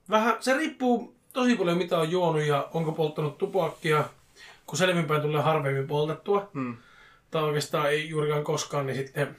[0.10, 4.04] Vähän, se riippuu tosi paljon mitä on juonut ja onko polttanut tupakkia.
[4.66, 6.78] Kun selvinpäin tulee harvemmin poltettua, Mm.
[7.32, 9.36] tai oikeastaan ei juurikaan koskaan, niin sitten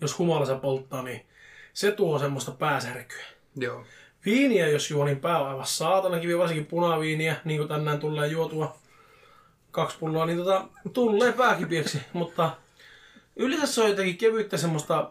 [0.00, 1.26] jos humalassa polttaa, niin
[1.72, 3.24] se tuo semmoista pääsärkyä.
[3.56, 3.84] Joo.
[4.24, 8.28] Viiniä, jos juo, niin pää on aivan saatana kivi, varsinkin punaviiniä, niin kuin tänään tulee
[8.28, 8.76] juotua
[9.70, 12.56] kaksi pulloa, niin tota, tulee pääkipieksi, mutta
[13.36, 15.10] yleensä se on jotenkin kevyyttä semmoista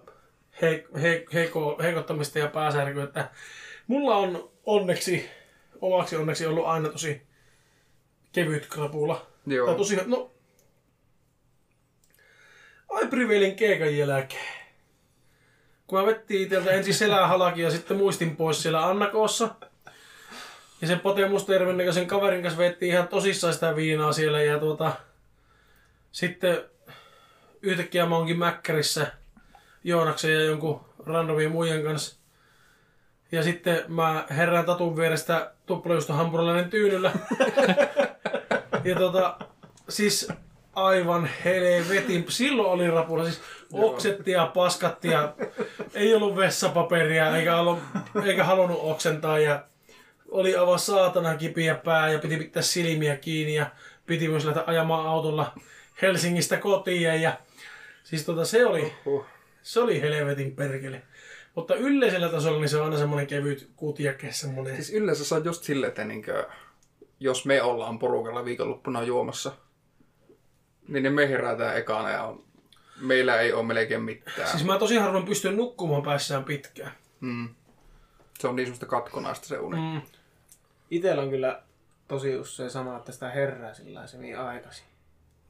[0.62, 3.30] he, he, heiko, heikottamista ja pääsärkyä, että
[3.88, 5.30] mulla on onneksi,
[5.82, 7.22] omaksi onneksi ollut aina tosi
[8.32, 9.26] kevyt krapula.
[9.46, 9.68] Joo.
[9.68, 10.32] Tai tosi, no,
[12.90, 14.63] ai privelin keikan jälkeen.
[15.94, 19.50] Kun mä vettiin itseltä ensin selän halki ja sitten muistin pois siellä Annakoossa.
[20.82, 24.42] Ja sen Pate Mustajärven näköisen kaverin kanssa veettiin ihan tosissaan sitä viinaa siellä.
[24.42, 24.92] Ja tuota,
[26.12, 26.64] sitten
[27.62, 29.08] yhtäkkiä mä oonkin Mäkkärissä
[29.84, 32.16] Joonaksen ja jonkun randomin muijan kanssa.
[33.32, 37.12] Ja sitten mä herään tatun vierestä tuplajuusto hampurilainen tyynyllä.
[38.84, 39.38] ja tota,
[39.90, 40.28] siis
[40.76, 42.26] aivan helvetin.
[42.30, 43.42] Silloin oli rapula, siis
[43.74, 45.34] oksettia ja paskattia.
[45.94, 47.80] Ei ollut vessapaperia, eikä, ollut,
[48.26, 49.40] eikä halunnut oksentaa.
[49.40, 49.64] Ja
[50.30, 53.66] oli aivan saatana kipiä pää ja piti pitää silmiä kiinni ja
[54.06, 55.54] piti myös lähteä ajamaan autolla
[56.02, 57.22] Helsingistä kotiin.
[57.22, 57.38] Ja
[58.04, 58.94] siis tota, se oli,
[59.62, 61.02] se oli helvetin perkele.
[61.56, 64.76] Mutta yleisellä tasolla niin se on aina semmoinen kevyt kutjake, semmoinen.
[64.76, 66.48] Siis yleensä se on just silleen, että niinkö,
[67.20, 69.52] jos me ollaan porukalla viikonloppuna juomassa,
[70.88, 72.44] niin ne me herätään ekana ja on,
[73.02, 74.50] meillä ei ole melkein mitään.
[74.50, 76.92] Siis mä tosi harvoin pystyn nukkumaan päässään pitkään.
[77.20, 77.50] Mm.
[78.40, 79.78] Se on niin semmoista katkonaista se uni.
[79.78, 80.02] Mm.
[80.92, 81.62] Itellä on kyllä
[82.08, 84.86] tosi usein sama, että sitä herää sillä se niin aikaisin.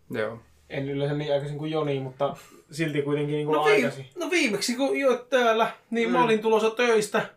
[0.10, 0.40] Joo.
[0.70, 2.36] En yleensä niin aikaisin kuin Joni, mutta
[2.72, 4.10] silti kuitenkin niin kuin No, viime, aikaisin.
[4.16, 6.14] no viimeksi kun joit täällä, niin mm.
[6.14, 7.30] mä olin tulossa töistä.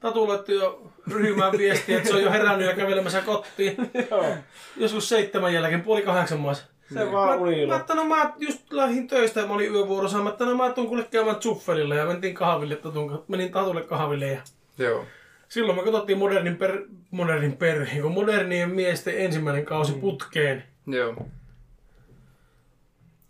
[0.00, 3.76] Tatu laittoi jo ryhmään viestiä, että se on jo herännyt ja kävelemässä kotiin.
[4.10, 4.34] Joo,
[4.76, 6.64] Joskus seitsemän jälkeen, puoli kahdeksan maassa.
[6.94, 7.72] Se vaan Mä, unilo.
[7.74, 10.18] mä, että no mä just lähdin töistä ja mä olin yövuorossa.
[10.18, 12.76] Mä että no mä tuun kuule käymään Zuffelilla ja mentiin kahville.
[12.76, 14.40] Tatun, menin Tatulle kahville ja
[14.78, 15.04] Joo.
[15.48, 20.64] silloin me katsottiin modernin, per, modernin perhe, kun modernien miesten ensimmäinen kausi putkeen.
[20.86, 21.14] Joo.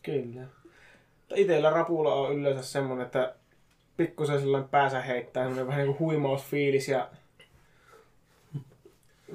[0.02, 0.42] Kyllä.
[1.34, 3.34] Itellä rapulla on yleensä semmonen, että
[3.96, 7.08] pikkusen sellainen päänsä heittää, semmoinen vähän niin kuin huimausfiilis ja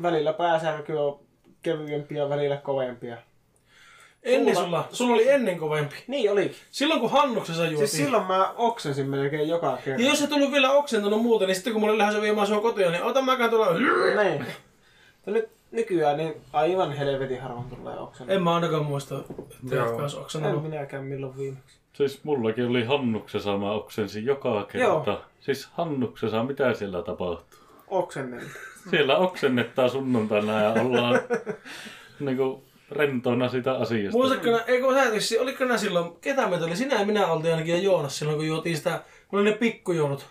[0.01, 1.19] välillä päänsärky on
[1.61, 3.17] kevyempiä ja välillä kovempia.
[4.25, 5.95] Ennen Sulla- sulla, sulla oli ennen kovempi.
[6.07, 6.55] Niin olikin.
[6.71, 7.77] Silloin kun Hannuksessa juotiin.
[7.87, 10.01] Siis silloin mä oksensin melkein joka kerta.
[10.03, 12.61] Ja jos et tullut vielä oksentanut muuten, niin sitten kun mä olin lähdössä viemään sua
[12.61, 13.67] kotiin, niin ota mäkään tulla.
[14.23, 14.45] Niin.
[15.25, 18.33] Nyt nykyään niin aivan helvetin harvoin tulee oksena.
[18.33, 19.95] En mä ainakaan muista, että Joo.
[19.95, 20.63] olisi En oksennut.
[20.63, 21.75] minäkään milloin viimeksi.
[21.93, 24.77] Siis mullakin oli Hannuksessa, mä oksensin joka kerta.
[25.11, 25.21] Joo.
[25.39, 27.59] Siis Hannuksessa, mitä siellä tapahtuu?
[27.87, 28.49] Oksennelta.
[28.89, 31.19] Siellä oksennetaan sunnuntaina ja ollaan
[32.19, 34.17] niinku rentoina sitä asiasta.
[34.17, 36.75] Muistatko, nää- eikö sä vissi, oliko nää silloin, ketä meitä oli?
[36.75, 40.25] Sinä ja minä oltiin ainakin ja Joonas silloin, kun juotiin sitä, kun oli ne pikkujoulut.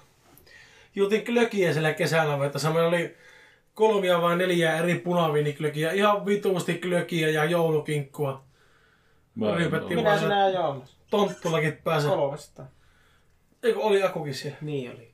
[0.94, 3.16] Juotiin klökiä siellä kesällä, vetässä meillä oli
[3.74, 8.44] kolmia vai neljää eri punaviiniklökiä, ihan vituusti klökiä ja joulukinkkua.
[9.35, 9.98] Mä en Rypättiin.
[9.98, 10.97] Minä, sinä ja Joonas.
[11.10, 12.09] Tonttulakin päässä.
[12.09, 12.62] Kolmesta.
[13.62, 14.59] Eikö oli Akukin siellä?
[14.60, 15.10] Niin oli.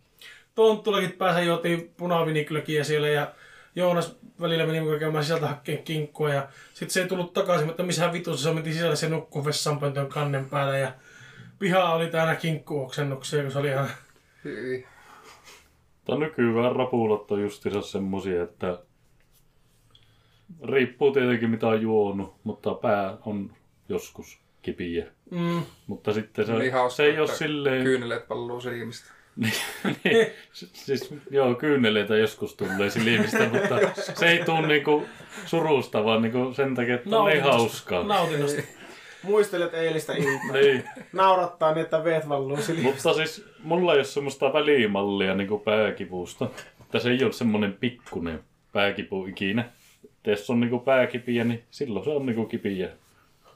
[0.54, 3.32] Tonttulakin päässä juotiin punaviiniklökiä siellä ja
[3.74, 8.12] Joonas välillä meni käymään sisältä hakkeen kinkkua ja sitten se ei tullut takaisin, mutta missä
[8.12, 10.92] vitussa se mentiin sisälle se nukkuu vessanpöntön kannen päällä ja
[11.58, 13.88] piha oli täynnä kinkkuoksennuksia, kun se oli ihan...
[14.44, 14.86] Hyi.
[15.96, 18.78] Mutta nykyään rapulat on justiinsa semmosia, että
[20.64, 23.52] riippuu tietenkin mitä on juonut, mutta pää on
[23.88, 25.06] joskus kipiä.
[25.30, 27.84] Mm, Mutta sitten se, hauska, se ei ole silleen...
[27.84, 29.12] Kyyneleet palluu silmistä.
[30.04, 35.06] niin, siis joo, kyyneleitä joskus tulee silmistä, mutta se ei tule niinku
[35.46, 38.02] surusta, vaan niinku sen takia, että on niin hauskaa.
[38.02, 38.62] Nautinnosta.
[39.22, 40.52] Muistelet eilistä iltaa.
[40.52, 40.84] Niin.
[41.12, 42.86] Naurattaa niin, että veet valluu silmiin.
[42.86, 46.48] Mutta siis mulla ei ole semmoista välimallia niinku pääkivusta.
[46.80, 48.40] Että se ei ole semmoinen pikkunen
[48.72, 49.64] pääkipu ikinä.
[50.04, 52.88] Et jos on niinku pääkipiä, niin silloin se on niinku kipiä.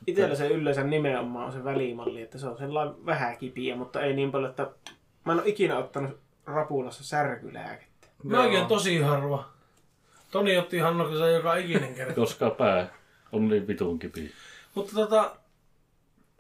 [0.07, 4.13] Itellä se yleensä nimenomaan on se välimalli, että se on sellainen vähän kipiä, mutta ei
[4.13, 4.71] niin paljon, että
[5.25, 8.09] mä en ole ikinä ottanut rapulassa särkylääkettä.
[8.23, 9.49] Mäkin on tosi harva.
[10.31, 12.15] Toni otti Hannoksensa joka ikinen kerta.
[12.21, 12.95] Koska pää
[13.33, 14.29] on niin vitun kipiä.
[14.75, 15.37] Mutta tota,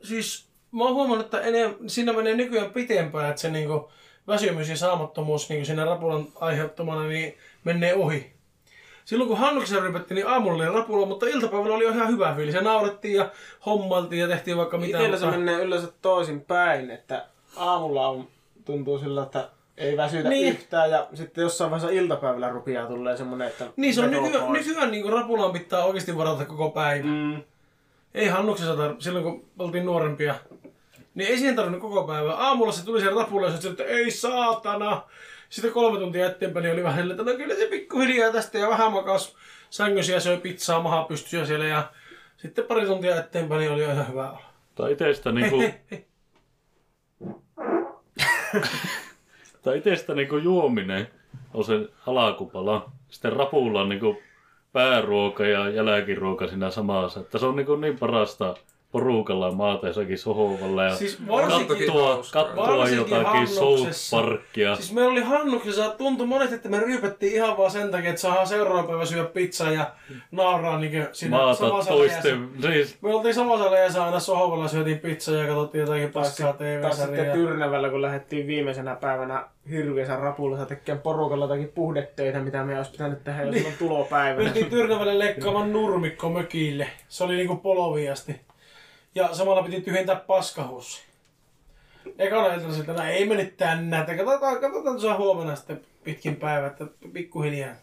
[0.03, 3.91] siis mä oon huomannut, että enem, siinä menee nykyään pitempään, että se niinku
[4.29, 8.35] väsymys ja saamattomuus niinku siinä rapulan aiheuttamana niin menee ohi.
[9.05, 12.55] Silloin kun Hannuksen rypätti, niin aamulla oli rapula, mutta iltapäivällä oli ihan hyvä fiilis.
[12.55, 13.31] Ja naurettiin ja
[13.67, 14.99] hommaltiin ja tehtiin vaikka mitä.
[14.99, 15.41] Itellä se mutta...
[15.41, 18.29] menee yleensä toisin päin, että aamulla on,
[18.65, 20.43] tuntuu sillä, että ei väsytä Niin.
[20.45, 20.55] niin.
[20.55, 24.67] yhtään ja sitten jossain vaiheessa iltapäivällä rupeaa tulee semmonen, että Niin se on nykyään, pois.
[24.67, 27.07] nykyään niin rapulaan pitää oikeasti varata koko päivä.
[27.09, 27.43] Mm.
[28.15, 30.35] Ei Hannuksessa tar- silloin kun oltiin nuorempia,
[31.15, 32.35] niin ei siihen tarvinnut koko päivä.
[32.35, 35.03] Aamulla se tuli sen rapulle ja se että ei saatana.
[35.51, 38.69] Sitten kolme tuntia eteenpäin niin oli vähän silleen, että no kyllä se pikkuhiljaa tästä ja
[38.69, 39.37] vähän makas
[39.71, 41.93] sängyssä ja söi pizzaa maha pystyä siellä ja
[42.37, 44.43] sitten pari tuntia eteenpäin niin oli jo ihan hyvä olla.
[44.75, 45.63] Tai itestä niinku...
[49.63, 51.09] tai itestä niinku juominen
[51.55, 52.91] on se alakupala.
[53.09, 54.17] Sitten rapulla on niinku
[54.73, 57.21] pääruoka ja jälkiruoka siinä samassa.
[57.21, 58.55] Että se on niinku niin parasta
[58.95, 61.87] porukalla maata jossakin sohvalla ja Siis varsinkin,
[62.33, 63.49] katsoa varsinkin jotakin.
[64.11, 64.77] Parkia.
[64.77, 68.47] Siis meillä oli Hannuksessa, tuntui monesti, että me ryypättiin ihan vaan sen takia, että saadaan
[68.47, 69.91] seuraava päivä syödä pizzaa ja
[70.31, 75.47] nauraa niin siinä maata toisten, siis Me oltiin samassa läjässä aina sohvalla, syötiin pizzaa ja
[75.47, 77.31] katsottiin jotakin paskaa Taas sitten.
[77.31, 83.25] Tyrnävällä, kun lähdettiin viimeisenä päivänä hirviössä rapullassa tekemään porukalla jotakin puhdetöitä, mitä me olisi pitänyt
[83.25, 84.45] tehdä jo silloin tulopäivänä.
[84.45, 86.87] Mentiin Tyrnävälle leikkaamaan nurmikko mökille.
[87.09, 88.41] Se oli niinku poloviasti.
[89.15, 91.03] Ja samalla piti tyhjentää paskahussi.
[92.19, 96.37] Ekana iltana että no ei me nyt tänne, että katsotaan, katsotaan tuossa huomenna sitten pitkin
[96.37, 97.75] päivää, että pikkuhiljaa.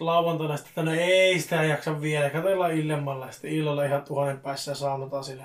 [0.00, 3.30] Lauantaina sitten, että no ei sitä jaksa vielä, katsellaan illemmalla.
[3.30, 5.44] Sitten illalla ihan tuhannen päässä ja saunotaan sille.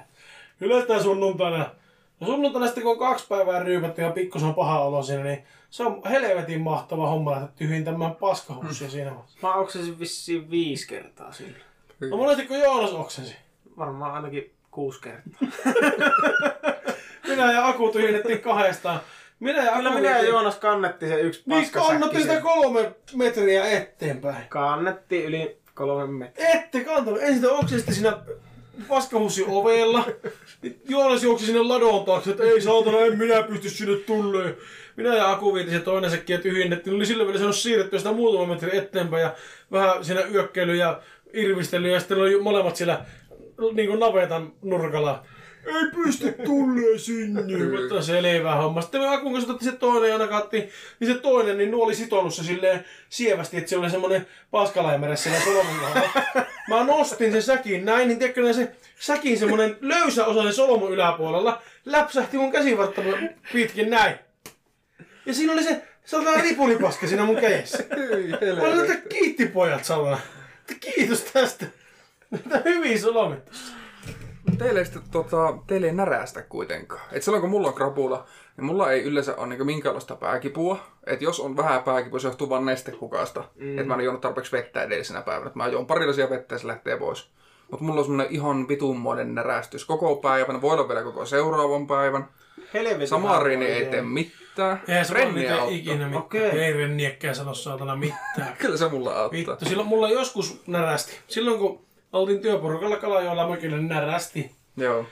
[0.61, 1.69] Yleistään sunnuntaina.
[2.19, 5.84] No sunnuntaina sitten kun on kaksi päivää ryypätty ja pikkusen paha olo siinä, niin se
[5.84, 9.40] on helvetin mahtava homma lähteä tyhjentämään paskahussia siinä vaiheessa.
[9.41, 11.57] Mä oksensin vissiin viisi kertaa sillä.
[12.11, 13.36] No monesti kun Joonas oksensi.
[13.77, 15.49] Varmaan ainakin kuusi kertaa.
[17.27, 18.99] Minä ja Aku tyhjennettiin kahdestaan.
[19.39, 23.65] Minä ja Kyllä Aku minä ja Joonas kannettiin se yksi Niin kannatti sitä kolme metriä
[23.65, 24.47] eteenpäin.
[24.49, 26.49] Kannettiin yli kolme metriä.
[26.49, 27.22] Ette kantanut.
[27.22, 28.18] Ensin te oksesitte siinä
[28.88, 30.06] paskahussi ovella.
[30.89, 34.56] Joonas juoksi sinne ladon taakse, että ei saatana, en minä pysty sinne tulleen.
[34.95, 36.95] Minä ja Aku vietiin se toinen sekki ja tyhjennettiin.
[36.95, 39.34] Oli sillä välillä saanut siirrettyä sitä muutama metri eteenpäin ja
[39.72, 41.01] vähän siinä yökkely ja
[41.34, 43.06] irvistely ja sitten oli molemmat siellä
[43.73, 45.26] niin kuin navetan nurkalla.
[45.65, 47.41] Ei pysty tulleen sinne.
[47.81, 48.81] Mutta selvä homma.
[48.81, 50.69] Sitten kanssa otettiin se toinen ja nakattiin.
[50.99, 55.15] Niin se toinen, niin nuo oli sitonut se silleen sievästi, että se oli semmonen paskaläimärä
[55.15, 55.76] siellä solmun
[56.69, 60.91] Mä nostin sen säkin näin, niin tiedätkö näin se säkin semmonen löysä osa sen solmun
[60.91, 63.02] yläpuolella läpsähti mun käsivartta
[63.53, 64.15] pitkin näin.
[65.26, 67.84] Ja siinä oli se sellainen ripulipaska siinä mun kädessä.
[68.61, 70.19] Mä olin, että kiitti pojat salana.
[70.60, 71.65] Että kiitos tästä.
[72.65, 73.51] Hyvin solmittu.
[74.57, 77.01] Teille, ei tota, teille ei närästä kuitenkaan.
[77.11, 78.26] Et silloin kun mulla on krapula,
[78.57, 80.80] niin mulla ei yleensä ole niin minkäänlaista pääkipua.
[81.06, 83.43] Et jos on vähän pääkipua, se johtuu vaan nestekukasta.
[83.56, 83.77] Mm.
[83.77, 85.47] Että mä en juonut tarpeeksi vettä edellisenä päivänä.
[85.49, 87.30] Et mä juon parilaisia vettä ja se lähtee pois.
[87.72, 90.61] Mutta mulla on semmonen ihan vitunmoinen närästys koko päivän.
[90.61, 92.27] Voi olla vielä koko seuraavan päivän.
[92.73, 94.81] Helvetin Samariini ei tee mitään.
[94.88, 95.77] Ei se Renni Renni auttaa.
[95.77, 96.23] ikinä mitään.
[96.23, 96.49] Okei.
[96.49, 98.56] Ei renniäkään sano saatana mitään.
[98.61, 99.39] Kyllä se mulla auttaa.
[99.39, 101.18] Vittu, silloin mulla joskus närästi.
[101.27, 104.52] Silloin kun oltiin työporukalla Kalajoella mökillä, närästi.
[104.77, 105.06] Joo.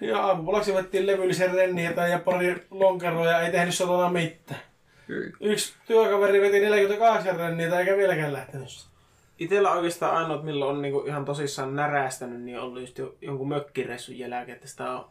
[0.00, 4.60] Ja aamupalaksi vettiin levyllisen renniä ja pari lonkeroa ja ei tehnyt satana mitään.
[5.06, 5.36] Kyllä.
[5.40, 8.68] Yksi työkaveri veti 48 renniä eikä vieläkään lähtenyt.
[9.38, 13.48] Itellä oikeastaan ainoat, milloin on niinku ihan tosissaan närästänyt, niin on ollut just jo, jonkun
[13.48, 15.08] mökkiressun jälkeen, että sitä on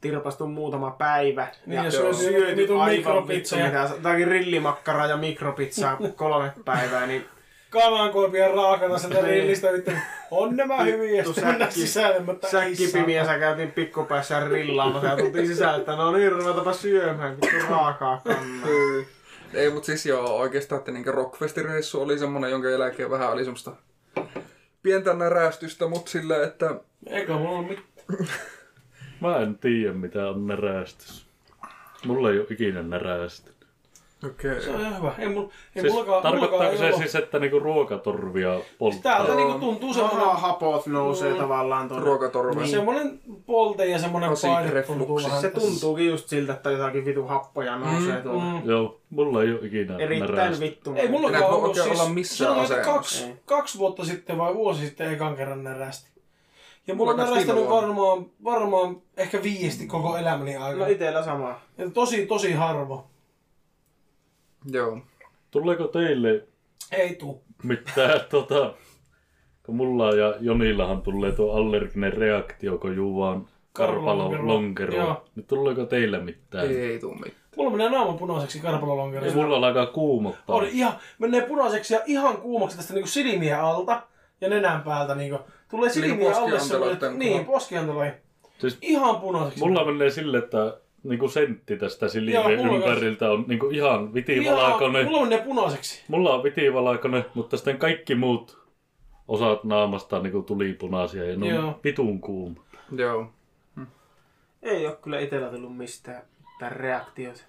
[0.00, 1.48] tirpastu muutama päivä.
[1.66, 7.24] Niin, ja ja syöty syöty aivan vittu mitä, jotakin rillimakkaraa ja mikropizzaa kolme päivää, niin
[7.72, 9.26] Kamankoipia raakana sieltä Niin.
[9.28, 9.90] rillistä, vittu.
[10.30, 15.46] On nämä hyviä, sitten mennään säkki- sisälle, mutta säkkipimiä sä käytiin pikkupäässä rillaamassa ja tultiin
[15.46, 18.66] sisälle, että no niin, ruvetaanpa syömään, vittu raakaa kannaa.
[18.66, 19.06] Kyllä.
[19.54, 23.72] Ei, mutta siis joo, oikeastaan, että niinku Rockfestireissu oli semmonen, jonka jälkeen vähän oli semmoista
[24.82, 26.74] pientä närästystä, mutta sillä, että
[27.06, 28.28] Eikö mulla ole mitään.
[29.20, 31.26] Mä en tiedä mitä on närästys.
[32.06, 33.50] Mulla ei ole ikinä närästä.
[34.26, 34.62] Okei.
[34.62, 35.12] Se on ihan hyvä.
[35.18, 39.02] Ei, mulla, ei Siis, mullakaan, tarkoittaako mullakaan se ei siis, että niinku ruokatorvia polttaa?
[39.16, 42.06] Täältä niinku tuntuu Semmoinen semmoinen, hapot nousee tavallaan tuonne.
[42.06, 42.68] Ruokatorven.
[42.68, 45.40] semmoinen polte ja semmoinen Acid paine tuntuu vähän.
[45.40, 48.44] Se tuntuukin just siltä, että jotakin vitu happoja nousee Mm, tuolta.
[48.44, 48.70] Mm.
[48.70, 50.64] Joo, mulla ei ole ikinä Erittäin närästä.
[50.64, 50.92] vittu.
[50.96, 52.92] Ei mulla voi ollut oikein siis, olla missään asemassa.
[52.92, 53.34] kaksi, Ei.
[53.46, 56.12] kaksi vuotta sitten vai vuosi sitten ekan kerran närästi.
[56.86, 60.84] Ja mulla on närästänyt varmaan, varmaan ehkä viiesti koko elämäni aikana.
[60.84, 61.60] No itellä sama.
[61.78, 63.06] Ja tosi, tosi harvo.
[64.66, 64.98] Joo.
[65.50, 66.44] Tuleeko teille
[66.92, 67.42] Ei tuu.
[67.62, 68.74] mitään tota...
[69.62, 73.48] Kun mulla ja Jonillahan tulee tuo allerginen reaktio, kun juu vaan.
[74.96, 75.24] Joo.
[75.36, 76.66] Niin tuleeko teille mitään?
[76.66, 77.32] Ei, ei tuu mitään.
[77.56, 79.36] Mulla menee naama punaiseksi Ja karpalolonkerossa.
[79.38, 80.56] mulla alkaa kuumottaa.
[80.56, 84.02] On ihan, menee punaiseksi ja ihan kuumaksi tästä niinku silmien alta
[84.40, 85.38] ja nenän päältä niinku.
[85.70, 87.52] Tulee silmien alle semmoinen, poskianteloiden niin, kohdalla.
[87.52, 88.14] poskianteloihin.
[88.58, 89.64] Siis Ihan punaiseksi.
[89.64, 95.00] mulla menee sille, että niinku sentti tästä silmien mulla ympäriltä on niinku ihan vitivalaikoinen.
[95.02, 96.04] Ihan, mulla menee punaiseksi.
[96.08, 98.62] Mulla on vitivalaikoinen, mutta sitten kaikki muut
[99.28, 101.80] osat naamasta niinku tuli punaisia ja ne on Joo.
[101.84, 102.64] vitun kuuma.
[102.96, 103.30] Joo.
[104.62, 106.22] Ei ole kyllä itellä tullut mistään
[106.62, 107.42] mitään reaktioita.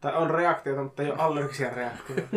[0.00, 2.36] Tai on reaktioita, mutta ei ole allergisia reaktioita.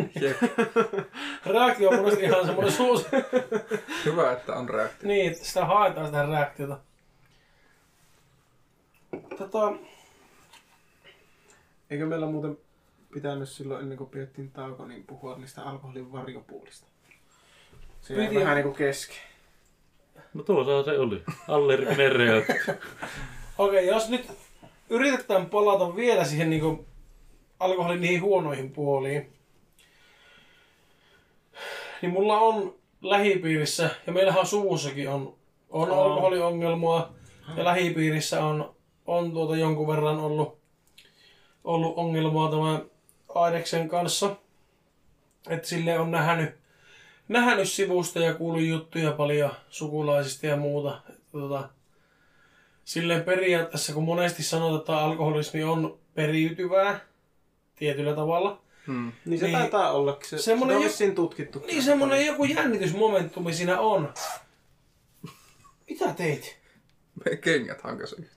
[1.52, 3.06] Reaktio on monesti ihan semmoinen suus.
[4.04, 5.08] Hyvä, että on reaktio.
[5.08, 6.78] niin, että sitä haetaan sitä reaktiota.
[9.38, 9.72] Tota,
[11.90, 12.58] Eikö meillä muuten
[13.12, 16.86] pitänyt silloin ennen kuin pidettiin tauko, niin puhua niistä alkoholin varjopuolista?
[18.00, 18.34] Se Piti.
[18.34, 19.16] vähän niinku kesken.
[20.34, 21.22] No tuossa se oli.
[21.48, 22.74] Allerginen reaktio.
[23.58, 24.32] Okei, jos nyt
[24.90, 26.86] yritetään palata vielä siihen niin
[27.60, 29.32] alkoholin niihin huonoihin puoliin,
[32.02, 35.34] niin mulla on lähipiirissä, ja meillähän suvussakin on,
[35.70, 36.02] on Oo.
[36.02, 37.14] alkoholiongelmaa,
[37.56, 38.74] ja lähipiirissä on,
[39.06, 40.58] on tuota jonkun verran ollut,
[41.64, 42.82] ollut ongelmaa tämän
[43.34, 44.36] Aideksen kanssa.
[45.48, 46.54] Että sille on nähnyt,
[47.28, 51.00] nähnyt sivusta ja kuullut juttuja paljon sukulaisista ja muuta.
[51.08, 51.68] Että Tota,
[52.84, 57.00] silleen periaatteessa, kun monesti sanotaan, että alkoholismi on periytyvää
[57.76, 59.12] tietyllä tavalla, Hmm.
[59.24, 59.58] Niin se Niin.
[59.58, 60.18] taitaa olla.
[60.24, 61.58] Se, Semmonen se on jo- vissiin tutkittu.
[61.66, 64.14] niin semmonen joku jännitysmomentumi siinä on.
[65.90, 66.58] Mitä teit?
[67.40, 68.30] Kengät hankasin.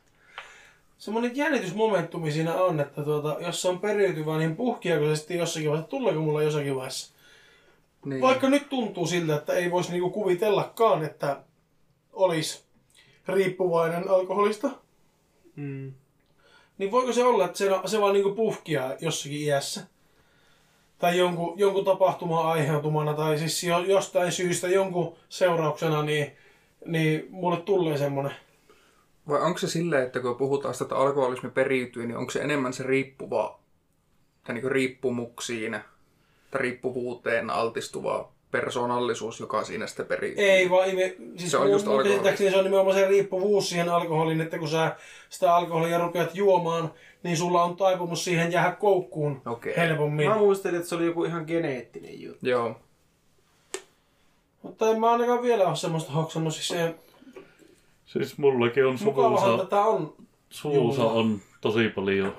[0.97, 5.69] Semmonen jännitysmomentumi siinä on, että tuota, jos se on periytyvää, niin puhkiako se sitten jossakin
[5.69, 7.13] vaiheessa, tuleeko mulla jossakin vaiheessa?
[8.05, 8.21] Niin.
[8.21, 11.37] Vaikka nyt tuntuu siltä, että ei voisi niinku kuvitellakaan, että
[12.13, 12.63] olisi
[13.27, 14.69] riippuvainen alkoholista,
[15.55, 15.93] Mm.
[16.77, 19.81] niin voiko se olla, että se, se vaan niinku puhkiaa jossakin iässä?
[20.99, 26.31] Tai jonkun, jonkun tapahtuman aiheutumana, tai siis jo, jostain syystä jonkun seurauksena, niin,
[26.85, 28.31] niin mulle tulee semmonen.
[29.27, 32.73] Vai onko se silleen, että kun puhutaan sitä, että alkoholismi periytyy, niin onko se enemmän
[32.73, 33.59] se riippuva,
[34.43, 35.79] tai niin riippumuksiin
[36.51, 40.43] tai riippuvuuteen altistuva persoonallisuus, joka siinä sitten periytyy?
[40.43, 42.37] Ei vaan, ime, siis Se on just mun alkoholi.
[42.37, 44.95] se on nimenomaan se riippuvuus siihen alkoholiin, että kun sä
[45.29, 46.93] sitä alkoholia rupeat juomaan,
[47.23, 49.73] niin sulla on taipumus siihen jäädä koukkuun Okei.
[49.77, 50.29] helpommin.
[50.29, 52.47] Mä muistelin, että se oli joku ihan geneettinen juttu.
[52.47, 52.75] Joo.
[54.61, 56.53] Mutta en mä ainakaan vielä ole semmoista hoksannut.
[56.53, 56.95] Siis se,
[58.07, 60.13] Siis mullakin on mukavahan suvussa, tätä on.
[60.49, 62.33] suvussa on tosi paljon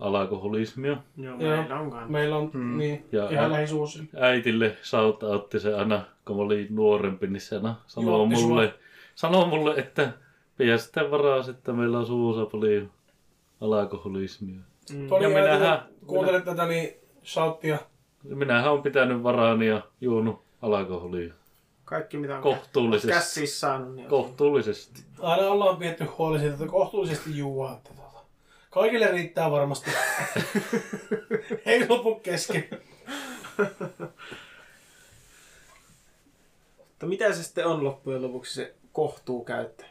[0.00, 0.96] alkoholismia.
[1.16, 2.12] Joo, meillä on kanssa.
[2.12, 2.78] Meillä on Hmm.
[2.78, 4.10] niin, Ja ihan lähisuusi.
[4.20, 8.48] Äitille sautautti se aina, kun mä olin nuorempi, niin se aina sanoo Juotti sua.
[8.48, 8.74] mulle,
[9.14, 10.12] sanoo mulle, että
[10.56, 12.90] pidä sitten varaa, että meillä on suvussa paljon
[13.60, 14.60] alkoholismia.
[14.92, 15.08] Mm.
[15.08, 15.82] Toni Ja minähän- minähän...
[16.06, 16.88] kuuntelet tätä, niin
[17.24, 17.78] shouttia.
[18.24, 21.34] Minähän on pitänyt varaani ja juonut alkoholia.
[21.84, 23.12] Kaikki mitä on Kohtuullisesti.
[23.12, 23.94] käsissä saanut.
[23.94, 25.02] Niin on Kohtuullisesti.
[25.20, 27.72] Aina ollaan pietty huoli siitä, että kohtuullisesti juua.
[27.72, 28.20] Että tota,
[28.70, 29.90] kaikille riittää varmasti.
[31.66, 32.68] Ei lopu kesken.
[36.78, 39.84] Mutta mitä se sitten on loppujen lopuksi se kohtuukäyttö?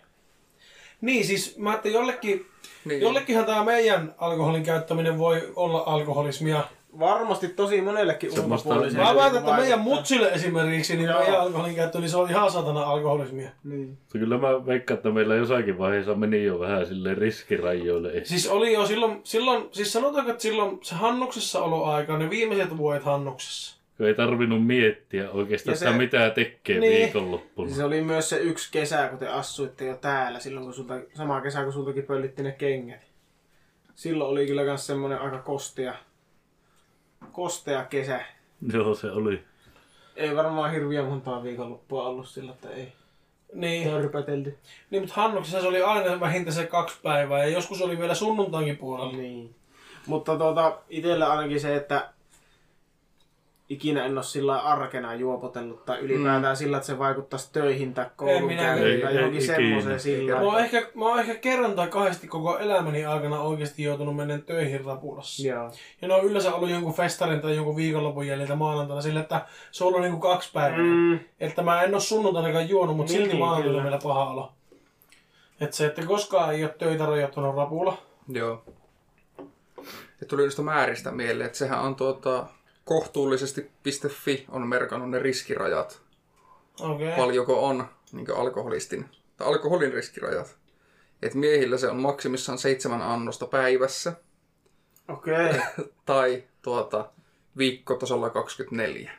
[1.02, 2.46] Niin, siis mä ajattelin jollekin,
[2.86, 3.02] Niin.
[3.02, 6.68] jollekinhan tämä meidän alkoholin käyttäminen voi olla alkoholismia.
[7.00, 9.06] Varmasti tosi monellekin ulkopuoliselle.
[9.08, 11.20] Mä väitän, että meidän mutsille esimerkiksi, niin Joo.
[11.20, 13.50] meidän alkoholin käyttö, niin se on ihan satana alkoholismia.
[13.64, 13.98] Niin.
[14.12, 18.12] Kyllä mä veikkaan, että meillä jossakin vaiheessa meni jo vähän sille riskirajoille.
[18.24, 23.04] Siis oli jo silloin, silloin siis sanotaanko, että silloin se Hannuksessa oloaika, ne viimeiset vuodet
[23.04, 23.76] Hannuksessa.
[23.98, 27.02] Kun ei tarvinnut miettiä oikeastaan Ja se- sitä, mitä tekee Niin.
[27.04, 27.70] viikonloppuna.
[27.76, 31.42] Se oli myös se yksi kesä, kun te asuitte jo täällä, silloin kun sulta, sama
[31.42, 33.02] kesä, kun sultakin pöllitti ne kengät.
[33.96, 35.96] Silloin oli kyllä myös semmoinen aika kostea,
[37.32, 38.22] kostea kesä.
[38.74, 39.44] Joo, se oli.
[40.16, 42.94] Ei varmaan hirviä montaa viikonloppua ollut sillä, että ei
[43.54, 44.58] Niin, törpätelty.
[44.90, 48.78] niin mutta Hannuksessa se oli aina vähintään se kaksi päivää ja joskus oli vielä sunnuntainkin
[48.78, 49.12] puolella.
[49.18, 49.56] Niin.
[50.08, 52.10] Mutta tuota, itsellä ainakin se, että
[53.70, 56.58] ikinä en ole sillä arkena juopotellut tai ylipäätään mm.
[56.58, 60.42] sillä, että se vaikuttaisi töihin tai koulun minä- käyntiin Ei- tai johonkin semmoiseen sillä Mä
[60.42, 64.86] oon, ehkä, mä oon ehkä kerran tai kahdesti koko elämäni aikana oikeasti joutunut mennä töihin
[64.86, 65.48] rapulassa.
[65.48, 65.72] Joo.
[66.02, 69.84] Ja ne on yleensä ollut jonkun festarin tai jonkun viikonlopun jäljiltä maanantaina sillä, että se
[69.84, 70.78] on ollut niinku kaksi päivää.
[70.80, 74.52] Mm, Että mä en oo sunnuntainakaan juonut, mutta Niin, silti niin, maanantaina meillä paha olo.
[75.62, 77.98] Että se, että koskaan ei ole töitä rajoittanut rapulla.
[78.30, 78.64] Joo.
[80.22, 82.46] Ja tuli noista määristä mieleen, että sehän on tuota,
[82.86, 86.02] kohtuullisesti.fi on merkannut ne riskirajat.
[86.82, 87.16] Okay.
[87.16, 90.57] Paljonko on niin alkoholistin, tai alkoholin riskirajat.
[91.22, 94.14] Et miehillä se on maksimissaan seitsemän annosta päivässä,
[95.10, 95.49] Okei.
[95.49, 95.60] Okay.
[96.06, 97.10] tai tuota,
[97.57, 99.12] viikkotasolla 24.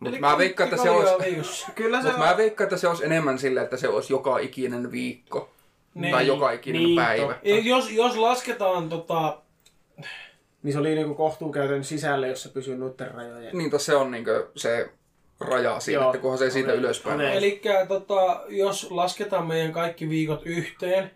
[0.00, 1.66] Mutta mä veikkaan, että se olisi.
[1.74, 4.92] Kyllä se mut mä veikkaan, että se olisi enemmän sillä, että se olisi joka ikinen
[4.92, 5.50] viikko.
[5.94, 6.12] Niin.
[6.12, 7.38] Tai joka ikinen Niin, päivä.
[7.42, 9.42] Ei, Jos, jos lasketaan tota,
[10.62, 13.58] Niin se oli niinku kohtuukäytön sisällä, jossa pysyy noiden rajojen.
[13.58, 14.24] Niin, se on niin
[14.56, 14.90] se
[15.40, 16.10] raja siinä, Joo.
[16.10, 17.20] että kunhan se ei siitä ylöspäin.
[17.20, 21.10] Eli tota, jos lasketaan meidän kaikki viikot yhteen,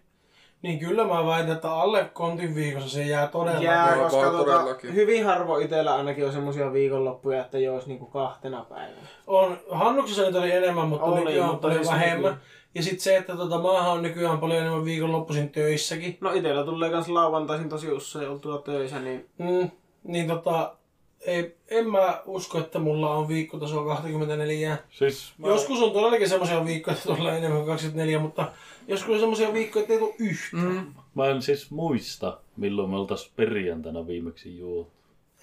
[0.62, 3.62] niin kyllä mä väitän, että alle kontin viikossa se jää todella.
[3.62, 4.94] Jää, koska tota, todellakin.
[4.94, 9.06] hyvin harvoin itsellä ainakin on semmosia viikonloppuja, että jois niinku kahtena päivänä.
[9.26, 12.32] On, Hannuksessa nyt oli enemmän, mutta Oli, nykyään on paljon se vähemmän.
[12.32, 12.40] nykyään.
[12.74, 16.18] Ja sitten se, että tota, maahan on nykyään paljon enemmän viikonloppuisin töissäkin.
[16.20, 19.70] No itellä tulee kans lauantaisin tosi usein oltua töissä, niin Mm,
[20.04, 20.76] niin tota,
[21.20, 24.78] ei, en mä usko, että mulla on viikkotaso 24.
[24.90, 25.48] Siis Mä...
[25.48, 28.52] Joskus on todellakin semmoisia viikkoja, että tulee enemmän kuin 24, mutta
[28.88, 30.64] joskus on semmoisia viikkoja, että ei tule yhtään.
[30.64, 30.94] Mm.
[31.14, 34.92] mä en siis muista, milloin me oltais perjantaina viimeksi juotu.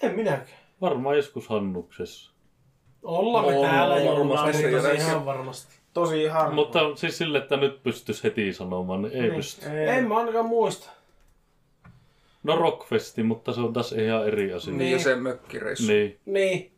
[0.02, 0.58] En minäkään.
[0.80, 2.32] Varmaan joskus Hannuksessa.
[3.02, 4.62] Ollaan me No, täällä jo varmasti
[4.96, 5.81] ihan varmasti.
[5.94, 6.54] Tosi harvoin.
[6.54, 9.34] Mutta siis sille, että nyt pystyisi heti sanomaan, niin ei Niin.
[9.34, 9.66] pysty.
[9.70, 9.88] Ei.
[9.88, 10.90] En mä ainakaan muista.
[12.42, 14.70] No Rockfesti, mutta se on taas ihan eri asia.
[14.70, 14.92] Niin, Niin.
[14.92, 15.86] ja se mökkireissu.
[15.92, 16.18] Niin.
[16.26, 16.72] Niin.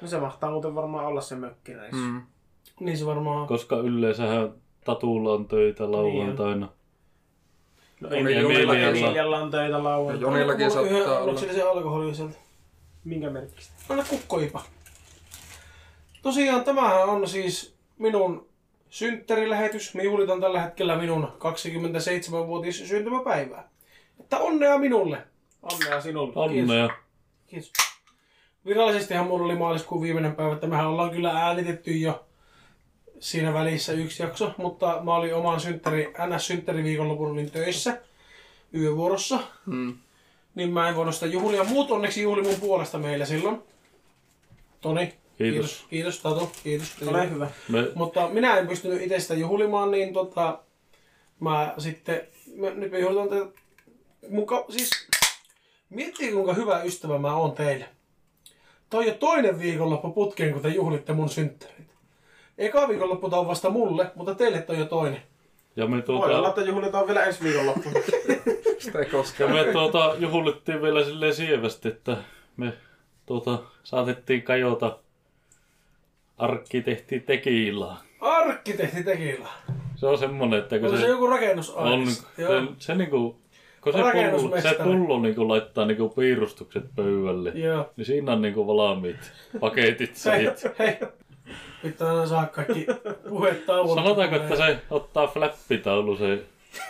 [0.00, 1.96] No se mahtaa muuten varmaan olla se mökkireissu.
[1.96, 2.22] Mm.
[2.80, 3.46] Niin se varmaan on.
[3.48, 4.52] Koska yleensähän
[4.84, 6.68] Tatulla on töitä lauantaina.
[8.00, 10.22] No Oli Emilialla, Jonillakin Emilialla on töitä lauantaina.
[10.36, 11.18] Jonillakin saattaa olla.
[11.18, 12.34] annoksellisen alkoholia sieltä.
[13.04, 13.74] Minkä merkistä?
[13.88, 14.62] Anna kukkoipa.
[16.26, 18.48] Tosiaan tämähän on siis minun
[18.90, 19.94] synttärilähetys.
[19.94, 23.68] Me juhlitan tällä hetkellä minun 27-vuotis syntymäpäivää.
[24.20, 25.18] Että onnea minulle.
[25.62, 26.32] Onnea sinulle.
[26.34, 26.88] Onnea.
[27.46, 27.72] Kiitos.
[28.66, 32.24] Virallisestihan mulla oli maaliskuun viimeinen päivä, että mehän ollaan kyllä äänitetty jo
[33.20, 38.00] siinä välissä yksi jakso, mutta mä olin oman synttäri, NS-synttäriviikonlopun olin töissä
[38.74, 39.94] yövuorossa, Mm.
[40.54, 41.64] niin mä en voinut sitä juhlia.
[41.64, 43.62] Muut onneksi juhli mun puolesta meillä silloin.
[44.80, 45.86] Toni, Kiitos.
[45.90, 46.96] kiitos, Tatu, kiitos.
[47.06, 47.50] Ole hyvä.
[47.68, 50.58] Me, Mutta minä en pystynyt itse sitä juhlimaan, niin tota,
[51.40, 52.22] mä sitten,
[52.56, 53.46] mä, nyt me juhlitaan tätä,
[54.28, 54.90] muka, siis,
[55.90, 57.88] miettii kuinka hyvä ystävä mä oon teille.
[58.90, 61.86] Toi on jo toinen viikonloppu putkeen, kun te juhlitte mun synttärit.
[62.58, 65.22] Eka viikonloppu on vasta mulle, mutta teille toi jo toinen.
[65.76, 68.00] ja me Voi olla, tuota, että juhlitaan vielä ensi viikonloppuna.
[68.78, 69.52] Sitä ei ja koskaan.
[69.52, 72.16] me tuota, juhlittiin vielä silleen sievästi, että
[72.56, 72.72] me
[73.26, 74.98] tuota, saatettiin kajota
[76.38, 78.02] arkkitehti Tekilaa.
[78.20, 79.48] Arkkitehti tekillä.
[79.96, 82.26] Se on semmonen, että kun On se, se, joku on, rakennusaines.
[82.36, 82.44] se,
[82.78, 83.36] se niinku,
[83.80, 87.90] kun se pullo, se pullo niinku laittaa niinku piirustukset pöydälle, Joo.
[87.96, 90.74] niin siinä on niinku valmiit paketit Hei, siitä.
[90.78, 90.96] hei.
[91.82, 92.86] Pitää aina saa kaikki
[93.28, 94.02] puheet tauolle.
[94.02, 96.42] Sanotaanko, että se ottaa flappitaulu se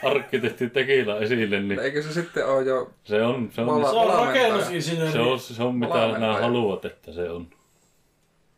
[0.05, 2.91] arkkitehti Tekila esille, niin Eikö se sitten ole jo...
[3.05, 5.13] se on, se on, Se on rakennusinsinööri.
[5.13, 7.47] se on, se on mitä nämä haluat, että se on.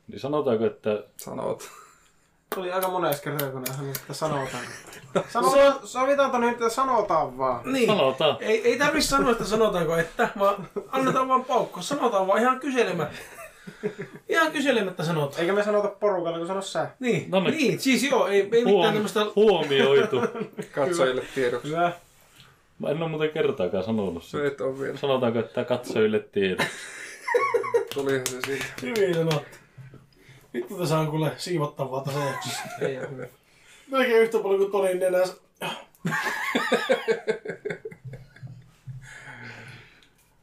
[0.08, 1.68] Niin sanotaanko, että Sanot.
[2.54, 4.64] Tuli aika monessa kertaa, kun sanoi, että sanotaan.
[5.28, 7.72] Sanotaan, sovitaan nyt, että sanotaan vaan.
[7.72, 7.86] Niin.
[7.86, 8.36] sanotaan.
[8.40, 11.82] Ei, ei tarvi sanoa, että sanotaanko että, vaan annetaan vaan paukko.
[11.82, 13.16] Sanotaan vaan ihan kyselemättä.
[14.28, 15.40] Ihan kyselemättä sanotaan.
[15.40, 16.90] Eikä me sanota porukalle, kun sano sä.
[17.00, 17.54] Niin, No niin.
[17.54, 19.20] niin siis joo, ei, ei mitään Huom, tämmöistä...
[19.36, 20.20] huomioitu.
[20.74, 21.68] Katsojille tiedoksi.
[21.68, 21.92] Hyvä.
[22.78, 24.46] Mä en ole muuten kertaakaan sanonut Se sitä.
[24.46, 24.98] et ole vielä.
[24.98, 26.66] Sanotaanko, että katsojille tiedot.
[27.94, 28.64] Tulihan se siitä.
[28.82, 29.58] Hyvin sanottu.
[30.58, 32.62] Vittu tässä on kuule siivottavaa tässä jaksossa.
[32.88, 33.26] Ei ole hyvä.
[33.90, 35.36] Melkein yhtä paljon kuin Tonin nenäs.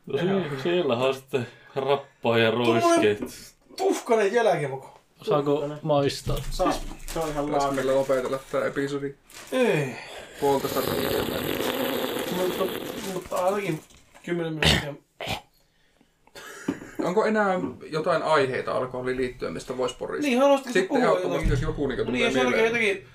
[0.06, 3.20] No sie- siellähän on sitten rappaa ja roiskeet.
[3.78, 5.00] Tuhkanen jälkimoko.
[5.24, 6.38] Saako maistaa?
[6.52, 6.74] Saa.
[7.14, 7.72] Se on ihan laatu.
[7.72, 9.16] meillä lopetella tää episodi
[9.52, 9.96] Ei.
[10.40, 11.10] puolitoista tuntia?
[12.38, 12.64] Mutta,
[13.14, 13.82] mutta ainakin
[14.26, 14.94] 10 minuuttia.
[17.04, 17.60] Onko enää
[17.92, 20.28] jotain aiheita alkoholiin liittyen, mistä voisi porista?
[20.28, 22.66] Niin, haluaisitko Sitten puhua ehdottomasti, jos joku niin Niin, tulee jollakin mieleen.
[22.66, 23.08] jotakin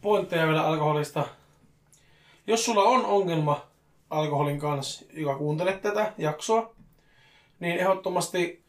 [0.00, 1.24] pointteja vielä alkoholista.
[2.46, 3.66] Jos sulla on ongelma
[4.10, 6.74] alkoholin kanssa, joka kuuntelet tätä jaksoa,
[7.60, 8.62] niin ehdottomasti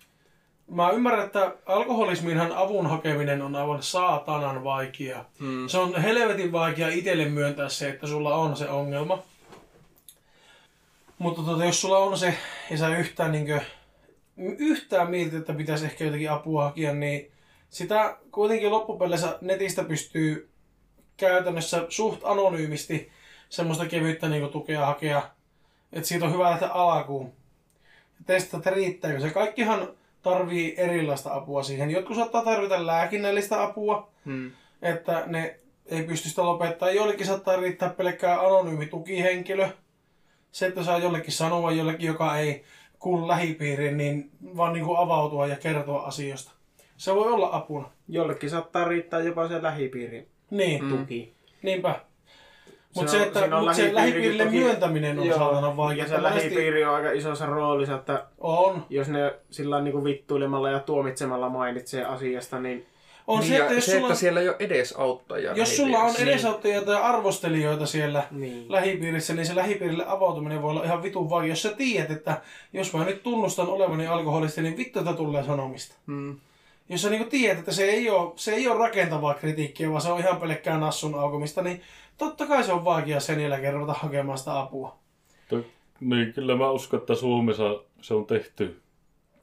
[0.67, 5.25] mä ymmärrän, että alkoholisminhan avun hakeminen on aivan saatanan vaikea.
[5.39, 5.67] Hmm.
[5.67, 9.23] Se on helvetin vaikea itselle myöntää se, että sulla on se ongelma.
[11.17, 12.33] Mutta tota, jos sulla on se
[12.71, 13.61] ja sä yhtään, niin
[14.39, 17.31] yhtään mietit, että pitäisi ehkä jotakin apua hakea, niin
[17.69, 20.49] sitä kuitenkin loppupeleissä netistä pystyy
[21.17, 23.11] käytännössä suht anonyymisti
[23.49, 25.29] semmoista kevyttä niin tukea hakea.
[25.93, 27.33] Että siitä on hyvä lähteä alkuun.
[28.19, 29.29] Ja testata, että riittääkö se.
[29.29, 29.87] Kaikkihan
[30.23, 31.91] tarvii erilaista apua siihen.
[31.91, 34.51] Jotkut saattaa tarvita lääkinnällistä apua, Hmm.
[34.81, 36.91] että ne ei pysty sitä lopettaa.
[36.91, 39.69] Joillekin saattaa riittää pelkkää anonyymi tukihenkilö.
[40.51, 42.63] Se, että saa jollekin sanoa jollekin, joka ei
[42.99, 46.51] kuulu lähipiiriin, niin vaan niin kuin avautua ja kertoa asioista.
[46.97, 47.89] Se voi olla apuna.
[48.07, 50.97] Jollekin saattaa riittää jopa se lähipiirin Niin, mm.
[50.97, 51.33] tuki.
[51.61, 51.99] niinpä.
[52.95, 55.37] Mutta Se että mut se lähipiirille toki- myöntäminen on Joo.
[55.37, 56.03] saatana vaikea.
[56.03, 58.85] Ja se lähipiiri on aika isossa roolissa, että On.
[58.89, 62.85] jos ne sillä niin vittuilemalla ja tuomitsemalla mainitsee asiasta, niin
[63.29, 65.53] On niin, se, että jos se, sulla, että siellä ei ole edesauttajia.
[65.55, 66.31] jos sulla on lähipiirissä.
[66.31, 68.65] edesauttajia tai arvostelijoita siellä Niin.
[68.71, 71.49] lähipiirissä, niin se lähipiirille avautuminen voi olla ihan vitun vaikea.
[71.49, 72.41] Jos sä tiedät, että
[72.73, 75.95] jos mä nyt tunnustan olevani alkoholisti, niin vittu, että tulee sanomista.
[76.07, 76.35] Hmm.
[76.89, 80.11] Jos sä niinku tiedät, että se ei, ole, se ei ole rakentavaa kritiikkiä, vaan se
[80.11, 81.81] on ihan pelkkää nassun aukomista, niin
[82.17, 84.95] totta kai se on vaikea sen jälkeen ruveta hakemaan sitä apua.
[85.49, 85.65] Toi,
[85.99, 88.79] Niin, kyllä mä uskon, että Suomessa se on tehty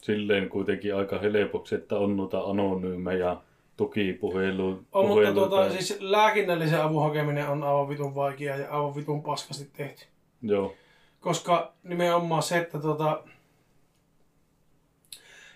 [0.01, 3.35] silleen kuitenkin aika helpoksi, että on noita anonyymejä
[3.77, 4.67] tukipuhelu.
[4.67, 5.33] On, mutta puheluita.
[5.33, 10.05] tuota, siis lääkinnällisen avun hakeminen on aivan vitun vaikeaa ja aivan vitun paskasti tehty.
[10.41, 10.73] Joo.
[11.19, 13.23] Koska nimenomaan se, että tota...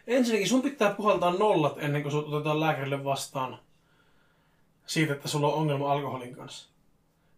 [0.08, 3.58] Ensinnäkin sun pitää puhaltaa nollat ennen kuin sut otetaan lääkärille vastaan
[4.86, 6.70] siitä, että sulla on ongelma alkoholin kanssa.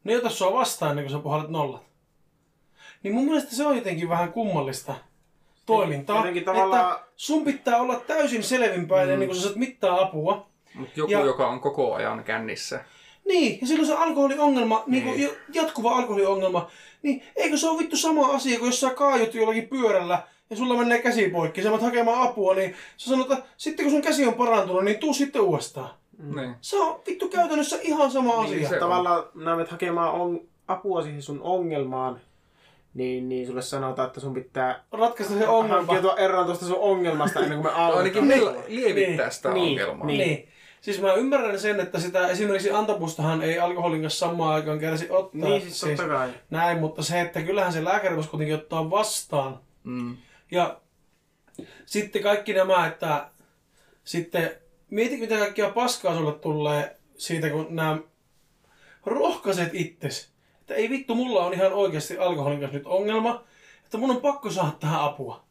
[0.04, 1.82] Ne ei ota sua vastaan ennen kuin sä puhallat nollat.
[3.04, 4.96] Niin mun mielestä se on jotenkin vähän kummallista
[5.66, 6.18] toimintaa.
[6.18, 10.53] Jotenkin tavallaan- Että sun pitää olla täysin selvinpäin ennen kuin sä saat mittaa apua.
[10.74, 12.86] Mutta joku, Ja- joka on koko ajan kännissä.
[13.26, 15.06] Niin, ja silloin se alkoholiongelma, niin.
[15.06, 16.68] Niin kuin jatkuva alkoholiongelma,
[17.02, 20.78] niin eikö se ole vittu sama asia kuin jos sä kaajut jollakin pyörällä ja sulla
[20.78, 24.34] menee käsi poikki, sä hakemaan apua, niin sä sanot, että sitten kun sun käsi on
[24.34, 25.90] parantunut, niin tuu sitten uudestaan.
[26.36, 26.56] Niin.
[26.62, 28.70] Se on vittu käytännössä ihan sama Niin, asia.
[28.70, 28.80] se- on.
[28.80, 32.20] Tavallaan nämä menet hakemaan on, apua siihen sun ongelmaan,
[32.94, 35.76] niin, niin sulle sanotaan, että sun pitää Ratkaista se ongelma.
[35.76, 37.98] hankkiutua eroon tuosta sun ongelmasta ennen kuin me autetaan.
[37.98, 38.28] ainakin
[38.68, 39.32] lievittää Niin.
[39.32, 39.70] sitä Niin.
[39.82, 40.08] ongelmaa.
[40.08, 40.20] Niin.
[40.20, 40.48] Niin.
[40.84, 45.50] Siis mä ymmärrän sen, että sitä esimerkiksi antapustahan ei alkoholin kanssa samaan aikaan kärsi ottaa.
[45.50, 46.30] Niin, siis totta kai.
[46.50, 49.60] Näin, mutta se, että kyllähän se lääkäri voisi kuitenkin ottaa vastaan.
[49.84, 50.18] Mm.
[50.52, 50.82] Ja
[51.86, 53.30] sitten kaikki nämä, että
[54.04, 54.52] sitten
[54.90, 57.98] mieti mitä kaikkia paskaa sulle tulee siitä, kun nämä
[59.06, 60.30] rohkaiset itses.
[60.62, 63.44] Että ei vittu, mulla on ihan oikeasti alkoholin kanssa nyt ongelma,
[63.86, 65.43] että mun on pakko saada tähän apua.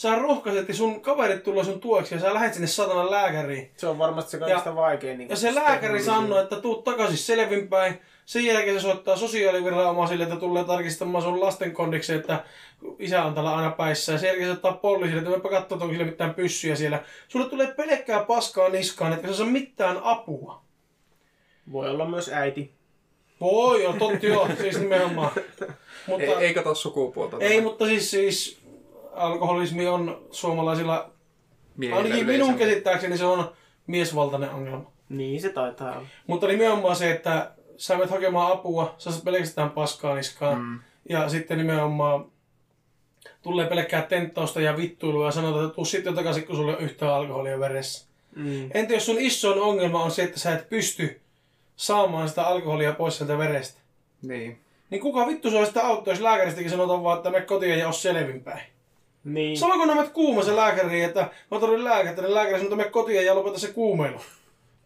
[0.00, 3.70] Sä rohkaiset ja sun kaverit tulee sun tueksi ja sä lähet sinne satanan lääkäriin.
[3.76, 5.18] Se on varmasti se kaikista vaikein.
[5.18, 8.00] Niin Ja se lääkäri sanoo, että tuu takaisin selvinpäin.
[8.26, 12.44] Sen jälkeen se soittaa sosiaaliviranomaisille, että tulee tarkistamaan sun lasten kondiksi, että
[12.98, 14.12] isä on täällä aina päissä.
[14.12, 17.02] Ja sen jälkeen se ottaa poliisille, että mepä katsoa, onko sillä mitään pyssyjä siellä.
[17.28, 20.62] Sulle tulee pelkkää paskaa niskaan, että sä saa mitään apua.
[21.72, 22.72] Voi olla myös äiti.
[23.40, 25.30] Voi, joo, totta joo, siis nimenomaan.
[26.06, 27.36] Mutta, Ei, ei, kato sukupuolta.
[27.40, 28.59] ei tämä mutta siis, siis
[29.12, 31.10] alkoholismi on suomalaisilla,
[31.76, 32.58] miehillä ainakin minun yleisemmin.
[32.58, 33.52] käsittääkseni se on
[33.86, 34.90] miesvaltainen ongelma.
[35.08, 36.06] Niin se taitaa olla.
[36.26, 40.58] Mutta nimenomaan se, että sä menet hakemaan apua, sä saat pelkästään paskaa niskaan.
[40.58, 40.80] Mm.
[41.08, 42.24] Ja sitten nimenomaan
[43.42, 47.14] tulee pelkkää tenttausta ja vittuilua ja sanotaan, että tuu sitten takaisin, kun sulla on yhtään
[47.14, 48.06] alkoholia veressä.
[48.36, 48.70] Mm.
[48.74, 51.20] Entä jos sun isoin ongelma on se, että sä et pysty
[51.76, 53.80] saamaan sitä alkoholia pois sieltä verestä?
[54.22, 54.60] Niin.
[54.90, 57.92] Niin kuka vittu sua sitä auttaa, jos lääkäristäkin sanotaan vaan, että me kotiin ja ole
[57.92, 58.62] selvinpäin.
[59.24, 59.56] Niin.
[59.58, 62.90] Sama kun nämä kuuma se lääkäri, että mä tarvitsen lääkettä, niin lääkäri sanoo, että me
[62.90, 64.18] kotiin ja lopeta se kuumeilu.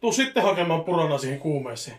[0.01, 1.99] Tuu sitten hakemaan purana siihen kuumeeseen.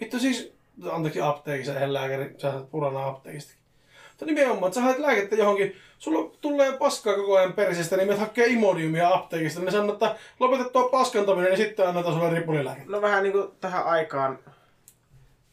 [0.00, 0.52] Vittu siis,
[0.90, 3.60] anteeksi apteekissa, eihän lääkäri, sä saat purana apteekistakin.
[4.08, 8.20] Mutta nimenomaan, että sä haet lääkettä johonkin, sulla tulee paskaa koko ajan perisestä, niin menet
[8.20, 12.92] hakee imodiumia apteekista, niin ne sanoo, että lopeta tuo paskantaminen, niin sitten annetaan sulle ripulilääkettä.
[12.92, 14.38] No vähän niin kuin tähän aikaan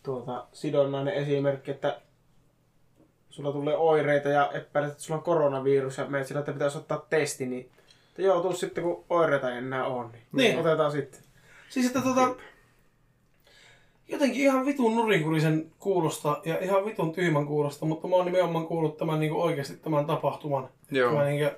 [0.04, 2.02] tuota, sidonnainen esimerkki, että
[3.38, 7.06] sulla tulee oireita ja epäilet, että sulla on koronavirus ja menet sillä, että pitäisi ottaa
[7.10, 7.70] testi, niin
[8.10, 10.60] että joo, tuu sitten kun oireita ei enää ole, niin, Niin.
[10.60, 11.22] otetaan sitten.
[11.70, 12.36] Siis että tota,
[14.08, 18.98] jotenkin ihan vitun nurinkurisen kuulosta ja ihan vitun tyhmän kuulosta, mutta mä oon nimenomaan kuullut
[18.98, 20.70] tämän niin oikeasti tämän tapahtuman.
[20.92, 21.14] Joo.
[21.14, 21.50] Mä niin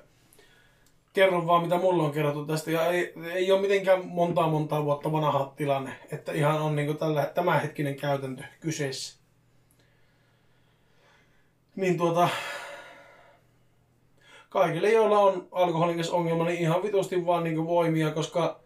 [1.12, 5.12] kerron vaan mitä mulle on kerrottu tästä ja ei, ei ole mitenkään montaa montaa vuotta
[5.12, 9.19] vanha tilanne, että ihan on niin tällä, tämänhetkinen käytäntö kyseessä.
[11.80, 12.28] Niin tuota,
[14.48, 18.60] kaikille, joilla on alkoholin kanssa ongelma, niin ihan vitusti vaan niin voimia, koska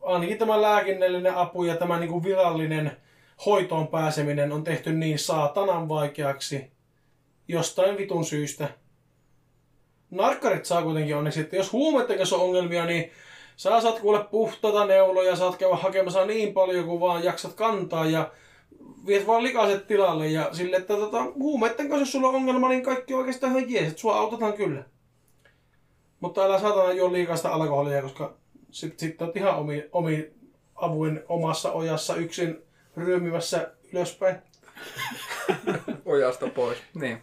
[0.00, 2.96] ainakin tämä lääkinnällinen apu ja tämä niin virallinen
[3.46, 6.70] hoitoon pääseminen on tehty niin saatanan vaikeaksi
[7.48, 8.68] jostain vitun syystä.
[10.10, 13.10] Narkkarit saa kuitenkin onneksi, että jos huumeiden kanssa on ongelmia, niin
[13.56, 18.30] sä saat kuule puhtaita neuloja, saat käydä hakemassa niin paljon kuin vaan jaksat kantaa ja
[19.06, 22.82] viet vaan likaiset tilalle ja sille, että tota, huumeiden kanssa jos sulla on ongelma, niin
[22.82, 24.84] kaikki on oikeastaan ihan jees, että sua autetaan kyllä.
[26.20, 28.34] Mutta älä saatana juo liikaista alkoholia, koska
[28.70, 30.30] sitten sit oot ihan omi, omi
[30.74, 32.62] avuin omassa ojassa yksin
[32.96, 34.36] ryömimässä ylöspäin.
[36.04, 36.78] Ojasta pois.
[36.94, 37.22] Niin.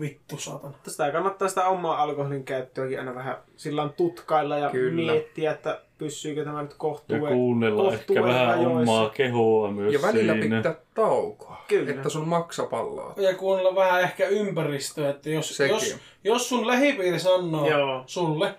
[0.00, 0.74] Vittu saatana.
[0.82, 5.12] Tästä kannattaa sitä omaa alkoholin käyttöäkin aina vähän sillä tutkailla ja Kyllä.
[5.12, 7.32] miettiä, että pysyykö tämä nyt Ja kohtuuden.
[7.34, 8.92] kuunnella ehkä vähän rajoissa.
[8.92, 10.56] omaa kehoa myös Ja välillä siinä.
[10.56, 11.64] pitää taukoa.
[11.68, 11.90] Kyllä.
[11.90, 13.14] Että sun maksa palaa.
[13.16, 15.74] Ja kuunnella vähän ehkä ympäristöä, että jos, Sekin.
[15.74, 18.02] jos, jos sun lähipiiri sanoo Joo.
[18.06, 18.54] sulle,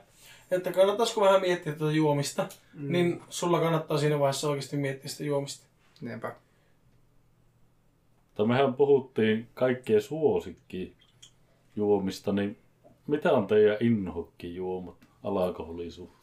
[0.52, 2.91] että kannattaisiko vähän miettiä tätä juomista, mm.
[2.91, 5.68] niin sulla kannattaa siinä vaiheessa oikeasti miettiä sitä juomista.
[6.02, 6.36] Niinpä.
[8.28, 10.95] Mutta mehän puhuttiin kaikkien suosikki
[11.76, 12.57] juomista, niin
[13.07, 16.23] mitä on teidän inhokki juomat alkoholisuhteen?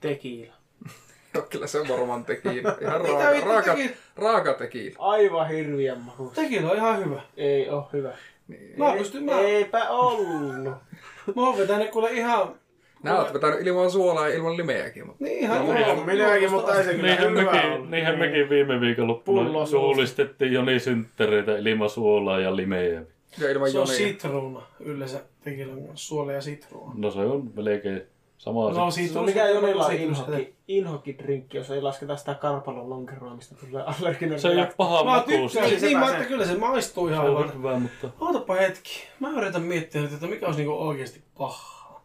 [0.00, 0.54] Tekiila.
[1.34, 2.48] Joo, kyllä se varmaan teki.
[2.58, 3.94] Ihan Mitä raaka, vittu raaka, teki?
[4.16, 4.94] raaka teki.
[4.98, 6.32] Aivan hirviän maku.
[6.34, 7.20] Tekin on ihan hyvä.
[7.36, 8.12] Ei oo hyvä.
[8.48, 8.72] Niin.
[8.78, 10.64] Mä pystyn, mä, Eipä ollut.
[11.36, 12.54] mä oon vetänyt kuule ihan...
[13.02, 15.66] Nää oot vetänyt ilman suolaa ja ilman limeäkin, mutta Niin ihan...
[15.66, 17.90] No, ihan- minäkin, mutta ei se kyllä Niinhän hyvä mekin, ollut.
[17.90, 19.86] niinhän mekin viime viikonloppuna Pullo suusta.
[19.86, 23.02] juhlistettiin Joni Synttereitä ilman suolaa ja limeä.
[23.38, 23.96] ja ilman Se on jonia.
[23.96, 26.92] sitruuna yleensä tekilän kanssa, suola ja sitruuna.
[26.96, 28.02] No se on melkein
[28.38, 28.70] sama.
[28.72, 33.82] No Se on mikä sitrus- inhokki, inhokki-drinkki, jos ei lasketa sitä karpalon lonkeroa, mistä tulee
[33.82, 35.60] allerginen se ei ole paha Mä makuusta.
[35.60, 37.52] tykkään, Se niin mä että kyllä se maistuu ihan hyvältä.
[37.52, 39.08] hyvä, mutta Ootapa hetki.
[39.20, 42.04] Mä yritän miettiä nyt, että mikä olisi niinku oikeasti pahaa.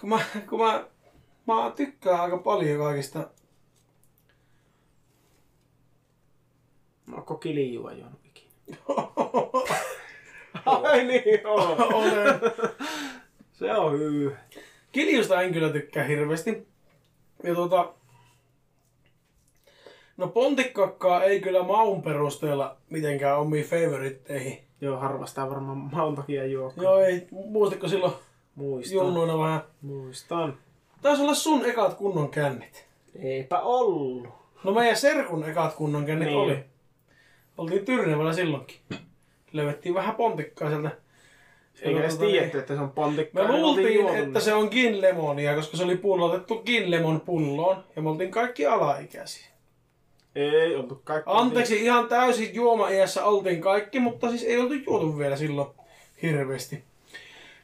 [0.00, 0.84] Kun mä, kun mä,
[1.46, 3.28] mä tykkään aika paljon kaikista.
[7.16, 8.48] Onko kilijua juonut ikinä?
[10.66, 11.94] Ai niin, on.
[11.94, 12.40] Olen.
[13.52, 14.36] Se on hyvä.
[14.92, 16.66] Kiljusta en kyllä tykkää hirveästi.
[17.44, 17.92] Ja tota...
[20.16, 24.58] No pontikkakkaa ei kyllä maun perusteella mitenkään omiin favoritteihin.
[24.80, 26.72] Joo, harvastaa varmaan maun takia juo.
[26.76, 28.12] Joo ei, muistatko silloin
[28.54, 28.96] Muistan.
[28.96, 29.60] junnuina vähän?
[29.82, 30.58] Muistan.
[31.02, 32.86] Taisi olla sun ekat kunnon kännit.
[33.22, 34.28] Eipä ollut.
[34.64, 36.38] No meidän serkun ekat kunnon kännit Niin.
[36.38, 36.64] oli.
[37.58, 38.76] Oltiin Tyrnevällä silloinkin.
[39.52, 40.90] Löydettiin vähän pontikkaa sieltä.
[41.82, 43.44] Eikä edes Tota niin, tiedetty, että se on pontikkaa.
[43.44, 47.84] Me niin luultiin, että se on gin lemonia, koska se oli pullotettu gin lemon pulloon.
[47.96, 49.46] Ja me oltiin kaikki alaikäisiä.
[50.34, 51.30] Ei oltu kaikki.
[51.34, 55.68] Anteeksi, ihan täysin juoma-iässä oltiin kaikki, mutta siis ei oltu juotu vielä silloin
[56.22, 56.84] hirveästi.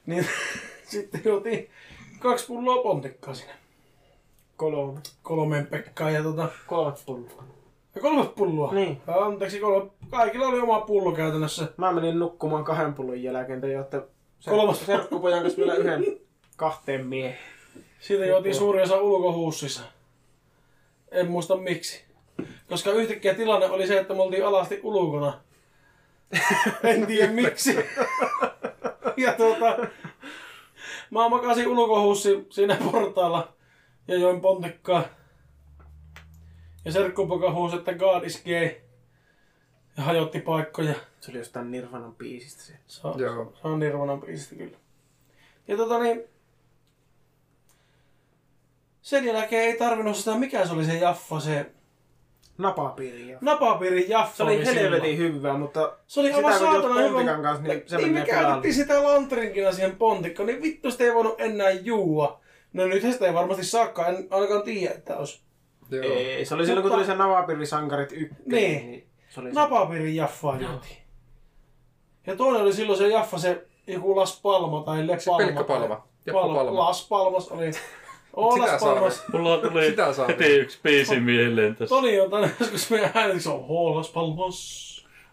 [0.06, 0.26] Niin
[0.92, 1.70] sitten juotiin
[2.18, 3.54] kaksi pulloa pontikkaa siinä.
[4.56, 5.00] Kolme.
[5.22, 6.48] Kolmeen Pekkaan ja tota...
[6.66, 7.57] Kolme pulloa.
[7.94, 8.72] Ja kolme pulloa.
[8.72, 9.00] Niin.
[9.06, 9.90] Anteeksi, kolme.
[10.10, 11.68] Kaikilla oli oma pullo käytännössä.
[11.76, 14.02] Mä menin nukkumaan kahden pullon jälkeen, te jotte
[14.44, 14.86] Kolmas.
[14.86, 16.04] serkkupojan kanssa vielä yhden
[16.56, 17.38] kahteen miehen.
[18.00, 19.82] Siitä juotiin suuri osa ulkohuussissa.
[21.10, 22.04] En muista miksi.
[22.68, 25.40] Koska yhtäkkiä tilanne oli se, että me oltiin alasti ulkona.
[26.84, 27.76] en tiedä miksi.
[29.16, 29.76] ja tuota,
[31.10, 33.52] mä makasin ulkohuussi siinä portaalla
[34.08, 35.04] ja join pontikkaa.
[36.84, 38.70] Ja serkkupoka huusi, että God is gay.
[39.96, 40.94] Ja hajotti paikkoja.
[41.20, 42.72] Se oli jostain Nirvanan biisistä se.
[42.86, 43.52] Se on, Joo.
[43.62, 44.76] se on Nirvanan biisistä kyllä.
[45.68, 46.24] Ja tota niin...
[49.02, 51.70] Sen jälkeen ei tarvinnut sitä, mikä se oli se Jaffa, se
[52.58, 53.28] Napapiiri.
[53.28, 54.36] ja- napapiirin Jaffa.
[54.36, 57.24] Se oli helvetin hyvää, mutta Se oli aivan saatana hyvä.
[57.42, 61.14] kanssa, niin se niin me menee käytettiin sitä lantrinkina siihen pontikkoon, niin vittu sitä ei
[61.14, 62.40] voinut enää juua.
[62.72, 65.40] No nythän sitä ei varmasti saakaan, en ainakaan tiedä, että olisi.
[65.90, 66.04] Joo.
[66.04, 68.44] Ei, se oli silloin kun Mutta- tuli se Napapiirisankarit ykkönen.
[68.46, 69.06] Niin.
[69.28, 69.54] se oli se.
[69.60, 70.96] Napapiirin Jaffaa juotiin.
[72.26, 75.46] Ja toinen oli silloin se Jaffa, se joku Las Palma tai Le Se Palma.
[75.46, 76.04] pelkkä palma.
[76.26, 76.54] Jappa Palma.
[76.54, 76.80] palma.
[76.80, 77.70] Las Palmas oli.
[78.32, 79.22] Oh, Sitä Las saa Palmas.
[79.32, 81.94] Mulla tuli Sitä saa heti yksi biisi mieleen tässä.
[81.96, 84.88] Toni on tänne joskus meidän ääniksi on oh, Las Palmas.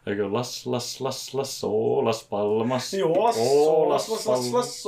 [0.07, 2.93] Eikö las, las, las, las, oo, las palmas.
[2.93, 4.85] Joo, Las, Oo, Las, Las, Las, Las,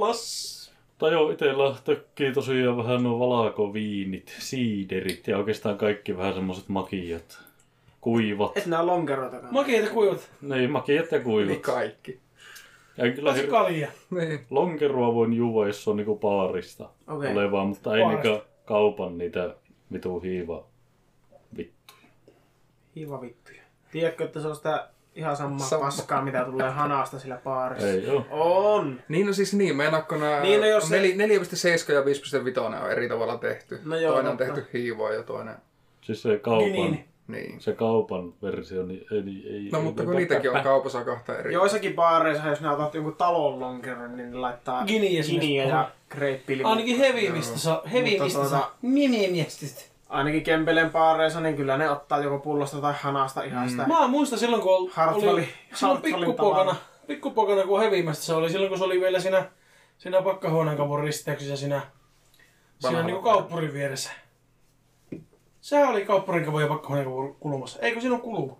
[0.00, 0.55] Las.
[0.55, 0.55] Tai
[1.02, 7.38] joo, itellä tökkii tosiaan vähän nuo valakoviinit, siiderit ja oikeastaan kaikki vähän semmoset makiat.
[8.00, 8.56] Kuivat.
[8.56, 9.54] Et nää lonkeroitakaan.
[9.54, 10.30] Makeita kuivat.
[10.42, 11.58] Niin, makiat ja Niin kuivat.
[11.60, 12.20] kaikki.
[12.96, 13.88] Ja kyllä hir- kalja.
[14.10, 14.40] Niin.
[14.50, 17.32] lonkeroa voin juoda, jos se on niinku baarista Okei.
[17.32, 19.54] olevaa, mutta ei niinku kaupan niitä
[19.92, 20.64] vitu hiiva.
[21.56, 21.94] Vittu.
[22.96, 23.62] Hiva vittuja.
[23.92, 25.84] Tiedätkö, että se on sitä ihan samaa Sama.
[25.84, 27.88] paskaa, mitä tulee hanasta sillä baarissa?
[27.88, 28.24] Ei oo.
[28.74, 29.00] On.
[29.08, 33.08] Niin no siis niin, meinaatko nää Niin, no jos se- 4,7 ja 5,5 on eri
[33.08, 33.80] tavalla tehty.
[33.84, 35.54] No joo, toinen on tehty hiivoa ja toinen...
[36.00, 37.04] Siis se kaupan, Niin.
[37.28, 37.60] Niin.
[37.60, 39.18] se kaupan versio, niin ei,
[39.54, 41.52] ei, No ei, mutta ei- kun niitäkin on kaupassa kahta eri.
[41.54, 46.70] Joissakin baareissa, jos ne otat jonkun talon lonkeron, niin ne laittaa Giniä ja kreippilimua.
[46.70, 47.82] Ainakin heavy, mistä saa.
[47.92, 48.76] Heavy, Mutta mistä tuota- saa.
[48.82, 49.95] Mimimiestistä.
[50.08, 53.86] Ainakin Kempeleen baareissa, niin kyllä ne ottaa joko pullosta tai hanasta ihan sitä.
[53.86, 54.92] Mä muistan silloin, kun
[55.30, 56.76] oli silloin pikkupokana,
[57.06, 59.50] pikkupokana kun hevimästä se oli, silloin kun se oli vielä siinä,
[59.98, 61.82] siinä pakkahuoneen kavun risteyksessä siinä,
[62.78, 64.10] siinä niinku kauppurin vieressä.
[65.60, 67.78] Sehän oli kauppurin kavun ja pakkahuoneen kavun kulmassa.
[67.80, 68.56] Eikö siinä ole kuluma?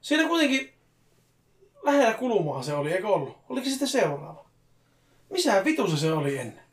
[0.00, 0.74] Siinä kuitenkin
[1.82, 3.38] lähellä kulumaa se oli, eikö ollut?
[3.48, 4.44] Oliko se sitten seuraava?
[5.30, 6.63] Missä vitussa se oli ennen?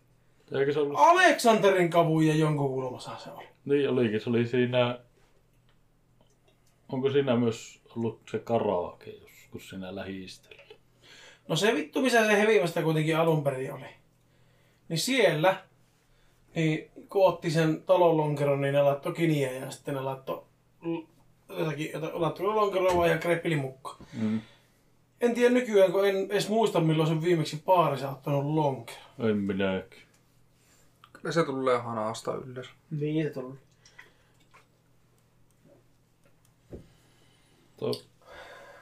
[0.59, 0.99] Eikö se ollut?
[0.99, 3.45] Aleksanterin kavun ja jonkun kulmassa se oli.
[3.65, 4.99] Niin olikin, se oli siinä...
[6.89, 10.61] Onko siinä myös ollut se karaoke joskus siinä lähistöllä?
[11.47, 13.85] No se vittu, missä se hevimästä kuitenkin alun perin oli.
[14.89, 15.63] Niin siellä,
[16.55, 20.43] niin kun otti sen talon lonkeron, niin ne laittoi kiniä ja sitten ne laittoi
[21.49, 24.05] jotakin, jota, laittoi lonkeroa ja kreppili mukaan.
[24.13, 24.41] Mm.
[25.21, 28.99] En tiedä nykyään, kun en edes muista milloin sen viimeksi baarissa ottanut lonkero.
[29.19, 30.01] En minäkin.
[31.21, 32.71] Kyllä se tulee hanasta yleensä.
[32.91, 33.53] Niin se tuli.
[37.77, 37.91] To...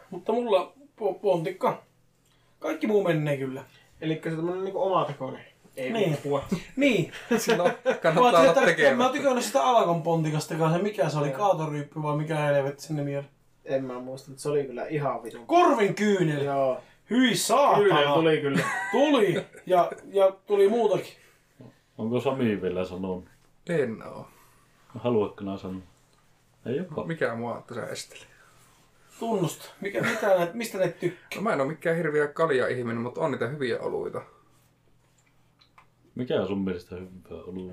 [0.09, 1.83] mutta mulla po- pontikka.
[2.59, 3.63] Kaikki muu menee kyllä.
[4.01, 5.45] Eli se on tämmönen niinku omatekoinen.
[5.77, 6.17] Ei Niin.
[6.23, 6.43] puhua.
[6.75, 7.11] Niin.
[7.37, 9.13] Silloin Mä, kannattaa olla että- mä tekemättä.
[9.17, 10.79] tykännyt sitä Alakon pontikasta kanssa.
[10.83, 11.29] Mikä se oli?
[11.29, 13.25] Kaatoryyppy vai mikä helvetti sen nimi oli?
[13.65, 15.45] En mä muista, mutta se oli kyllä ihan vitun.
[15.47, 16.43] Korvin kyynel.
[16.43, 16.81] Joo.
[17.09, 17.83] Hyi saatana.
[17.83, 18.63] Kyllä tuli kyllä.
[18.91, 19.45] Tuli.
[19.65, 21.13] Ja, ja tuli muutakin.
[21.99, 23.25] Onko Sami vielä sanonut?
[23.69, 24.27] En oo.
[24.99, 25.81] Haluatko nää sanoa?
[26.65, 28.21] Ei ole Mikä mua tässä esteli?
[29.19, 29.65] Tunnusta.
[29.81, 31.27] Mikä, mitä näet, mistä ne tykkää?
[31.35, 34.21] No mä en oo mikään hirviä kalja-ihminen, mutta on niitä hyviä oluita.
[36.15, 37.71] Mikä on sun mielestä hyvä ollut?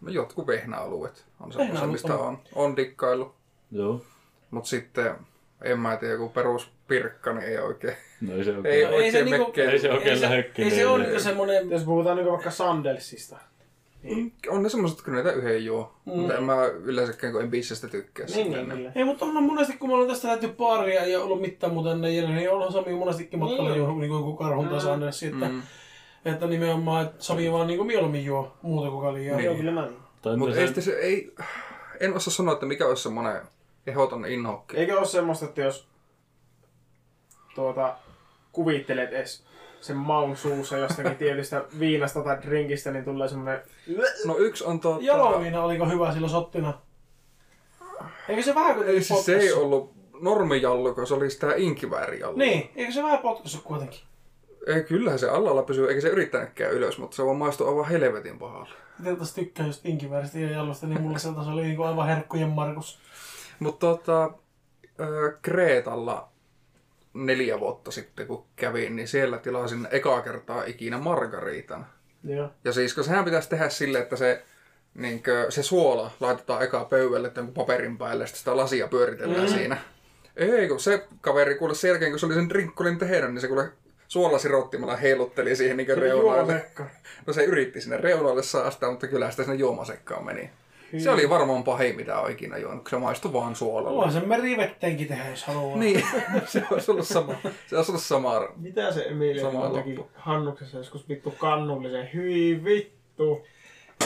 [0.00, 3.34] No jotkut vehnäalueet on semmoisia, mistä on- on, on dikkailu.
[3.70, 4.04] Joo.
[4.50, 5.14] Mut sitten,
[5.62, 7.96] en mä tiedä, kun perus pirkka, niin ei oikein.
[8.20, 8.64] No ei se Ei oikein.
[8.64, 9.52] No, ei oikein se niinku-.
[9.60, 11.70] Ei se oikein Ei se, lähde ei se ole niinku semmonen...
[11.70, 13.36] Jos puhutaan niinku vaikka Sandelsista.
[14.48, 15.92] On ne semmoset, kun näitä yhden juo.
[16.04, 16.12] Mm.
[16.12, 18.26] Mutta en mä yleensäkään, kun en bissestä tykkää.
[18.26, 18.92] Niin, niin, kyllä.
[18.94, 22.16] Ei, mutta onhan monesti, kun mä olen tästä lähty paaria ja ollut mitään muuta ennen
[22.16, 23.78] jäljellä, niin onhan Sami monestikin matkalla Niin.
[23.78, 25.62] juo niin kuin karhun tai Sanderssi, että, Mm.
[26.24, 29.36] että nimenomaan, että Sami vaan niin mieluummin juo muuta kuin kaljaa.
[29.36, 29.44] Niin.
[29.46, 29.88] Joo, kyllä mä.
[30.36, 31.32] Mutta entä ei, se, sitten se, ei,
[32.00, 33.42] en osaa sanoa, että mikä olisi semmoinen
[33.86, 34.76] ehdoton inhokki.
[34.76, 35.88] Eikö ole semmoista, että jos
[37.54, 37.96] tuota,
[38.52, 39.44] kuvittelet edes
[39.80, 43.62] sen maun suussa jostakin tietystä viinasta tai drinkistä, niin tulee semmoinen...
[44.24, 45.04] No yksi on tuota...
[45.04, 46.78] Jaloviina oliko hyvä silloin sottina?
[48.28, 52.38] Eikö se vähän Ei, kuitenkin siis se ei ollut normijallu, kun se oli sitä inkiväärijallu.
[52.38, 54.00] Niin, eikö se vähän potkassut kuitenkin?
[54.66, 58.38] Ei, kyllähän se allalla pysyy, eikä se yrittänytkään ylös, mutta se vaan maistuu aivan helvetin
[58.38, 58.68] pahalle.
[58.98, 62.48] Itse taas tykkään just inkivääristä ja jallosta, niin mulla se oli niin kuin aivan herkkujen
[62.48, 62.98] Markus.
[63.58, 64.30] Mutta tota,
[65.42, 66.29] Kreetalla
[67.14, 71.86] neljä vuotta sitten, kun kävin, niin siellä tilasin ekaa kertaa ikinä margariitan.
[72.24, 72.50] Joo.
[72.64, 74.42] Ja siis, kun sehän pitäisi tehdä silleen, että se,
[74.94, 79.54] niinkö, se suola laitetaan ekaa pöydälle jonkun paperin päälle, ja sitten sitä lasia pyöritellään mm.
[79.54, 79.76] siinä.
[80.36, 83.48] Ei, kun se kaveri kuule sen jälkeen, kun se oli sen drinkkulin tehnyt, niin se
[83.48, 83.72] kuule
[84.08, 86.66] suolasirottimella heilutteli siihen niin reunalle.
[87.26, 90.50] No se yritti sinne reunalle saastaa, mutta kyllä sitä sinne juomasekkaan meni.
[90.98, 93.96] Se oli varmaan pahin, mitä on ikinä juonut, kun se maistui vaan suolalle.
[94.04, 95.76] Voi sen merivetteenkin tehdä, jos haluaa.
[95.78, 96.02] Niin,
[96.46, 97.34] se olisi ollut sama.
[97.66, 98.48] Se olisi ollut sama.
[98.56, 100.10] Mitä se Emilia Sama teki loppu.
[100.14, 102.08] Hannuksessa joskus vittu kannullisen?
[102.14, 103.46] Hyi vittu.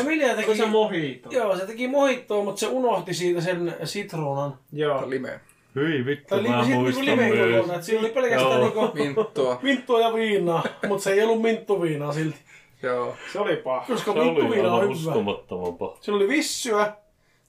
[0.01, 0.57] Emilia teki...
[0.57, 1.29] Se mojito.
[1.33, 4.59] Joo, se teki mohittoa, mutta se unohti siitä sen sitruunan.
[4.73, 5.11] Joo.
[5.11, 5.41] Lime.
[5.75, 7.55] hyi vittu, li- mä sit niinku muistan limen myös.
[7.57, 9.59] kokonaan, että siinä oli pelkästään niinku Minttua.
[9.63, 12.37] minttua ja viinaa, mutta se ei ollut minttuviinaa silti.
[12.85, 13.17] Joo.
[13.33, 13.85] Se oli paha.
[13.87, 15.97] Koska Se oli minttuviina on uskomattoman paha.
[16.01, 16.93] Siinä oli vissyä,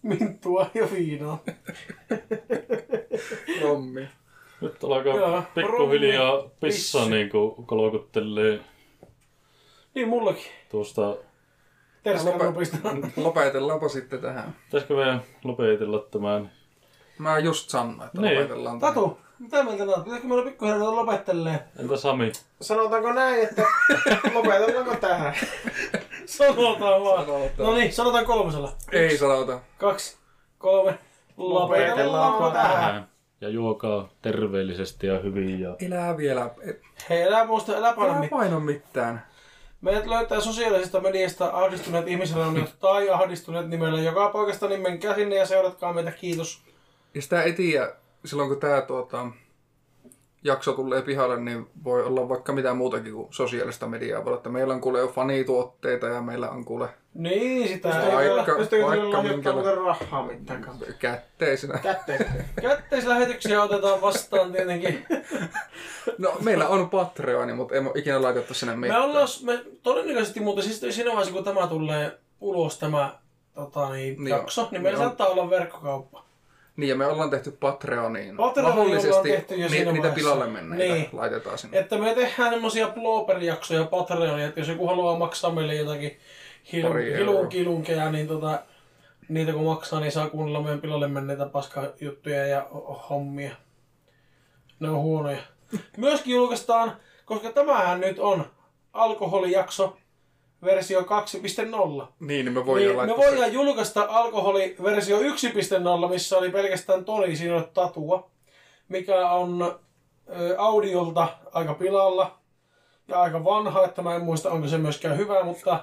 [0.01, 1.39] minttua ja viinaa.
[3.61, 4.07] Rommi.
[4.61, 7.09] Nyt alkaa Joo, pikkuhiljaa rommi, pissa pissy.
[7.11, 8.59] niinku kolkuttelee
[9.95, 10.43] Niin mullakin.
[10.71, 11.15] tuosta.
[12.23, 13.11] Lope-.
[13.23, 14.55] Lopetellaanpa sitten tähän.
[14.65, 16.51] Pitäisikö meidän lopetella tämän?
[17.17, 18.35] Mä just sanoin, että Niin.
[18.37, 18.93] lopetellaan tähän.
[18.95, 20.03] Tatu, mitä mieltä näet?
[20.03, 21.59] Pitäisikö meillä pikkuhiljaa lopettelee?
[21.79, 22.31] Entä Sami?
[22.61, 23.63] Sanotaanko näin, että
[24.33, 25.35] lopetellaanko tähän?
[26.25, 27.25] Sanotaan vaan.
[27.25, 27.51] Sanotaan.
[27.57, 28.71] No niin, sanotaan kolmosella.
[28.91, 29.59] Ei sanota.
[29.77, 30.17] Kaksi,
[30.57, 30.97] kolme.
[31.37, 32.71] Lopetellaanko tähän?
[32.71, 33.07] Tähän.
[33.41, 35.59] Ja juokaa terveellisesti ja hyvin.
[35.59, 35.75] Ja...
[35.79, 36.49] Elää vielä.
[36.61, 38.29] Et, Hei, älä muista, paina älä mitään.
[38.29, 39.25] paino mitään.
[39.81, 45.45] Meidät löytää sosiaalisesta mediasta ahdistuneet ihmisrauniot tai ahdistuneet nimellä joka paikasta, niin menkää sinne ja
[45.45, 46.11] seuratkaa meitä.
[46.11, 46.61] Kiitos.
[47.13, 47.93] Ja sitä ei tiedä,
[48.25, 49.27] silloin kun tää tuota,
[50.43, 54.23] jakso tulee pihalle, niin voi olla vaikka mitä muutakin kuin sosiaalista mediaa.
[54.23, 58.21] Voi olla, että meillä on kuule jo fanituotteita ja meillä on kuule Niin, sitä Vaikka-
[58.21, 59.23] ei Vaikka-
[59.53, 60.85] muuten rahaa mitään kanssa?
[60.99, 61.77] kätteisenä.
[61.79, 62.25] Kätteen.
[62.61, 65.05] Kätteislähetyksiä otetaan vastaan tietenkin.
[66.17, 69.01] No, meillä on Patreoni, mutta emme ole ikinä laitettu sinne Me mitään.
[69.01, 73.15] ollaan, me todennäköisesti, mutta siis siinä vaiheessa kun tämä tulee ulos tämä
[73.55, 74.67] tota, niin, Niin jakso, on.
[74.71, 75.09] niin meillä Niin on.
[75.09, 76.24] saattaa olla verkkokauppa.
[76.77, 78.37] Niin, ja me ollaan tehty Patreoniin.
[78.37, 81.09] Patreoniin Mahdollisesti tehty jo ni- niitä pilalle menneitä Niin.
[81.13, 81.79] laitetaan sinne.
[81.79, 86.17] Että me tehdään semmosia blooper-jaksoja Patreonia, että jos joku haluaa maksaa meille jotakin
[86.81, 88.59] Pari hilun kilunkeja, niin tota,
[89.29, 92.67] niitä kun maksaa, niin saa kuunnella meidän pilalle menneitä paskajuttuja ja
[93.09, 93.51] hommia.
[94.79, 95.37] Ne on huonoja.
[95.97, 96.95] Myöskin julkaistaan,
[97.25, 98.45] koska tämähän nyt on
[98.93, 99.97] alkoholijakso
[100.65, 101.05] versio 2.0.
[102.19, 107.55] Niin, niin me voidaan Niin, me voidaan julkaista alkoholiversio 1.0, missä oli pelkästään Toni, siinä
[107.55, 108.29] oli tatua,
[108.89, 109.75] mikä on
[110.39, 112.37] ö, audiolta aika pilalla
[113.07, 115.79] ja aika vanha, että mä en muista onko se myöskään hyvä, mutta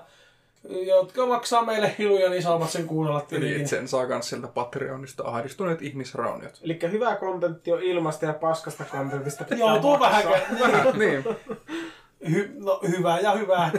[0.86, 3.60] jotka maksaa meille hiluja, niin saavat sen kuunnella tietenkin.
[3.60, 6.60] et sen saa kans sieltä Patreonista ahdistuneet ihmisrauniot.
[6.62, 10.24] Eli hyvä kontentti on ilmasta ja paskasta kontentista pitää Joo, tuo vähän
[10.98, 11.24] niin,
[12.30, 13.70] hy, no, hyvä ja hyvä.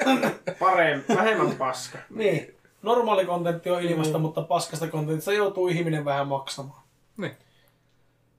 [0.60, 1.98] Parempi, vähemmän paska.
[2.10, 6.82] niin, normaali kontentti on ilmasta, mutta paskasta kontentista joutuu ihminen vähän maksamaan.
[7.16, 7.36] niin.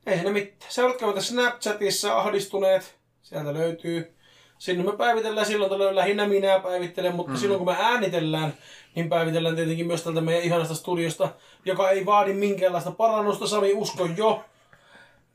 [0.05, 0.71] Ei siinä mitään.
[0.71, 2.95] Seuratkaa meitä Snapchatissa ahdistuneet.
[3.21, 4.15] Sieltä löytyy.
[4.57, 7.37] Sinne me päivitellään silloin tällöin lähinnä minä päivittelen, mutta mm.
[7.37, 8.53] silloin kun me äänitellään,
[8.95, 11.29] niin päivitellään tietenkin myös tältä meidän ihanasta studiosta,
[11.65, 14.45] joka ei vaadi minkäänlaista parannusta, Sami usko jo.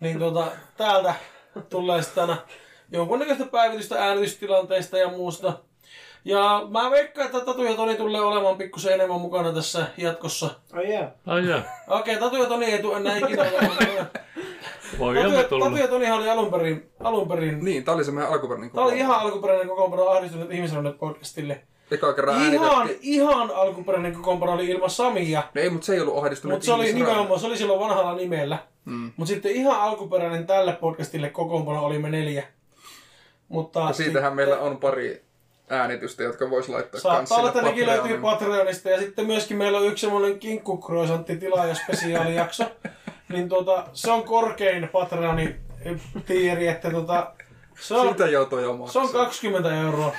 [0.00, 0.46] Niin tuota,
[0.76, 1.14] täältä
[1.68, 2.36] tulee sitten aina
[2.92, 5.52] jonkunnäköistä päivitystä äänitystilanteista ja muusta.
[6.24, 10.50] Ja mä veikkaan, että Tatu ja Toni tulee olemaan pikkusen enemmän mukana tässä jatkossa.
[10.72, 11.12] Ai jää.
[11.26, 13.76] Ai jaa, Okei, Tatu ja Toni ei tule enää ikinä olemaan.
[14.98, 15.64] voi Tatu, ja-.
[15.64, 18.84] Tatu ja Tonihan oli alun perin, alun perin Niin, tää oli se meidän alkuperäinen Tämä
[18.86, 19.14] oli kokoonpano.
[19.14, 21.60] ihan alkuperäinen kokoonpano ahdistunut ihmisarvonnet podcastille.
[21.90, 25.42] Eka kerran Ihan, ihan alkuperäinen kokoonpano oli ilman Samia.
[25.54, 28.14] No ei, mutta se ei ollut ahdistunut Mutta se oli nimenomaan, se oli silloin vanhalla
[28.14, 28.58] nimellä.
[28.84, 29.12] Mm.
[29.16, 32.44] Mutta sitten ihan alkuperäinen tälle podcastille kokoonpano oli me neljä.
[33.54, 35.22] Mutta Ja siitähän meillä on pari
[35.70, 38.18] äänitystä, jotka vois laittaa Saattaa olla, että nekin löytyy.
[38.18, 38.90] Patreonista.
[38.90, 42.64] Ja sitten myöskin meillä on yksi semmoinen kinkkukroisantti tilaajaspesiaalijakso.
[43.32, 45.60] niin tuota, se on korkein Patreonin
[46.26, 47.32] tieri, että tota,
[47.80, 49.02] se on, Siitä joutuu jo Se maksaa.
[49.02, 50.16] on 20 euroa.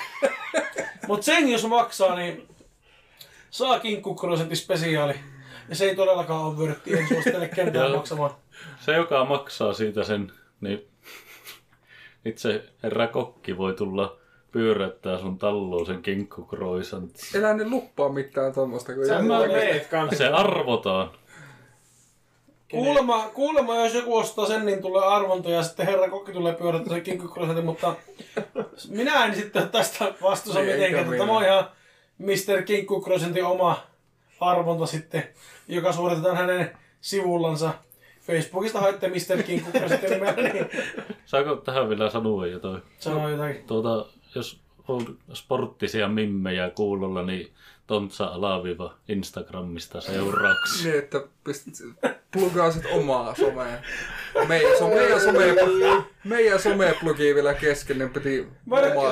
[1.07, 2.47] Mut sen jos maksaa, niin
[3.49, 5.13] saa kinkkukrosentti spesiaali.
[5.69, 8.31] Ja se ei todellakaan ole vörtti, en suosittele ketään maksamaan.
[8.79, 10.31] Se, joka maksaa siitä sen,
[10.61, 10.87] niin
[12.25, 14.17] itse herra kokki voi tulla
[14.51, 17.37] pyöräyttää sun talloon sen kinkkukroisantti.
[17.37, 18.93] Elää ne luppaa mitään tommosta.
[18.93, 20.17] Kun Sä mä meet kanssa.
[20.17, 21.11] Se arvotaan.
[22.71, 26.93] Kuulemma, kuulemma, jos joku ostaa sen, niin tulee arvonta ja sitten herra kokki tulee pyörättää
[26.93, 27.95] sen kinkkukrosentin, mutta
[28.89, 31.17] minä en sitten tästä vastuussa Niin, mitenkään.
[31.17, 31.69] Tämä on ihan
[32.17, 32.61] Mr.
[32.65, 33.83] Kinkkukrosentin oma
[34.39, 35.23] arvonta sitten,
[35.67, 37.73] joka suoritetaan hänen sivullansa.
[38.27, 39.43] Facebookista haitte Mr.
[39.43, 40.65] Kinkkukrosentin nimellä, niin
[41.25, 42.81] Saako tähän vielä sanoa jotain?
[42.99, 43.63] sanoo jotakin.
[43.67, 47.51] Tuota, jos on sporttisia mimmejä kuulolla, niin
[47.87, 50.83] Tontsa alaviva Instagramista seuraaksi.
[50.87, 51.73] Niin, että pistät,
[52.31, 53.77] plugaa sit omaa somea.
[54.47, 55.39] Meidän, so, meidän some,
[56.23, 59.11] meidän someplugi vielä kesken, niin piti Mä en- omaa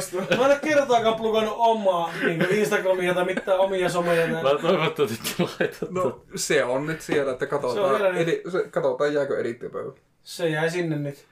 [0.00, 0.26] somea.
[0.30, 4.26] Mä en ole kertaakaan plugannut omaa niin Instagramia tai mitään omia someja.
[4.26, 4.58] Mä näin.
[4.58, 5.90] toivottavasti laitat.
[5.90, 8.16] No se on nyt siellä, että Se katsotaan, niin.
[8.16, 9.98] edi, se, katsotaan jääkö edittipöydälle.
[10.22, 11.24] Se jäi sinne nyt.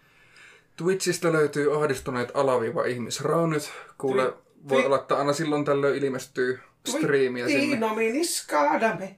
[0.76, 3.72] Twitchistä löytyy ahdistuneet alaviiva ihmisraunit.
[3.98, 4.32] Kuule, Twi-
[4.68, 7.74] voi twi- olla, että aina silloin tällöin ilmestyy striimiä sinne.
[7.74, 9.16] Tino miniskadamme.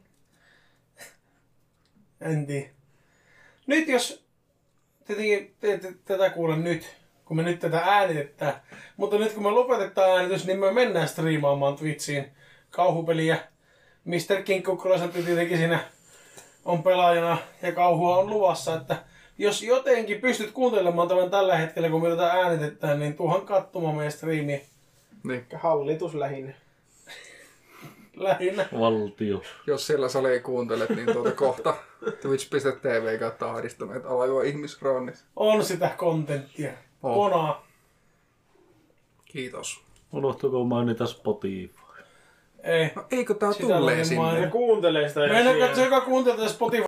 [2.20, 2.69] En tiedä.
[3.66, 4.24] Nyt jos,
[5.06, 8.55] tietenkin te ette tätä kuule nyt, kun me nyt tätä äänitetään,
[8.97, 12.24] mutta nyt kun me lopetetaan äänitys, niin me mennään striimaamaan Twitchiin
[12.70, 13.39] kauhupeliä.
[14.05, 14.43] Mr.
[14.44, 15.81] Kinkku Croissantti tietenkin siinä
[16.64, 18.97] on pelaajana ja kauhua on luvassa, että
[19.39, 24.12] jos jotenkin pystyt kuuntelemaan tämän tällä hetkellä, kun me tätä äänitetään, niin tuohon katsomaan meidän
[24.12, 24.60] striimiä
[25.24, 25.47] Niin.
[25.55, 26.53] Hallitus lähinnä.
[28.16, 28.69] lähinnä.
[28.81, 29.43] Valtio.
[29.66, 31.74] Jos siellä salee kuuntelet, niin tuota kohta
[32.23, 35.24] twitch.tv kautta ahdistuneet alaviva ihmisraunit.
[35.36, 36.73] On sitä kontenttia.
[37.03, 37.15] On.
[37.15, 37.66] Konaa.
[39.24, 39.81] Kiitos.
[40.12, 41.70] Unohtuuko mainita Spotify?
[42.62, 42.90] Ei.
[42.97, 44.23] No eikö tää Sitä tulee sinne?
[44.23, 45.20] main- Ja kuuntelee sitä.
[45.20, 46.81] Meidän katso, joka kuuntelee Spotify